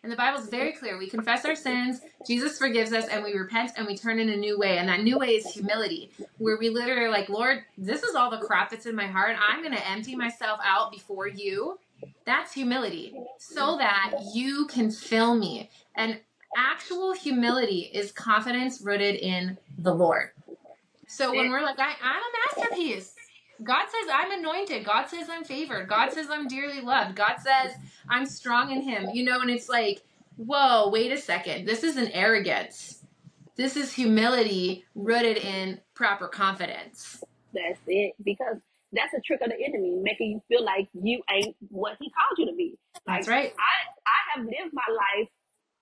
And 0.07 0.11
the 0.13 0.15
Bible's 0.15 0.47
very 0.47 0.71
clear. 0.71 0.97
We 0.97 1.09
confess 1.09 1.43
our 1.43 1.53
sins, 1.53 1.99
Jesus 2.25 2.57
forgives 2.57 2.93
us, 2.93 3.09
and 3.09 3.25
we 3.25 3.33
repent 3.33 3.73
and 3.75 3.85
we 3.85 3.97
turn 3.97 4.19
in 4.19 4.29
a 4.29 4.37
new 4.37 4.57
way. 4.57 4.77
And 4.77 4.87
that 4.87 5.03
new 5.03 5.19
way 5.19 5.31
is 5.31 5.51
humility, 5.51 6.11
where 6.37 6.57
we 6.57 6.69
literally 6.69 7.01
are 7.01 7.11
like, 7.11 7.27
Lord, 7.27 7.65
this 7.77 8.03
is 8.03 8.15
all 8.15 8.31
the 8.31 8.37
crap 8.37 8.69
that's 8.69 8.85
in 8.85 8.95
my 8.95 9.07
heart. 9.07 9.35
I'm 9.45 9.61
going 9.61 9.75
to 9.75 9.89
empty 9.89 10.15
myself 10.15 10.61
out 10.63 10.93
before 10.93 11.27
you. 11.27 11.77
That's 12.23 12.53
humility, 12.53 13.15
so 13.37 13.77
that 13.79 14.13
you 14.33 14.65
can 14.67 14.91
fill 14.91 15.35
me. 15.35 15.69
And 15.97 16.21
actual 16.55 17.11
humility 17.11 17.91
is 17.93 18.13
confidence 18.13 18.79
rooted 18.81 19.15
in 19.15 19.57
the 19.77 19.93
Lord. 19.93 20.29
So 21.09 21.33
when 21.35 21.51
we're 21.51 21.63
like, 21.63 21.79
I, 21.79 21.95
I'm 22.01 22.21
a 22.21 22.61
masterpiece, 22.61 23.13
God 23.63 23.85
says 23.85 24.09
I'm 24.13 24.31
anointed. 24.31 24.85
God 24.85 25.07
says 25.07 25.27
I'm 25.29 25.43
favored. 25.43 25.87
God 25.87 26.11
says 26.11 26.27
I'm 26.29 26.47
dearly 26.47 26.81
loved. 26.81 27.15
God 27.15 27.37
says 27.39 27.75
I'm 28.09 28.25
strong 28.25 28.71
in 28.71 28.81
Him. 28.81 29.09
You 29.13 29.23
know, 29.23 29.41
and 29.41 29.49
it's 29.49 29.69
like, 29.69 30.03
whoa, 30.35 30.89
wait 30.89 31.11
a 31.11 31.17
second. 31.17 31.65
This 31.65 31.83
isn't 31.83 32.11
arrogance. 32.13 33.03
This 33.55 33.75
is 33.75 33.93
humility 33.93 34.85
rooted 34.93 35.37
in 35.37 35.81
proper 35.95 36.27
confidence. 36.27 37.23
That's 37.53 37.79
it. 37.87 38.13
Because 38.23 38.57
that's 38.93 39.13
a 39.13 39.21
trick 39.21 39.41
of 39.41 39.49
the 39.49 39.65
enemy, 39.65 39.97
making 40.01 40.31
you 40.31 40.41
feel 40.47 40.63
like 40.63 40.87
you 40.93 41.21
ain't 41.31 41.55
what 41.69 41.97
he 41.99 42.11
called 42.11 42.37
you 42.37 42.45
to 42.45 42.55
be. 42.55 42.77
Like, 43.07 43.17
that's 43.17 43.27
right. 43.27 43.53
I, 43.57 43.73
I 44.05 44.37
have 44.39 44.45
lived 44.45 44.73
my 44.73 44.85
life 44.89 45.29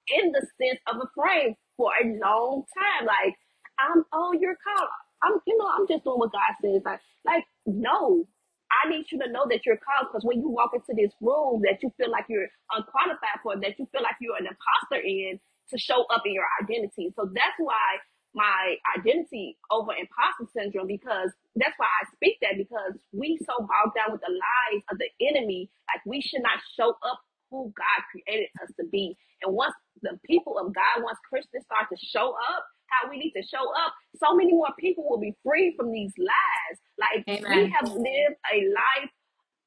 in 0.07 0.31
the 0.31 0.41
sense 0.61 0.79
of 0.87 0.97
a 0.97 1.07
frame 1.15 1.55
for 1.77 1.91
a 2.01 2.05
long 2.05 2.63
time. 2.77 3.05
Like, 3.05 3.35
I'm, 3.79 4.03
oh, 4.13 4.33
you're 4.39 4.57
called. 4.63 4.89
I'm, 5.23 5.39
you 5.47 5.57
know, 5.57 5.67
I'm 5.67 5.87
just 5.87 6.03
doing 6.03 6.19
what 6.19 6.31
God 6.31 6.53
says. 6.61 6.81
Like, 6.85 7.01
like, 7.25 7.45
no, 7.65 8.27
I 8.71 8.89
need 8.89 9.05
you 9.11 9.19
to 9.19 9.31
know 9.31 9.45
that 9.49 9.65
you're 9.65 9.79
called 9.79 10.09
because 10.11 10.25
when 10.25 10.39
you 10.41 10.49
walk 10.49 10.71
into 10.73 10.93
this 10.95 11.13
room 11.21 11.61
that 11.65 11.83
you 11.83 11.91
feel 11.97 12.11
like 12.11 12.25
you're 12.29 12.49
unqualified 12.71 13.39
for, 13.43 13.55
that 13.57 13.79
you 13.79 13.87
feel 13.91 14.03
like 14.03 14.17
you're 14.21 14.37
an 14.37 14.47
imposter 14.47 15.01
in, 15.03 15.39
to 15.71 15.77
show 15.77 16.05
up 16.13 16.23
in 16.25 16.33
your 16.33 16.47
identity. 16.63 17.13
So 17.15 17.29
that's 17.33 17.57
why 17.59 17.99
my 18.35 18.75
identity 18.97 19.57
over 19.71 19.91
imposter 19.93 20.45
syndrome 20.55 20.87
because 20.87 21.31
that's 21.55 21.75
why 21.77 21.87
I 21.87 22.05
speak 22.15 22.37
that 22.41 22.57
because 22.57 22.93
we 23.13 23.39
so 23.41 23.59
bogged 23.59 23.95
down 23.95 24.11
with 24.13 24.21
the 24.21 24.31
lies 24.33 24.83
of 24.91 24.99
the 24.99 25.09
enemy, 25.25 25.71
like 25.89 26.03
we 26.05 26.21
should 26.21 26.43
not 26.43 26.59
show 26.77 26.91
up 27.03 27.19
who 27.51 27.73
God 27.75 27.99
created 28.11 28.49
us 28.63 28.71
to 28.79 28.85
be. 28.91 29.17
And 29.43 29.55
once 29.55 29.73
the 30.03 30.19
people 30.25 30.59
of 30.59 30.73
God, 30.75 31.03
once 31.03 31.19
Christians 31.29 31.65
start 31.65 31.89
to 31.91 31.97
show 31.97 32.35
up, 32.55 32.65
how 32.95 33.09
we 33.09 33.17
need 33.19 33.33
to 33.35 33.43
show 33.43 33.63
up, 33.85 33.93
so 34.15 34.35
many 34.35 34.53
more 34.53 34.71
people 34.79 35.07
will 35.07 35.19
be 35.19 35.35
free 35.43 35.75
from 35.77 35.91
these 35.91 36.13
lies. 36.17 36.77
Like 36.95 37.27
Amen. 37.27 37.51
we 37.51 37.61
have 37.71 37.91
lived 37.91 38.39
a 38.47 38.57
life. 38.71 39.11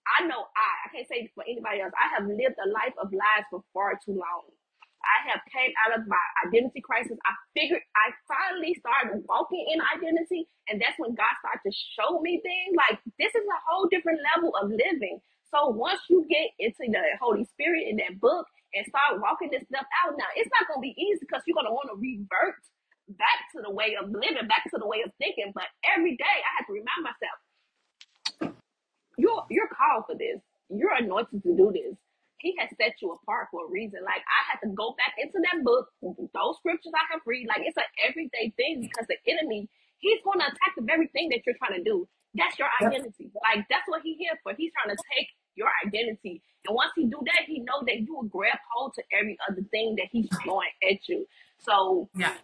I 0.08 0.24
know 0.24 0.40
I, 0.40 0.68
I 0.82 0.86
can't 0.88 1.08
say 1.08 1.28
for 1.34 1.44
anybody 1.44 1.84
else. 1.84 1.92
I 1.92 2.08
have 2.16 2.24
lived 2.24 2.56
a 2.56 2.68
life 2.72 2.96
of 2.96 3.12
lies 3.12 3.44
for 3.50 3.60
far 3.76 4.00
too 4.00 4.16
long. 4.16 4.48
I 4.98 5.30
have 5.30 5.40
came 5.54 5.70
out 5.86 5.94
of 5.94 6.08
my 6.10 6.24
identity 6.46 6.82
crisis. 6.82 7.16
I 7.22 7.32
figured 7.54 7.82
I 7.94 8.10
finally 8.26 8.74
started 8.82 9.22
walking 9.28 9.62
in 9.70 9.78
identity, 9.78 10.48
and 10.68 10.80
that's 10.82 10.98
when 10.98 11.14
God 11.14 11.32
started 11.38 11.62
to 11.64 11.72
show 11.94 12.18
me 12.20 12.42
things 12.42 12.74
like 12.74 12.98
this 13.18 13.30
is 13.30 13.46
a 13.46 13.60
whole 13.68 13.86
different 13.88 14.18
level 14.34 14.52
of 14.58 14.70
living. 14.72 15.22
So 15.54 15.72
once 15.72 16.00
you 16.10 16.26
get 16.28 16.52
into 16.60 16.92
the 16.92 17.16
Holy 17.20 17.44
Spirit 17.56 17.88
in 17.88 17.96
that 18.04 18.20
book 18.20 18.44
and 18.74 18.84
start 18.84 19.22
walking 19.22 19.48
this 19.48 19.64
stuff 19.70 19.86
out, 20.04 20.12
now 20.18 20.28
it's 20.36 20.50
not 20.52 20.68
gonna 20.68 20.84
be 20.84 20.98
easy 20.98 21.24
because 21.24 21.42
you're 21.46 21.56
gonna 21.56 21.72
want 21.72 21.88
to 21.88 21.96
revert 21.96 22.60
back 23.18 23.50
to 23.54 23.62
the 23.62 23.70
way 23.70 23.98
of 24.00 24.10
living, 24.10 24.48
back 24.48 24.64
to 24.70 24.78
the 24.78 24.86
way 24.86 25.02
of 25.04 25.12
thinking. 25.18 25.52
But 25.54 25.68
every 25.84 26.16
day 26.16 26.36
I 26.40 26.50
have 26.58 26.66
to 26.66 26.72
remind 26.72 27.02
myself, 27.02 27.38
you're 29.18 29.44
you're 29.50 29.68
called 29.68 30.06
for 30.06 30.16
this. 30.16 30.40
You're 30.70 30.94
anointed 30.94 31.42
to 31.42 31.52
do 31.56 31.74
this. 31.74 31.98
He 32.38 32.54
has 32.62 32.70
set 32.78 32.94
you 33.02 33.10
apart 33.12 33.50
for 33.50 33.66
a 33.66 33.70
reason. 33.70 33.98
Like 34.06 34.22
I 34.22 34.40
had 34.54 34.58
to 34.62 34.70
go 34.70 34.94
back 34.94 35.18
into 35.18 35.42
that 35.50 35.64
book, 35.66 35.90
those 36.00 36.56
scriptures 36.62 36.94
I 36.94 37.04
have 37.10 37.26
read. 37.26 37.50
Like 37.50 37.66
it's 37.66 37.76
an 37.76 37.90
everyday 38.06 38.54
thing 38.54 38.86
because 38.86 39.10
the 39.10 39.18
enemy, 39.26 39.66
he's 39.98 40.22
going 40.22 40.38
to 40.38 40.46
attack 40.46 40.78
the 40.78 40.86
very 40.86 41.10
thing 41.10 41.34
that 41.34 41.42
you're 41.44 41.58
trying 41.58 41.82
to 41.82 41.84
do. 41.84 42.06
That's 42.38 42.54
your 42.58 42.70
identity. 42.78 43.34
Like 43.42 43.66
that's 43.66 43.90
what 43.90 44.06
he 44.06 44.14
here 44.14 44.38
for. 44.46 44.54
He's 44.54 44.70
trying 44.70 44.94
to 44.94 45.02
take 45.18 45.28
your 45.58 45.68
identity. 45.84 46.40
And 46.66 46.74
once 46.76 46.92
he 46.94 47.10
do 47.10 47.18
that, 47.26 47.46
he 47.46 47.58
know 47.60 47.82
that 47.86 47.98
you 47.98 48.14
will 48.14 48.30
grab 48.30 48.58
hold 48.70 48.94
to 48.94 49.02
every 49.10 49.36
other 49.50 49.62
thing 49.74 49.96
that 49.98 50.06
he's 50.12 50.28
throwing 50.44 50.70
at 50.88 51.08
you. 51.08 51.26
So 51.58 52.08
yeah. 52.14 52.34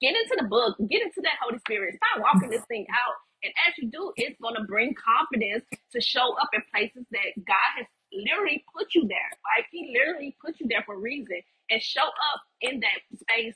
Get 0.00 0.14
into 0.14 0.36
the 0.40 0.48
book, 0.48 0.76
get 0.90 1.02
into 1.02 1.20
that 1.22 1.38
Holy 1.40 1.58
Spirit, 1.58 1.96
start 1.96 2.22
walking 2.22 2.50
this 2.50 2.64
thing 2.66 2.86
out. 2.90 3.14
And 3.44 3.52
as 3.68 3.74
you 3.78 3.90
do, 3.90 4.12
it's 4.16 4.38
going 4.40 4.54
to 4.56 4.64
bring 4.64 4.94
confidence 4.94 5.64
to 5.92 6.00
show 6.00 6.34
up 6.40 6.50
in 6.52 6.62
places 6.72 7.04
that 7.12 7.44
God 7.46 7.70
has 7.76 7.86
literally 8.12 8.64
put 8.76 8.94
you 8.94 9.06
there. 9.06 9.30
Like 9.56 9.66
he 9.70 9.92
literally 9.92 10.36
put 10.44 10.58
you 10.60 10.66
there 10.68 10.82
for 10.84 10.94
a 10.94 10.98
reason 10.98 11.40
and 11.70 11.82
show 11.82 12.02
up 12.02 12.40
in 12.60 12.80
that 12.80 13.18
space 13.20 13.54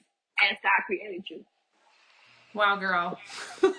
as 0.51 0.57
God 0.63 0.85
created 0.87 1.25
you. 1.29 1.45
Wow, 2.55 2.77
girl. 2.77 3.19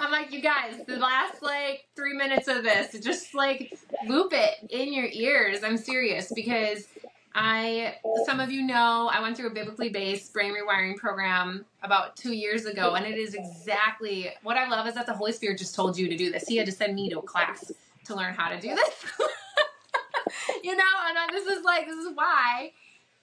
I'm 0.00 0.10
like, 0.10 0.32
you 0.32 0.40
guys, 0.40 0.80
the 0.86 0.96
last 0.96 1.42
like 1.42 1.84
three 1.94 2.14
minutes 2.14 2.48
of 2.48 2.64
this, 2.64 2.98
just 3.00 3.34
like 3.34 3.72
loop 4.06 4.32
it 4.32 4.70
in 4.70 4.92
your 4.92 5.06
ears. 5.06 5.62
I'm 5.62 5.76
serious 5.76 6.32
because 6.34 6.86
I, 7.34 7.96
some 8.26 8.40
of 8.40 8.50
you 8.50 8.62
know, 8.62 9.10
I 9.12 9.20
went 9.20 9.36
through 9.36 9.48
a 9.48 9.54
biblically 9.54 9.88
based 9.88 10.32
brain 10.32 10.54
rewiring 10.54 10.96
program 10.96 11.64
about 11.82 12.16
two 12.16 12.32
years 12.32 12.66
ago, 12.66 12.94
and 12.94 13.06
it 13.06 13.18
is 13.18 13.34
exactly 13.34 14.30
what 14.42 14.56
I 14.56 14.68
love 14.68 14.86
is 14.86 14.94
that 14.94 15.06
the 15.06 15.14
Holy 15.14 15.32
Spirit 15.32 15.58
just 15.58 15.74
told 15.74 15.96
you 15.96 16.08
to 16.08 16.16
do 16.16 16.30
this. 16.30 16.46
He 16.46 16.56
had 16.56 16.66
to 16.66 16.72
send 16.72 16.94
me 16.94 17.08
to 17.10 17.20
a 17.20 17.22
class 17.22 17.72
to 18.04 18.14
learn 18.14 18.34
how 18.34 18.50
to 18.50 18.60
do 18.60 18.74
this. 18.74 18.94
you 20.62 20.76
know, 20.76 20.84
and 21.08 21.32
this 21.32 21.46
is 21.46 21.64
like, 21.64 21.86
this 21.86 21.96
is 21.96 22.10
why 22.14 22.72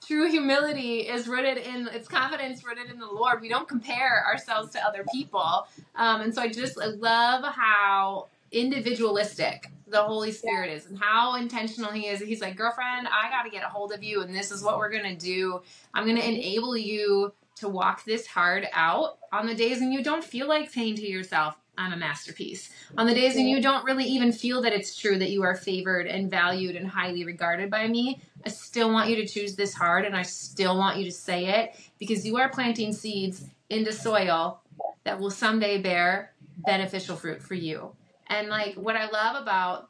true 0.05 0.29
humility 0.29 1.01
is 1.01 1.27
rooted 1.27 1.57
in 1.57 1.87
its 1.89 2.07
confidence 2.07 2.63
rooted 2.63 2.89
in 2.89 2.99
the 2.99 3.05
lord 3.05 3.41
we 3.41 3.49
don't 3.49 3.67
compare 3.67 4.25
ourselves 4.25 4.71
to 4.71 4.79
other 4.85 5.03
people 5.11 5.67
um, 5.95 6.21
and 6.21 6.33
so 6.33 6.41
i 6.41 6.47
just 6.47 6.77
love 6.77 7.43
how 7.53 8.27
individualistic 8.51 9.69
the 9.89 10.01
holy 10.01 10.31
spirit 10.31 10.69
yeah. 10.69 10.75
is 10.75 10.85
and 10.85 10.99
how 10.99 11.35
intentional 11.35 11.91
he 11.91 12.07
is 12.07 12.19
he's 12.19 12.41
like 12.41 12.55
girlfriend 12.55 13.07
i 13.07 13.29
got 13.29 13.43
to 13.43 13.49
get 13.49 13.63
a 13.63 13.67
hold 13.67 13.91
of 13.91 14.03
you 14.03 14.21
and 14.21 14.33
this 14.33 14.51
is 14.51 14.63
what 14.63 14.77
we're 14.77 14.89
gonna 14.89 15.15
do 15.15 15.61
i'm 15.93 16.05
gonna 16.05 16.19
enable 16.19 16.77
you 16.77 17.31
to 17.55 17.67
walk 17.67 18.05
this 18.05 18.25
hard 18.25 18.67
out 18.73 19.17
on 19.31 19.45
the 19.45 19.55
days 19.55 19.79
when 19.79 19.91
you 19.91 20.03
don't 20.03 20.23
feel 20.23 20.47
like 20.47 20.69
saying 20.69 20.95
to 20.95 21.07
yourself 21.07 21.55
I'm 21.79 21.93
a 21.93 21.97
masterpiece. 21.97 22.69
On 22.97 23.07
the 23.07 23.13
days 23.13 23.35
when 23.35 23.47
you 23.47 23.61
don't 23.61 23.85
really 23.85 24.03
even 24.03 24.33
feel 24.33 24.61
that 24.63 24.73
it's 24.73 24.97
true 24.97 25.17
that 25.17 25.29
you 25.29 25.43
are 25.43 25.55
favored 25.55 26.07
and 26.07 26.29
valued 26.29 26.75
and 26.75 26.85
highly 26.85 27.23
regarded 27.23 27.71
by 27.71 27.87
me, 27.87 28.19
I 28.45 28.49
still 28.49 28.91
want 28.91 29.09
you 29.09 29.15
to 29.15 29.25
choose 29.25 29.55
this 29.55 29.73
hard 29.73 30.03
and 30.03 30.13
I 30.13 30.23
still 30.23 30.77
want 30.77 30.97
you 30.97 31.05
to 31.05 31.11
say 31.11 31.45
it 31.45 31.79
because 31.97 32.25
you 32.25 32.35
are 32.37 32.49
planting 32.49 32.91
seeds 32.91 33.45
into 33.69 33.93
soil 33.93 34.59
that 35.05 35.19
will 35.19 35.31
someday 35.31 35.81
bear 35.81 36.33
beneficial 36.65 37.15
fruit 37.15 37.41
for 37.41 37.55
you. 37.55 37.95
And 38.29 38.47
like 38.47 38.75
what 38.75 38.95
I 38.95 39.09
love 39.09 39.41
about 39.41 39.89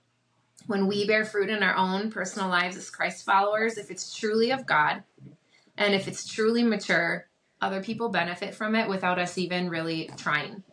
when 0.68 0.88
we 0.88 1.06
bear 1.06 1.26
fruit 1.26 1.50
in 1.50 1.64
our 1.64 1.76
own 1.76 2.12
personal 2.12 2.50
lives 2.50 2.78
as 2.78 2.90
Christ 2.90 3.26
followers, 3.26 3.78
if 3.78 3.92
it's 3.92 4.16
truly 4.16 4.52
of 4.52 4.66
God 4.66 5.04
and 5.78 5.94
if 5.94 6.08
it's 6.08 6.28
truly 6.28 6.64
mature, 6.64 7.28
other 7.62 7.84
people 7.84 8.10
benefit 8.10 8.56
from 8.56 8.76
it 8.76 8.88
without 8.88 9.20
us 9.20 9.38
even 9.38 9.70
really 9.70 10.10
trying. 10.18 10.64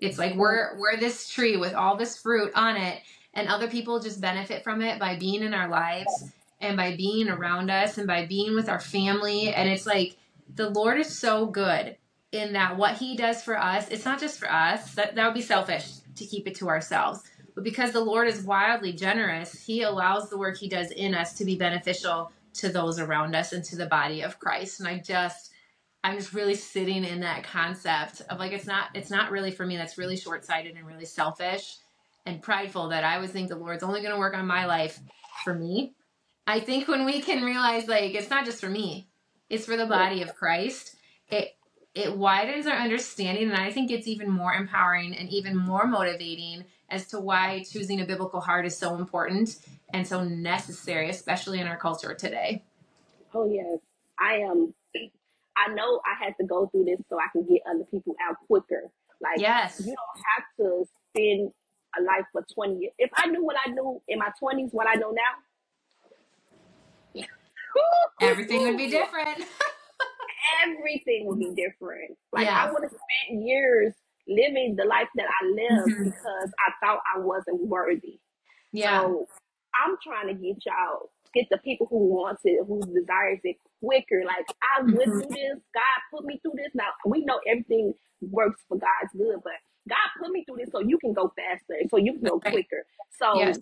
It's 0.00 0.18
like 0.18 0.34
we're 0.34 0.78
we're 0.78 0.98
this 0.98 1.28
tree 1.28 1.56
with 1.56 1.74
all 1.74 1.96
this 1.96 2.18
fruit 2.18 2.52
on 2.54 2.76
it, 2.76 3.00
and 3.32 3.48
other 3.48 3.68
people 3.68 4.00
just 4.00 4.20
benefit 4.20 4.62
from 4.62 4.82
it 4.82 4.98
by 4.98 5.16
being 5.16 5.42
in 5.42 5.54
our 5.54 5.68
lives 5.68 6.30
and 6.60 6.76
by 6.76 6.96
being 6.96 7.28
around 7.28 7.70
us 7.70 7.96
and 7.96 8.06
by 8.06 8.26
being 8.26 8.54
with 8.54 8.68
our 8.68 8.80
family. 8.80 9.54
And 9.54 9.68
it's 9.68 9.86
like 9.86 10.16
the 10.54 10.68
Lord 10.68 10.98
is 10.98 11.16
so 11.16 11.46
good 11.46 11.96
in 12.32 12.52
that 12.52 12.76
what 12.76 12.98
He 12.98 13.16
does 13.16 13.42
for 13.42 13.58
us, 13.58 13.88
it's 13.88 14.04
not 14.04 14.20
just 14.20 14.38
for 14.38 14.50
us. 14.50 14.94
That 14.94 15.14
that 15.14 15.26
would 15.26 15.34
be 15.34 15.42
selfish 15.42 15.86
to 16.16 16.26
keep 16.26 16.46
it 16.46 16.54
to 16.56 16.68
ourselves. 16.68 17.22
But 17.54 17.64
because 17.64 17.92
the 17.92 18.00
Lord 18.00 18.28
is 18.28 18.42
wildly 18.42 18.92
generous, 18.92 19.64
He 19.64 19.82
allows 19.82 20.30
the 20.30 20.38
work 20.38 20.56
He 20.56 20.68
does 20.68 20.90
in 20.90 21.14
us 21.14 21.34
to 21.34 21.44
be 21.44 21.56
beneficial 21.56 22.32
to 22.54 22.68
those 22.68 22.98
around 22.98 23.34
us 23.34 23.52
and 23.52 23.64
to 23.64 23.76
the 23.76 23.86
body 23.86 24.22
of 24.22 24.38
Christ. 24.38 24.80
And 24.80 24.88
I 24.88 24.98
just 24.98 25.52
I'm 26.02 26.18
just 26.18 26.34
really 26.34 26.54
sitting 26.54 27.02
in 27.04 27.20
that 27.20 27.44
concept 27.44 28.20
of 28.28 28.38
like 28.38 28.52
it's 28.52 28.66
not 28.66 28.88
it's 28.94 29.10
not 29.10 29.30
really 29.30 29.50
for 29.50 29.64
me. 29.64 29.76
That's 29.76 29.98
really 29.98 30.16
short 30.16 30.44
sighted 30.44 30.76
and 30.76 30.86
really 30.86 31.06
selfish 31.06 31.76
and 32.26 32.42
prideful 32.42 32.88
that 32.88 33.04
I 33.04 33.18
would 33.18 33.30
think 33.30 33.48
the 33.48 33.56
Lord's 33.56 33.82
only 33.82 34.00
going 34.00 34.12
to 34.12 34.18
work 34.18 34.34
on 34.34 34.46
my 34.46 34.66
life 34.66 35.00
for 35.44 35.54
me. 35.54 35.94
I 36.46 36.60
think 36.60 36.88
when 36.88 37.04
we 37.04 37.20
can 37.20 37.42
realize 37.42 37.88
like 37.88 38.14
it's 38.14 38.30
not 38.30 38.44
just 38.44 38.60
for 38.60 38.68
me, 38.68 39.08
it's 39.48 39.66
for 39.66 39.76
the 39.76 39.86
body 39.86 40.22
of 40.22 40.34
Christ. 40.34 40.96
It 41.28 41.56
it 41.94 42.16
widens 42.16 42.66
our 42.66 42.76
understanding 42.76 43.50
and 43.50 43.56
I 43.56 43.70
think 43.70 43.90
it's 43.90 44.08
even 44.08 44.28
more 44.28 44.52
empowering 44.52 45.16
and 45.16 45.30
even 45.30 45.56
more 45.56 45.86
motivating 45.86 46.64
as 46.88 47.06
to 47.08 47.20
why 47.20 47.64
choosing 47.70 48.00
a 48.00 48.04
biblical 48.04 48.40
heart 48.40 48.66
is 48.66 48.76
so 48.76 48.96
important 48.96 49.56
and 49.92 50.06
so 50.06 50.24
necessary, 50.24 51.08
especially 51.08 51.60
in 51.60 51.66
our 51.66 51.76
culture 51.76 52.14
today. 52.14 52.64
Oh 53.32 53.48
yes. 53.50 53.78
I 54.18 54.38
am 54.38 54.50
um, 54.50 54.74
I 55.56 55.72
know 55.72 56.00
I 56.04 56.24
had 56.24 56.34
to 56.40 56.46
go 56.46 56.66
through 56.66 56.86
this 56.86 57.00
so 57.08 57.16
I 57.18 57.28
can 57.32 57.44
get 57.44 57.62
other 57.68 57.84
people 57.84 58.16
out 58.28 58.36
quicker. 58.48 58.90
Like, 59.20 59.38
yes, 59.38 59.80
you 59.80 59.94
don't 59.94 60.24
have 60.34 60.44
to 60.58 60.84
spend 61.10 61.52
a 61.96 62.02
life 62.02 62.26
for 62.32 62.44
20 62.54 62.80
years. 62.80 62.92
If 62.98 63.10
I 63.14 63.28
knew 63.28 63.44
what 63.44 63.54
I 63.64 63.70
knew 63.70 64.02
in 64.08 64.18
my 64.18 64.30
20s, 64.42 64.72
what 64.72 64.88
I 64.88 64.94
know 64.94 65.14
now, 67.14 67.22
everything 68.20 68.62
would 68.62 68.76
be 68.76 68.90
different. 68.90 69.44
everything 70.62 71.26
would 71.26 71.38
be 71.38 71.50
different. 71.54 72.16
Like, 72.32 72.48
I 72.48 72.70
would 72.70 72.82
have 72.82 72.92
spent 72.92 73.44
years 73.44 73.94
living 74.28 74.74
the 74.76 74.84
life 74.84 75.08
that 75.16 75.26
I 75.26 75.46
lived 75.46 75.90
mm-hmm. 75.90 76.04
because 76.04 76.52
I 76.58 76.72
thought 76.84 77.00
I 77.14 77.20
wasn't 77.20 77.60
worthy. 77.66 78.20
Yeah. 78.72 79.02
So 79.02 79.26
I'm 79.74 79.96
trying 80.02 80.28
to 80.28 80.34
get 80.34 80.64
y'all 80.66 81.10
get 81.34 81.46
the 81.50 81.58
people 81.58 81.86
who 81.90 81.98
wants 82.14 82.42
it, 82.44 82.64
who 82.66 82.80
desires 82.80 83.40
it 83.42 83.56
quicker. 83.82 84.22
Like 84.24 84.46
I 84.62 84.82
went 84.82 84.96
mm-hmm. 84.96 85.18
through 85.20 85.28
this, 85.28 85.58
God 85.74 85.98
put 86.12 86.24
me 86.24 86.38
through 86.40 86.54
this. 86.56 86.70
Now 86.74 86.94
we 87.04 87.24
know 87.24 87.40
everything 87.46 87.92
works 88.22 88.62
for 88.68 88.78
God's 88.78 89.12
good, 89.12 89.42
but 89.42 89.58
God 89.88 90.08
put 90.22 90.30
me 90.30 90.44
through 90.44 90.58
this 90.58 90.70
so 90.72 90.80
you 90.80 90.96
can 90.98 91.12
go 91.12 91.32
faster, 91.36 91.74
so 91.90 91.98
you 91.98 92.14
can 92.14 92.22
go 92.22 92.40
quicker. 92.40 92.86
So 93.18 93.36
yes. 93.36 93.58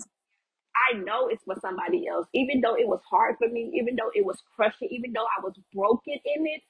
I 0.93 0.99
know 0.99 1.29
it's 1.29 1.45
for 1.45 1.57
somebody 1.61 2.07
else. 2.07 2.27
Even 2.33 2.61
though 2.61 2.75
it 2.75 2.87
was 2.87 3.01
hard 3.11 3.37
for 3.39 3.49
me, 3.49 3.73
even 3.75 3.97
though 3.97 4.11
it 4.15 4.25
was 4.25 4.41
crushing, 4.55 4.89
even 4.91 5.13
though 5.13 5.27
I 5.27 5.43
was 5.43 5.55
broken 5.75 6.15
in 6.25 6.47
it, 6.47 6.63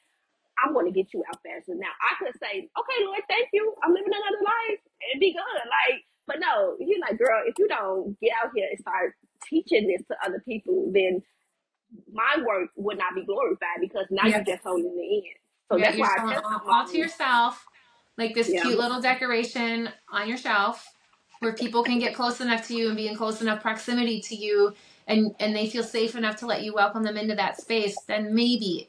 I'm 0.59 0.73
going 0.75 0.87
to 0.87 0.93
get 0.93 1.13
you 1.15 1.23
out 1.29 1.41
faster. 1.43 1.75
Now 1.75 1.93
I 2.01 2.25
could 2.25 2.35
say, 2.41 2.69
okay, 2.69 3.05
Lord, 3.05 3.21
thank 3.29 3.49
you. 3.53 3.75
I'm 3.83 3.93
living 3.93 4.13
another 4.13 4.45
life 4.45 4.81
and 5.13 5.21
be 5.21 5.33
good. 5.33 5.43
Like, 5.43 6.05
but 6.27 6.37
no, 6.41 6.77
you're 6.79 7.01
like, 7.01 7.19
girl, 7.19 7.43
if 7.47 7.59
you 7.59 7.69
don't 7.69 8.19
get 8.21 8.33
out 8.43 8.51
here 8.55 8.69
and 8.71 8.79
start 8.79 9.15
teaching 9.49 9.89
this 9.89 10.07
to 10.09 10.17
other 10.25 10.43
people, 10.47 10.91
then 10.93 11.23
my 12.13 12.43
work 12.47 12.71
would 12.77 12.99
not 12.99 13.15
be 13.15 13.25
glorified 13.25 13.81
because 13.81 14.07
now 14.11 14.27
yes. 14.27 14.43
you're 14.47 14.57
just 14.57 14.65
holding 14.65 14.95
the 14.97 15.17
end. 15.17 15.37
So 15.71 15.77
yeah, 15.79 15.85
that's 15.87 15.99
why 15.99 16.17
I 16.19 16.37
all, 16.37 16.61
all 16.71 16.87
to 16.87 16.97
yourself, 16.97 17.65
like 18.19 18.35
this 18.35 18.49
yeah. 18.49 18.63
cute 18.63 18.79
little 18.79 19.01
decoration 19.01 19.91
on 20.11 20.29
your 20.29 20.39
shelf. 20.39 20.87
where 21.43 21.53
people 21.53 21.83
can 21.83 21.99
get 21.99 22.15
close 22.15 22.41
enough 22.41 22.69
to 22.69 22.75
you 22.75 22.87
and 22.87 22.97
be 22.97 23.09
in 23.09 23.17
close 23.17 23.43
enough 23.43 23.61
proximity 23.61 24.21
to 24.21 24.37
you 24.37 24.73
and 25.09 25.35
and 25.41 25.57
they 25.57 25.69
feel 25.69 25.83
safe 25.83 26.15
enough 26.15 26.37
to 26.37 26.47
let 26.47 26.63
you 26.63 26.73
welcome 26.73 27.03
them 27.03 27.17
into 27.17 27.35
that 27.35 27.61
space, 27.61 27.97
then 28.07 28.33
maybe 28.33 28.89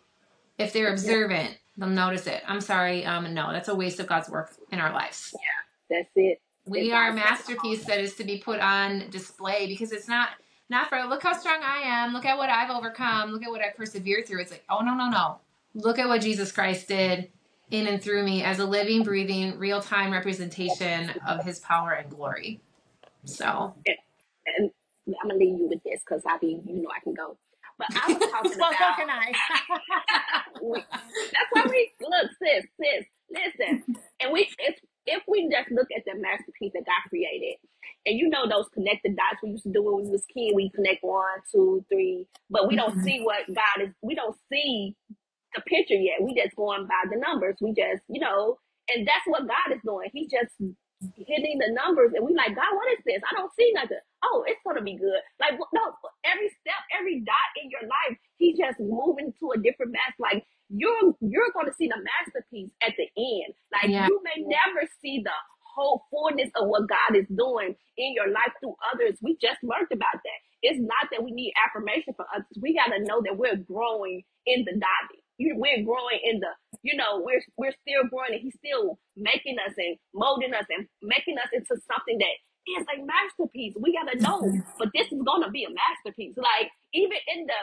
if 0.58 0.74
they're 0.74 0.92
observant, 0.92 1.58
they'll 1.78 1.90
notice 1.90 2.28
it. 2.28 2.44
I'm 2.48 2.62
sorry, 2.62 3.06
um, 3.06 3.34
no, 3.34 3.52
that's 3.52 3.70
a 3.70 3.76
waste 3.76 4.00
of 4.00 4.08
God's 4.08 4.30
work 4.30 4.52
in 4.72 4.80
our 4.80 4.94
lives. 4.94 5.34
Yeah, 5.34 5.98
that's 5.98 6.12
it. 6.16 6.42
We 6.66 6.92
are 6.94 7.10
a 7.10 7.14
masterpiece 7.14 7.86
that 7.86 8.00
is 8.00 8.16
to 8.16 8.24
be 8.24 8.38
put 8.38 8.60
on 8.60 9.10
display 9.10 9.68
because 9.68 9.92
it's 9.92 10.08
not 10.08 10.30
not 10.70 10.88
for 10.90 10.98
look 11.04 11.22
how 11.24 11.34
strong 11.34 11.62
I 11.62 11.80
am, 11.80 12.14
look 12.14 12.26
at 12.26 12.38
what 12.38 12.50
I've 12.50 12.70
overcome, 12.70 13.32
look 13.32 13.44
at 13.44 13.52
what 13.52 13.62
I 13.62 13.70
persevered 13.76 14.28
through. 14.28 14.42
It's 14.42 14.52
like, 14.52 14.64
oh 14.70 14.80
no, 14.80 14.96
no, 14.96 15.10
no. 15.10 15.40
Look 15.76 16.00
at 16.00 16.08
what 16.08 16.22
Jesus 16.22 16.52
Christ 16.52 16.88
did 16.88 17.30
in 17.72 17.88
and 17.88 18.02
through 18.02 18.24
me 18.24 18.44
as 18.44 18.60
a 18.60 18.66
living, 18.66 19.04
breathing, 19.04 19.58
real 19.60 19.82
time 19.82 20.12
representation 20.14 21.12
of 21.28 21.44
his 21.44 21.60
power 21.60 21.92
and 21.92 22.10
glory. 22.10 22.62
So 23.26 23.76
and 24.46 24.72
I'm 25.08 25.30
gonna 25.30 25.40
leave 25.40 25.60
you 25.60 25.68
with 25.70 25.84
this 25.84 26.02
because 26.08 26.24
I 26.28 26.38
be, 26.38 26.62
you 26.66 26.82
know, 26.82 26.90
I 26.96 27.00
can 27.04 27.14
go. 27.14 27.38
But 27.80 27.90
I 27.96 28.12
was 28.14 28.24
talking 28.32 28.60
well, 28.60 28.72
so 28.72 28.78
about. 28.78 28.98
can 28.98 29.10
I. 29.10 29.34
That's 31.34 31.52
why 31.52 31.66
we 31.70 31.92
look, 32.02 32.32
sis, 32.42 32.66
sis. 32.80 33.06
Listen, 33.32 33.84
and 34.22 34.34
we 34.34 34.50
if 34.60 34.76
if 35.08 35.24
we 35.28 35.50
just 35.52 35.72
look 35.72 35.88
at 35.96 36.04
the 36.06 36.20
masterpiece 36.20 36.74
that 36.74 36.86
God 36.86 37.04
created, 37.10 37.58
and 38.06 38.18
you 38.20 38.30
know 38.30 38.48
those 38.50 38.70
connected 38.74 39.16
dots 39.18 39.42
we 39.44 39.52
used 39.52 39.64
to 39.66 39.72
do 39.74 39.84
when 39.84 40.04
we 40.06 40.10
was 40.12 40.24
kid, 40.34 40.54
we 40.56 40.72
connect 40.76 41.04
one, 41.04 41.42
two, 41.52 41.86
three, 41.90 42.28
but 42.50 42.68
we 42.68 42.76
don't 42.76 42.96
Mhm. 42.98 43.04
see 43.04 43.22
what 43.24 43.48
God 43.54 43.84
is. 43.90 43.94
We 44.02 44.16
don't 44.16 44.38
see 44.52 44.96
the 45.56 45.62
picture 45.64 45.96
yet. 45.96 46.22
We 46.24 46.36
just 46.36 46.56
going 46.56 46.88
by 46.88 47.04
the 47.12 47.18
numbers. 47.20 47.58
We 47.62 47.74
just, 47.74 48.04
you 48.10 48.22
know, 48.22 48.60
and 48.90 49.08
that's 49.08 49.26
what 49.28 49.48
God 49.48 49.76
is 49.76 49.82
doing. 49.86 50.10
He's 50.14 50.32
just 50.32 50.56
hitting 51.18 51.60
the 51.60 51.74
numbers, 51.74 52.14
and 52.16 52.26
we 52.26 52.34
like, 52.36 52.56
God, 52.56 52.74
what 52.76 52.92
is 52.94 53.04
this? 53.06 53.22
I 53.30 53.36
don't 53.36 53.54
see 53.56 53.72
nothing. 53.76 54.00
Oh, 54.24 54.44
it's 54.48 54.60
gonna 54.66 54.82
be 54.82 54.96
good. 54.98 55.22
Like 55.40 55.60
no, 55.60 55.84
every 56.24 56.50
step, 56.62 56.80
every 56.98 57.22
dot 57.22 57.50
in 57.62 57.70
your 57.70 57.84
life, 57.84 58.18
He's 58.38 58.58
just 58.58 58.80
moving 58.80 59.34
to 59.40 59.52
a 59.52 59.58
different 59.62 59.92
mass. 59.92 60.16
Like 60.20 60.44
you're 60.70 61.14
you're 61.22 61.52
gonna 61.54 61.74
see 61.78 61.88
the 61.88 62.00
masterpiece 62.02 62.72
at 62.82 62.94
the 62.98 63.08
end. 63.18 63.54
Like 63.72 63.92
Yeah. 63.92 64.08
you 64.08 64.22
may 64.24 64.42
never 64.48 64.88
see 65.02 65.22
the 65.24 65.36
whole 65.76 66.06
fullness 66.12 66.50
of 66.56 66.68
what 66.70 66.88
God 66.88 67.18
is 67.18 67.28
doing 67.36 67.76
in 67.98 68.14
your 68.14 68.30
life 68.30 68.54
through 68.62 68.76
others. 68.94 69.18
We 69.22 69.38
just 69.42 69.58
learned 69.64 69.92
about 69.92 70.22
that. 70.24 70.40
It's 70.62 70.80
not 70.80 71.10
that 71.12 71.24
we 71.24 71.32
need 71.32 71.54
affirmation 71.60 72.14
for 72.16 72.26
others. 72.34 72.48
We 72.62 72.74
gotta 72.76 73.04
know 73.04 73.22
that 73.26 73.38
we're 73.38 73.58
growing 73.58 74.24
in 74.46 74.64
the 74.66 74.74
dotting. 74.74 75.22
You- 75.38 75.58
We're 75.58 75.84
growing 75.84 76.20
in 76.24 76.40
the, 76.40 76.52
you 76.84 76.96
know, 76.96 77.20
we're 77.20 77.42
we're 77.58 77.74
still 77.82 78.06
growing, 78.10 78.34
and 78.34 78.42
He's 78.42 78.56
still 78.56 79.00
making 79.18 79.58
us 79.60 79.74
and 79.78 79.98
molding 80.14 80.54
us 80.54 80.66
and 80.70 80.88
making 81.02 81.38
us 81.40 81.50
into 81.52 81.76
something 81.90 82.18
that 82.20 82.36
is 82.68 82.86
a 82.90 82.98
masterpiece. 83.04 83.76
We 83.80 83.94
gotta 83.94 84.20
know, 84.20 84.56
but 84.80 84.90
this 84.96 85.08
is 85.12 85.22
gonna 85.26 85.52
be 85.52 85.66
a 85.66 85.74
masterpiece. 85.74 86.36
Like 86.38 86.72
even 86.94 87.18
in 87.36 87.48
the 87.48 87.60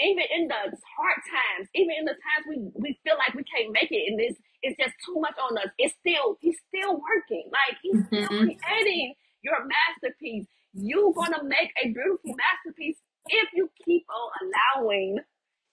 even 0.00 0.24
in 0.34 0.48
the 0.48 0.62
hard 0.98 1.20
times, 1.28 1.68
even 1.74 1.94
in 2.00 2.06
the 2.06 2.16
times 2.18 2.44
we, 2.48 2.56
we 2.74 2.98
feel 3.04 3.16
like 3.18 3.34
we 3.36 3.44
can't 3.44 3.72
make 3.72 3.92
it 3.92 4.08
and 4.10 4.18
this 4.18 4.36
it's 4.62 4.78
just 4.80 4.94
too 5.06 5.16
much 5.20 5.36
on 5.38 5.58
us, 5.58 5.70
it's 5.78 5.94
still 6.00 6.38
he's 6.40 6.58
still 6.68 6.98
working. 7.00 7.48
Like 7.52 7.78
he's 7.82 8.00
still 8.08 8.30
Mhm. 8.30 8.58
creating 8.60 9.14
your 9.42 9.60
masterpiece. 9.66 10.46
You're 10.74 11.14
gonna 11.14 11.44
make 11.44 11.72
a 11.82 11.90
beautiful 11.92 12.34
masterpiece 12.36 12.98
if 13.28 13.48
you 13.54 13.70
keep 13.84 14.06
on 14.10 14.30
allowing 14.42 15.18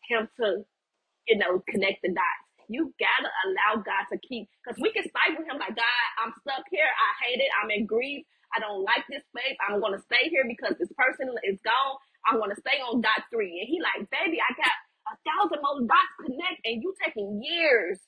him 0.10 0.30
to 0.42 0.58
you 1.28 1.38
know, 1.38 1.64
connect 1.70 2.02
the 2.04 2.10
dots. 2.10 2.46
You 2.70 2.94
gotta 3.00 3.30
allow 3.46 3.84
God 3.84 4.06
to 4.12 4.18
keep, 4.26 4.50
because 4.64 4.80
we 4.82 4.92
can 4.94 5.06
fight 5.14 5.38
with 5.38 5.48
him 5.48 5.60
like, 5.60 5.76
God, 5.78 6.06
I'm 6.24 6.34
stuck 6.42 6.66
here. 6.72 6.88
I 6.90 7.10
hate 7.28 7.42
it. 7.42 7.52
I'm 7.62 7.70
in 7.72 7.86
grief. 7.86 8.26
I 8.56 8.60
don't 8.60 8.84
like 8.84 9.06
this 9.10 9.24
space. 9.36 9.58
I'm 9.64 9.82
gonna 9.82 10.02
stay 10.02 10.30
here 10.30 10.46
because 10.48 10.76
this 10.80 10.92
person 10.98 11.30
is 11.46 11.60
gone. 11.64 11.98
I'm 12.28 12.40
gonna 12.40 12.58
stay 12.60 12.80
on 12.82 13.02
dot 13.02 13.26
three. 13.32 13.60
And 13.62 13.68
he 13.70 13.82
like, 13.82 14.10
baby, 14.12 14.40
I 14.42 14.52
got 14.56 14.76
a 15.12 15.16
thousand 15.26 15.62
more 15.64 15.82
dots 15.88 16.16
connect, 16.26 16.62
and 16.66 16.82
you 16.84 16.94
taking 17.04 17.42
years 17.44 18.00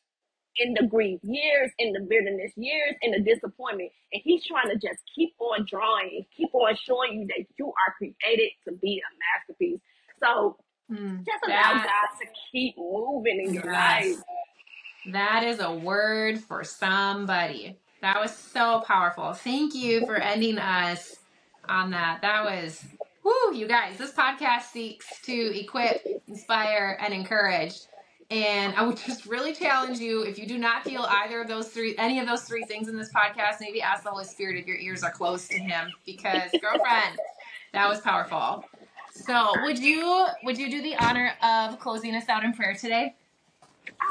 in 0.58 0.74
the 0.76 0.88
grief, 0.88 1.20
years 1.24 1.72
in 1.80 1.94
the 1.94 2.02
bitterness, 2.02 2.52
years 2.58 2.96
in 3.02 3.12
the 3.12 3.22
disappointment. 3.22 3.92
And 4.14 4.22
he's 4.24 4.46
trying 4.46 4.70
to 4.70 4.76
just 4.76 5.00
keep 5.16 5.34
on 5.40 5.66
drawing 5.70 6.12
and 6.18 6.26
keep 6.36 6.54
on 6.56 6.76
showing 6.76 7.22
you 7.22 7.28
that 7.28 7.46
you 7.60 7.68
are 7.68 7.96
created 7.98 8.52
to 8.68 8.74
be 8.82 9.02
a 9.02 9.12
masterpiece. 9.48 9.82
So 10.24 10.58
Mm. 10.92 11.26
just 11.26 11.44
allow 11.46 11.74
God 11.74 12.10
to 12.22 12.28
keep 12.52 12.76
moving 12.78 13.40
in 13.42 13.54
your 13.54 13.66
Yes. 13.66 13.74
life. 13.74 14.20
That 15.06 15.44
is 15.44 15.60
a 15.60 15.74
word 15.74 16.40
for 16.40 16.64
somebody. 16.64 17.78
That 18.02 18.20
was 18.20 18.36
so 18.36 18.84
powerful. 18.88 19.34
Thank 19.34 19.76
you 19.76 20.06
for 20.08 20.16
ending 20.16 20.58
us 20.58 21.18
on 21.70 21.92
that. 21.92 22.22
That 22.22 22.44
was, 22.44 22.84
whoo, 23.24 23.54
you 23.54 23.68
guys. 23.68 23.98
This 23.98 24.12
podcast 24.12 24.64
seeks 24.72 25.22
to 25.22 25.60
equip, 25.60 26.04
inspire, 26.28 26.98
and 27.00 27.14
encourage. 27.14 27.76
And 28.32 28.74
I 28.76 28.84
would 28.88 28.98
just 29.06 29.28
really 29.28 29.54
challenge 29.54 30.00
you 30.00 30.24
if 30.24 30.40
you 30.40 30.48
do 30.48 30.58
not 30.58 30.84
feel 30.84 31.06
either 31.08 31.42
of 31.42 31.48
those 31.48 31.68
three, 31.68 31.96
any 32.00 32.20
of 32.20 32.28
those 32.28 32.42
three 32.42 32.64
things 32.64 32.88
in 32.88 32.98
this 32.98 33.12
podcast, 33.14 33.58
maybe 33.60 33.84
ask 33.84 34.04
the 34.04 34.10
Holy 34.10 34.26
Spirit 34.26 34.58
if 34.58 34.66
your 34.66 34.78
ears 34.78 35.04
are 35.04 35.12
close 35.12 35.48
to 35.50 35.60
Him. 35.60 35.92
Because, 36.04 36.50
girlfriend, 36.60 37.20
that 37.74 37.88
was 37.88 38.02
powerful. 38.02 38.66
So, 39.14 39.62
would 39.62 39.78
you 39.78 40.26
would 40.44 40.58
you 40.58 40.72
do 40.72 40.82
the 40.82 40.96
honor 40.96 41.34
of 41.44 41.80
closing 41.80 42.16
us 42.16 42.30
out 42.30 42.44
in 42.44 42.54
prayer 42.54 42.74
today? 42.74 43.16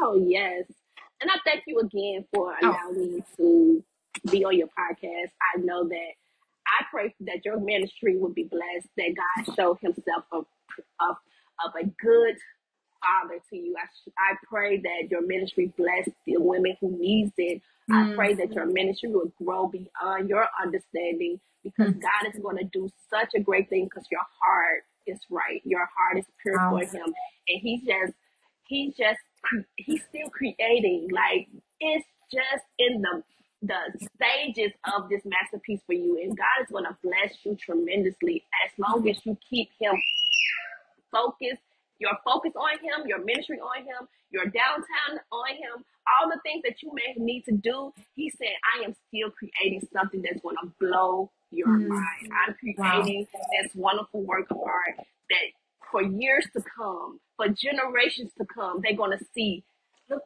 Oh 0.00 0.22
yes. 0.24 0.64
And 1.20 1.30
I 1.30 1.34
thank 1.44 1.64
you 1.66 1.78
again 1.80 2.24
for 2.34 2.54
Oh. 2.62 2.68
allowing 2.68 3.14
me 3.16 3.22
to 3.36 3.84
be 4.30 4.44
on 4.44 4.56
your 4.56 4.68
podcast. 4.68 5.30
I 5.54 5.58
know 5.60 5.86
that 5.88 6.10
I 6.66 6.84
pray 6.90 7.14
that 7.20 7.44
your 7.44 7.58
ministry 7.60 8.16
will 8.18 8.32
be 8.32 8.44
blessed, 8.44 8.88
that 8.96 9.14
God 9.16 9.54
show 9.56 9.74
himself 9.82 10.24
of, 10.32 10.46
of, 11.00 11.16
of 11.64 11.72
a 11.80 11.84
good 11.84 12.36
father 13.02 13.40
to 13.50 13.56
you. 13.56 13.74
I, 13.78 14.32
I 14.32 14.36
pray 14.48 14.78
that 14.78 15.10
your 15.10 15.26
ministry 15.26 15.72
bless 15.76 16.08
the 16.26 16.36
women 16.38 16.76
who 16.80 16.96
needs 16.98 17.32
it. 17.38 17.62
I 17.90 18.04
Mm. 18.04 18.14
pray 18.14 18.34
that 18.34 18.52
your 18.52 18.66
ministry 18.66 19.10
will 19.10 19.32
grow 19.42 19.66
beyond 19.66 20.28
your 20.28 20.46
understanding 20.62 21.40
because 21.64 21.92
Mm. 21.94 22.00
God 22.02 22.32
is 22.34 22.40
going 22.40 22.56
to 22.58 22.64
do 22.64 22.88
such 23.10 23.34
a 23.34 23.40
great 23.40 23.68
thing 23.68 23.84
because 23.86 24.06
your 24.10 24.20
heart 24.40 24.84
is 25.06 25.18
right. 25.28 25.60
Your 25.64 25.88
heart 25.96 26.18
is 26.18 26.26
pure 26.40 26.56
Wow. 26.56 26.78
for 26.78 26.84
him. 26.84 27.12
And 27.48 27.60
he's 27.60 27.82
just, 27.82 28.12
he's 28.68 28.94
just, 28.96 29.18
he's 29.76 30.02
still 30.08 30.30
creating. 30.30 31.08
Like, 31.12 31.48
it's 31.80 32.06
just 32.32 32.64
in 32.78 33.02
the, 33.02 33.22
the 33.62 34.06
stages 34.16 34.72
of 34.96 35.08
this 35.10 35.22
masterpiece 35.24 35.80
for 35.86 35.94
you. 35.94 36.18
And 36.22 36.36
God 36.36 36.62
is 36.64 36.70
going 36.70 36.84
to 36.84 36.96
bless 37.02 37.34
you 37.44 37.56
tremendously 37.56 38.44
as 38.66 38.72
long 38.78 39.08
as 39.08 39.18
you 39.24 39.36
keep 39.48 39.70
him 39.80 39.94
focused. 41.12 41.62
your 42.00 42.12
focus 42.24 42.52
on 42.56 42.76
him, 42.80 43.06
your 43.08 43.24
ministry 43.24 43.58
on 43.60 43.82
him, 43.84 44.08
your 44.30 44.44
downtown 44.46 45.20
on 45.32 45.50
him, 45.54 45.84
all 46.08 46.30
the 46.30 46.40
things 46.42 46.62
that 46.64 46.82
you 46.82 46.92
may 46.94 47.14
need 47.22 47.44
to 47.44 47.52
do. 47.52 47.92
He 48.16 48.30
said, 48.30 48.54
I 48.78 48.84
am 48.84 48.94
still 49.08 49.30
creating 49.30 49.86
something 49.92 50.22
that's 50.22 50.40
going 50.42 50.56
to 50.62 50.72
blow 50.80 51.30
your 51.50 51.68
Mm. 51.68 51.88
mind. 51.88 52.32
I'm 52.32 52.54
Wow. 52.78 53.02
creating 53.02 53.26
this 53.62 53.74
wonderful 53.74 54.22
work 54.22 54.50
of 54.50 54.58
art 54.62 54.96
that 55.30 55.46
for 55.92 56.02
years 56.02 56.46
to 56.56 56.62
come, 56.76 57.20
for 57.36 57.48
generations 57.48 58.32
to 58.38 58.46
come, 58.46 58.80
they're 58.82 58.96
going 58.98 59.16
to 59.16 59.24
see, 59.34 59.64
look, 60.10 60.22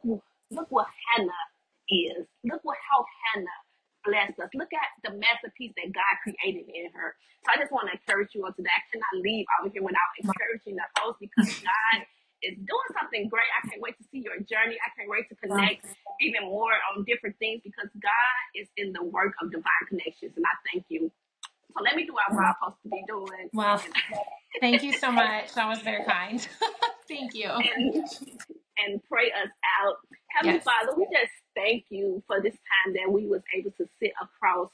look 0.51 0.67
what 0.69 0.87
Hannah 1.13 1.45
is. 1.89 2.27
Look 2.45 2.61
what 2.63 2.77
how 2.89 3.05
Hannah 3.33 3.61
blessed 4.05 4.39
us. 4.41 4.51
Look 4.55 4.71
at 4.73 4.89
the 5.03 5.17
masterpiece 5.17 5.73
that 5.77 5.93
God 5.93 6.13
created 6.23 6.67
in 6.69 6.91
her. 6.93 7.15
So 7.45 7.53
I 7.53 7.61
just 7.61 7.73
want 7.73 7.89
to 7.91 7.97
encourage 7.97 8.33
you 8.35 8.45
on 8.45 8.53
today. 8.55 8.73
I 8.73 8.83
cannot 8.93 9.15
leave 9.23 9.45
out 9.57 9.67
of 9.67 9.73
here 9.73 9.83
without 9.85 10.13
encouraging 10.21 10.77
the 10.77 10.87
host 11.01 11.19
because 11.21 11.49
God 11.61 11.97
is 12.43 12.55
doing 12.57 12.91
something 12.97 13.29
great. 13.29 13.49
I 13.57 13.61
can't 13.69 13.81
wait 13.81 13.97
to 13.99 14.05
see 14.11 14.21
your 14.25 14.37
journey. 14.45 14.77
I 14.81 14.89
can't 14.97 15.09
wait 15.09 15.29
to 15.29 15.37
connect 15.39 15.85
even 16.21 16.45
more 16.47 16.73
on 16.93 17.05
different 17.05 17.37
things 17.39 17.61
because 17.65 17.89
God 17.97 18.39
is 18.55 18.67
in 18.77 18.93
the 18.93 19.03
work 19.03 19.33
of 19.41 19.51
divine 19.51 19.85
connections. 19.89 20.33
And 20.37 20.45
I 20.45 20.55
thank 20.71 20.85
you. 20.89 21.11
So 21.77 21.83
let 21.83 21.95
me 21.95 22.05
do 22.05 22.13
what 22.13 22.23
I'm 22.29 22.55
supposed 22.55 22.81
to 22.83 22.89
be 22.89 23.03
doing. 23.07 23.49
Wow. 23.53 23.81
Thank 24.61 24.83
you 24.83 24.93
so 24.93 25.11
much. 25.11 25.53
That 25.53 25.67
was 25.67 25.79
very 25.81 26.03
kind. 26.05 26.45
Thank 27.07 27.35
you. 27.35 27.49
and, 27.49 27.95
and 28.77 29.01
pray 29.09 29.27
us 29.31 29.51
out. 29.83 29.97
Heavenly 30.29 30.55
Yes. 30.55 30.63
Father, 30.63 30.97
we 30.97 31.05
just 31.11 31.31
thank 31.55 31.85
you 31.89 32.23
for 32.27 32.41
this 32.41 32.53
time 32.55 32.93
that 32.95 33.11
we 33.11 33.27
was 33.27 33.41
able 33.57 33.71
to 33.71 33.85
sit 33.99 34.11
across 34.21 34.69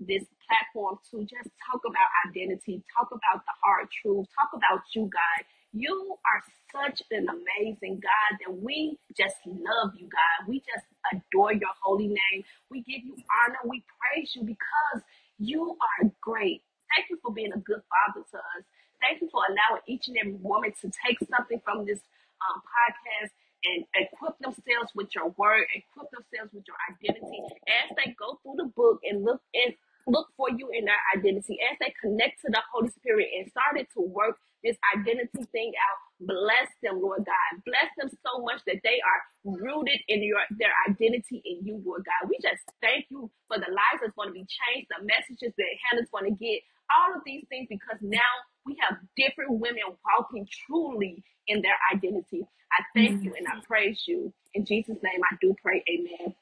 this 0.00 0.24
platform 0.48 0.98
to 1.10 1.22
just 1.22 1.48
talk 1.70 1.80
about 1.86 2.08
identity, 2.28 2.82
talk 2.96 3.08
about 3.12 3.44
the 3.44 3.54
hard 3.64 3.88
truth, 4.02 4.26
talk 4.38 4.50
about 4.54 4.82
you, 4.94 5.02
God. 5.08 5.46
You 5.72 6.16
are 6.26 6.42
such 6.72 7.02
an 7.10 7.28
amazing 7.28 8.00
God 8.00 8.38
that 8.44 8.52
we 8.62 8.98
just 9.16 9.36
love 9.46 9.92
you, 9.98 10.08
God. 10.08 10.48
We 10.48 10.60
just 10.60 10.86
adore 11.12 11.52
your 11.52 11.72
holy 11.82 12.08
name. 12.08 12.44
We 12.70 12.80
give 12.80 13.04
you 13.04 13.16
honor. 13.44 13.58
We 13.64 13.84
praise 14.00 14.32
you 14.34 14.42
because 14.42 15.02
you 15.38 15.76
are 15.76 16.10
great. 16.20 16.62
Thank 16.94 17.10
you 17.10 17.18
for 17.22 17.32
being 17.32 17.52
a 17.52 17.58
good 17.58 17.82
father 17.90 18.24
to 18.30 18.38
us. 18.38 18.64
Thank 19.02 19.20
you 19.20 19.28
for 19.30 19.42
allowing 19.44 19.82
each 19.86 20.08
and 20.08 20.16
every 20.16 20.38
woman 20.40 20.72
to 20.80 20.90
take 21.06 21.18
something 21.28 21.60
from 21.64 21.84
this 21.84 22.00
um, 22.40 22.62
podcast 22.64 23.32
and 23.64 23.84
equip 23.96 24.38
themselves 24.38 24.92
with 24.94 25.14
your 25.14 25.34
word, 25.36 25.66
equip 25.74 26.08
themselves 26.12 26.52
with 26.54 26.64
your 26.66 26.76
identity 26.88 27.40
as 27.66 27.90
they 27.96 28.14
go 28.14 28.38
through 28.42 28.56
the 28.56 28.70
book 28.76 29.00
and 29.02 29.24
look 29.24 29.40
and 29.54 29.74
look 30.06 30.28
for 30.36 30.48
you 30.50 30.70
in 30.70 30.84
their 30.84 31.02
identity, 31.16 31.58
as 31.66 31.76
they 31.80 31.92
connect 32.00 32.40
to 32.42 32.48
the 32.48 32.62
Holy 32.72 32.90
Spirit 32.90 33.26
and 33.36 33.50
started 33.50 33.88
to 33.94 34.00
work 34.00 34.38
this 34.62 34.76
identity 34.94 35.44
thing 35.50 35.72
out, 35.74 35.98
bless 36.20 36.68
them, 36.82 37.00
Lord 37.00 37.24
God. 37.24 37.50
Bless 37.64 37.90
them 37.98 38.10
so 38.24 38.42
much 38.42 38.62
that 38.66 38.80
they 38.82 38.98
are 39.00 39.20
rooted 39.44 40.00
in 40.08 40.22
your 40.22 40.40
their 40.58 40.72
identity 40.88 41.42
in 41.44 41.66
you, 41.66 41.82
Lord 41.84 42.04
God. 42.04 42.28
We 42.28 42.38
just 42.42 42.62
thank 42.80 43.06
you 43.10 43.30
for 43.48 43.58
the 43.58 43.70
lives 43.70 44.00
that's 44.00 44.16
going 44.16 44.30
to 44.30 44.36
be 44.36 44.46
changed, 44.46 44.88
the 44.90 45.04
messages 45.04 45.52
that 45.56 45.72
Hannah's 45.88 46.10
going 46.10 46.30
to 46.30 46.36
get, 46.36 46.62
all 46.90 47.14
of 47.16 47.22
these 47.26 47.44
things, 47.48 47.68
because 47.68 47.98
now 48.00 48.32
we 48.64 48.76
have 48.80 48.98
different 49.16 49.60
women 49.60 49.84
walking 50.04 50.46
truly 50.66 51.22
in 51.48 51.62
their 51.62 51.78
identity. 51.94 52.46
I 52.72 52.82
thank 52.94 53.22
you 53.22 53.32
and 53.36 53.46
I 53.46 53.60
praise 53.66 54.02
you. 54.06 54.32
In 54.54 54.64
Jesus' 54.64 54.98
name, 55.02 55.20
I 55.30 55.36
do 55.40 55.54
pray. 55.62 55.84
Amen. 55.88 56.34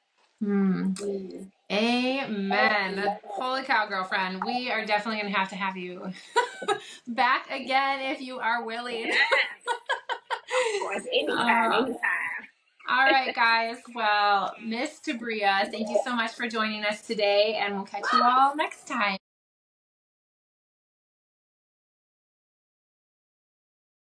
Mm. 0.42 1.50
Amen. 1.74 3.18
Holy 3.24 3.62
cow, 3.62 3.86
girlfriend. 3.86 4.42
We 4.44 4.70
are 4.70 4.84
definitely 4.86 5.20
going 5.20 5.32
to 5.32 5.38
have 5.38 5.48
to 5.50 5.56
have 5.56 5.76
you 5.76 6.12
back 7.08 7.50
again 7.50 8.00
if 8.12 8.20
you 8.20 8.38
are 8.38 8.64
willing. 8.64 9.10
Of 9.10 9.16
course, 10.80 11.02
anytime, 11.12 11.72
Uh, 11.72 11.76
anytime. 11.76 11.98
all 12.88 13.04
right, 13.06 13.34
guys. 13.34 13.78
Well, 13.94 14.54
Miss 14.62 15.00
Tebria, 15.00 15.70
thank 15.70 15.88
you 15.90 16.00
so 16.04 16.14
much 16.14 16.32
for 16.32 16.48
joining 16.48 16.84
us 16.84 17.02
today, 17.06 17.54
and 17.60 17.74
we'll 17.74 17.84
catch 17.84 18.04
you 18.12 18.22
all 18.22 18.54
next 18.56 18.86
time. 18.86 19.18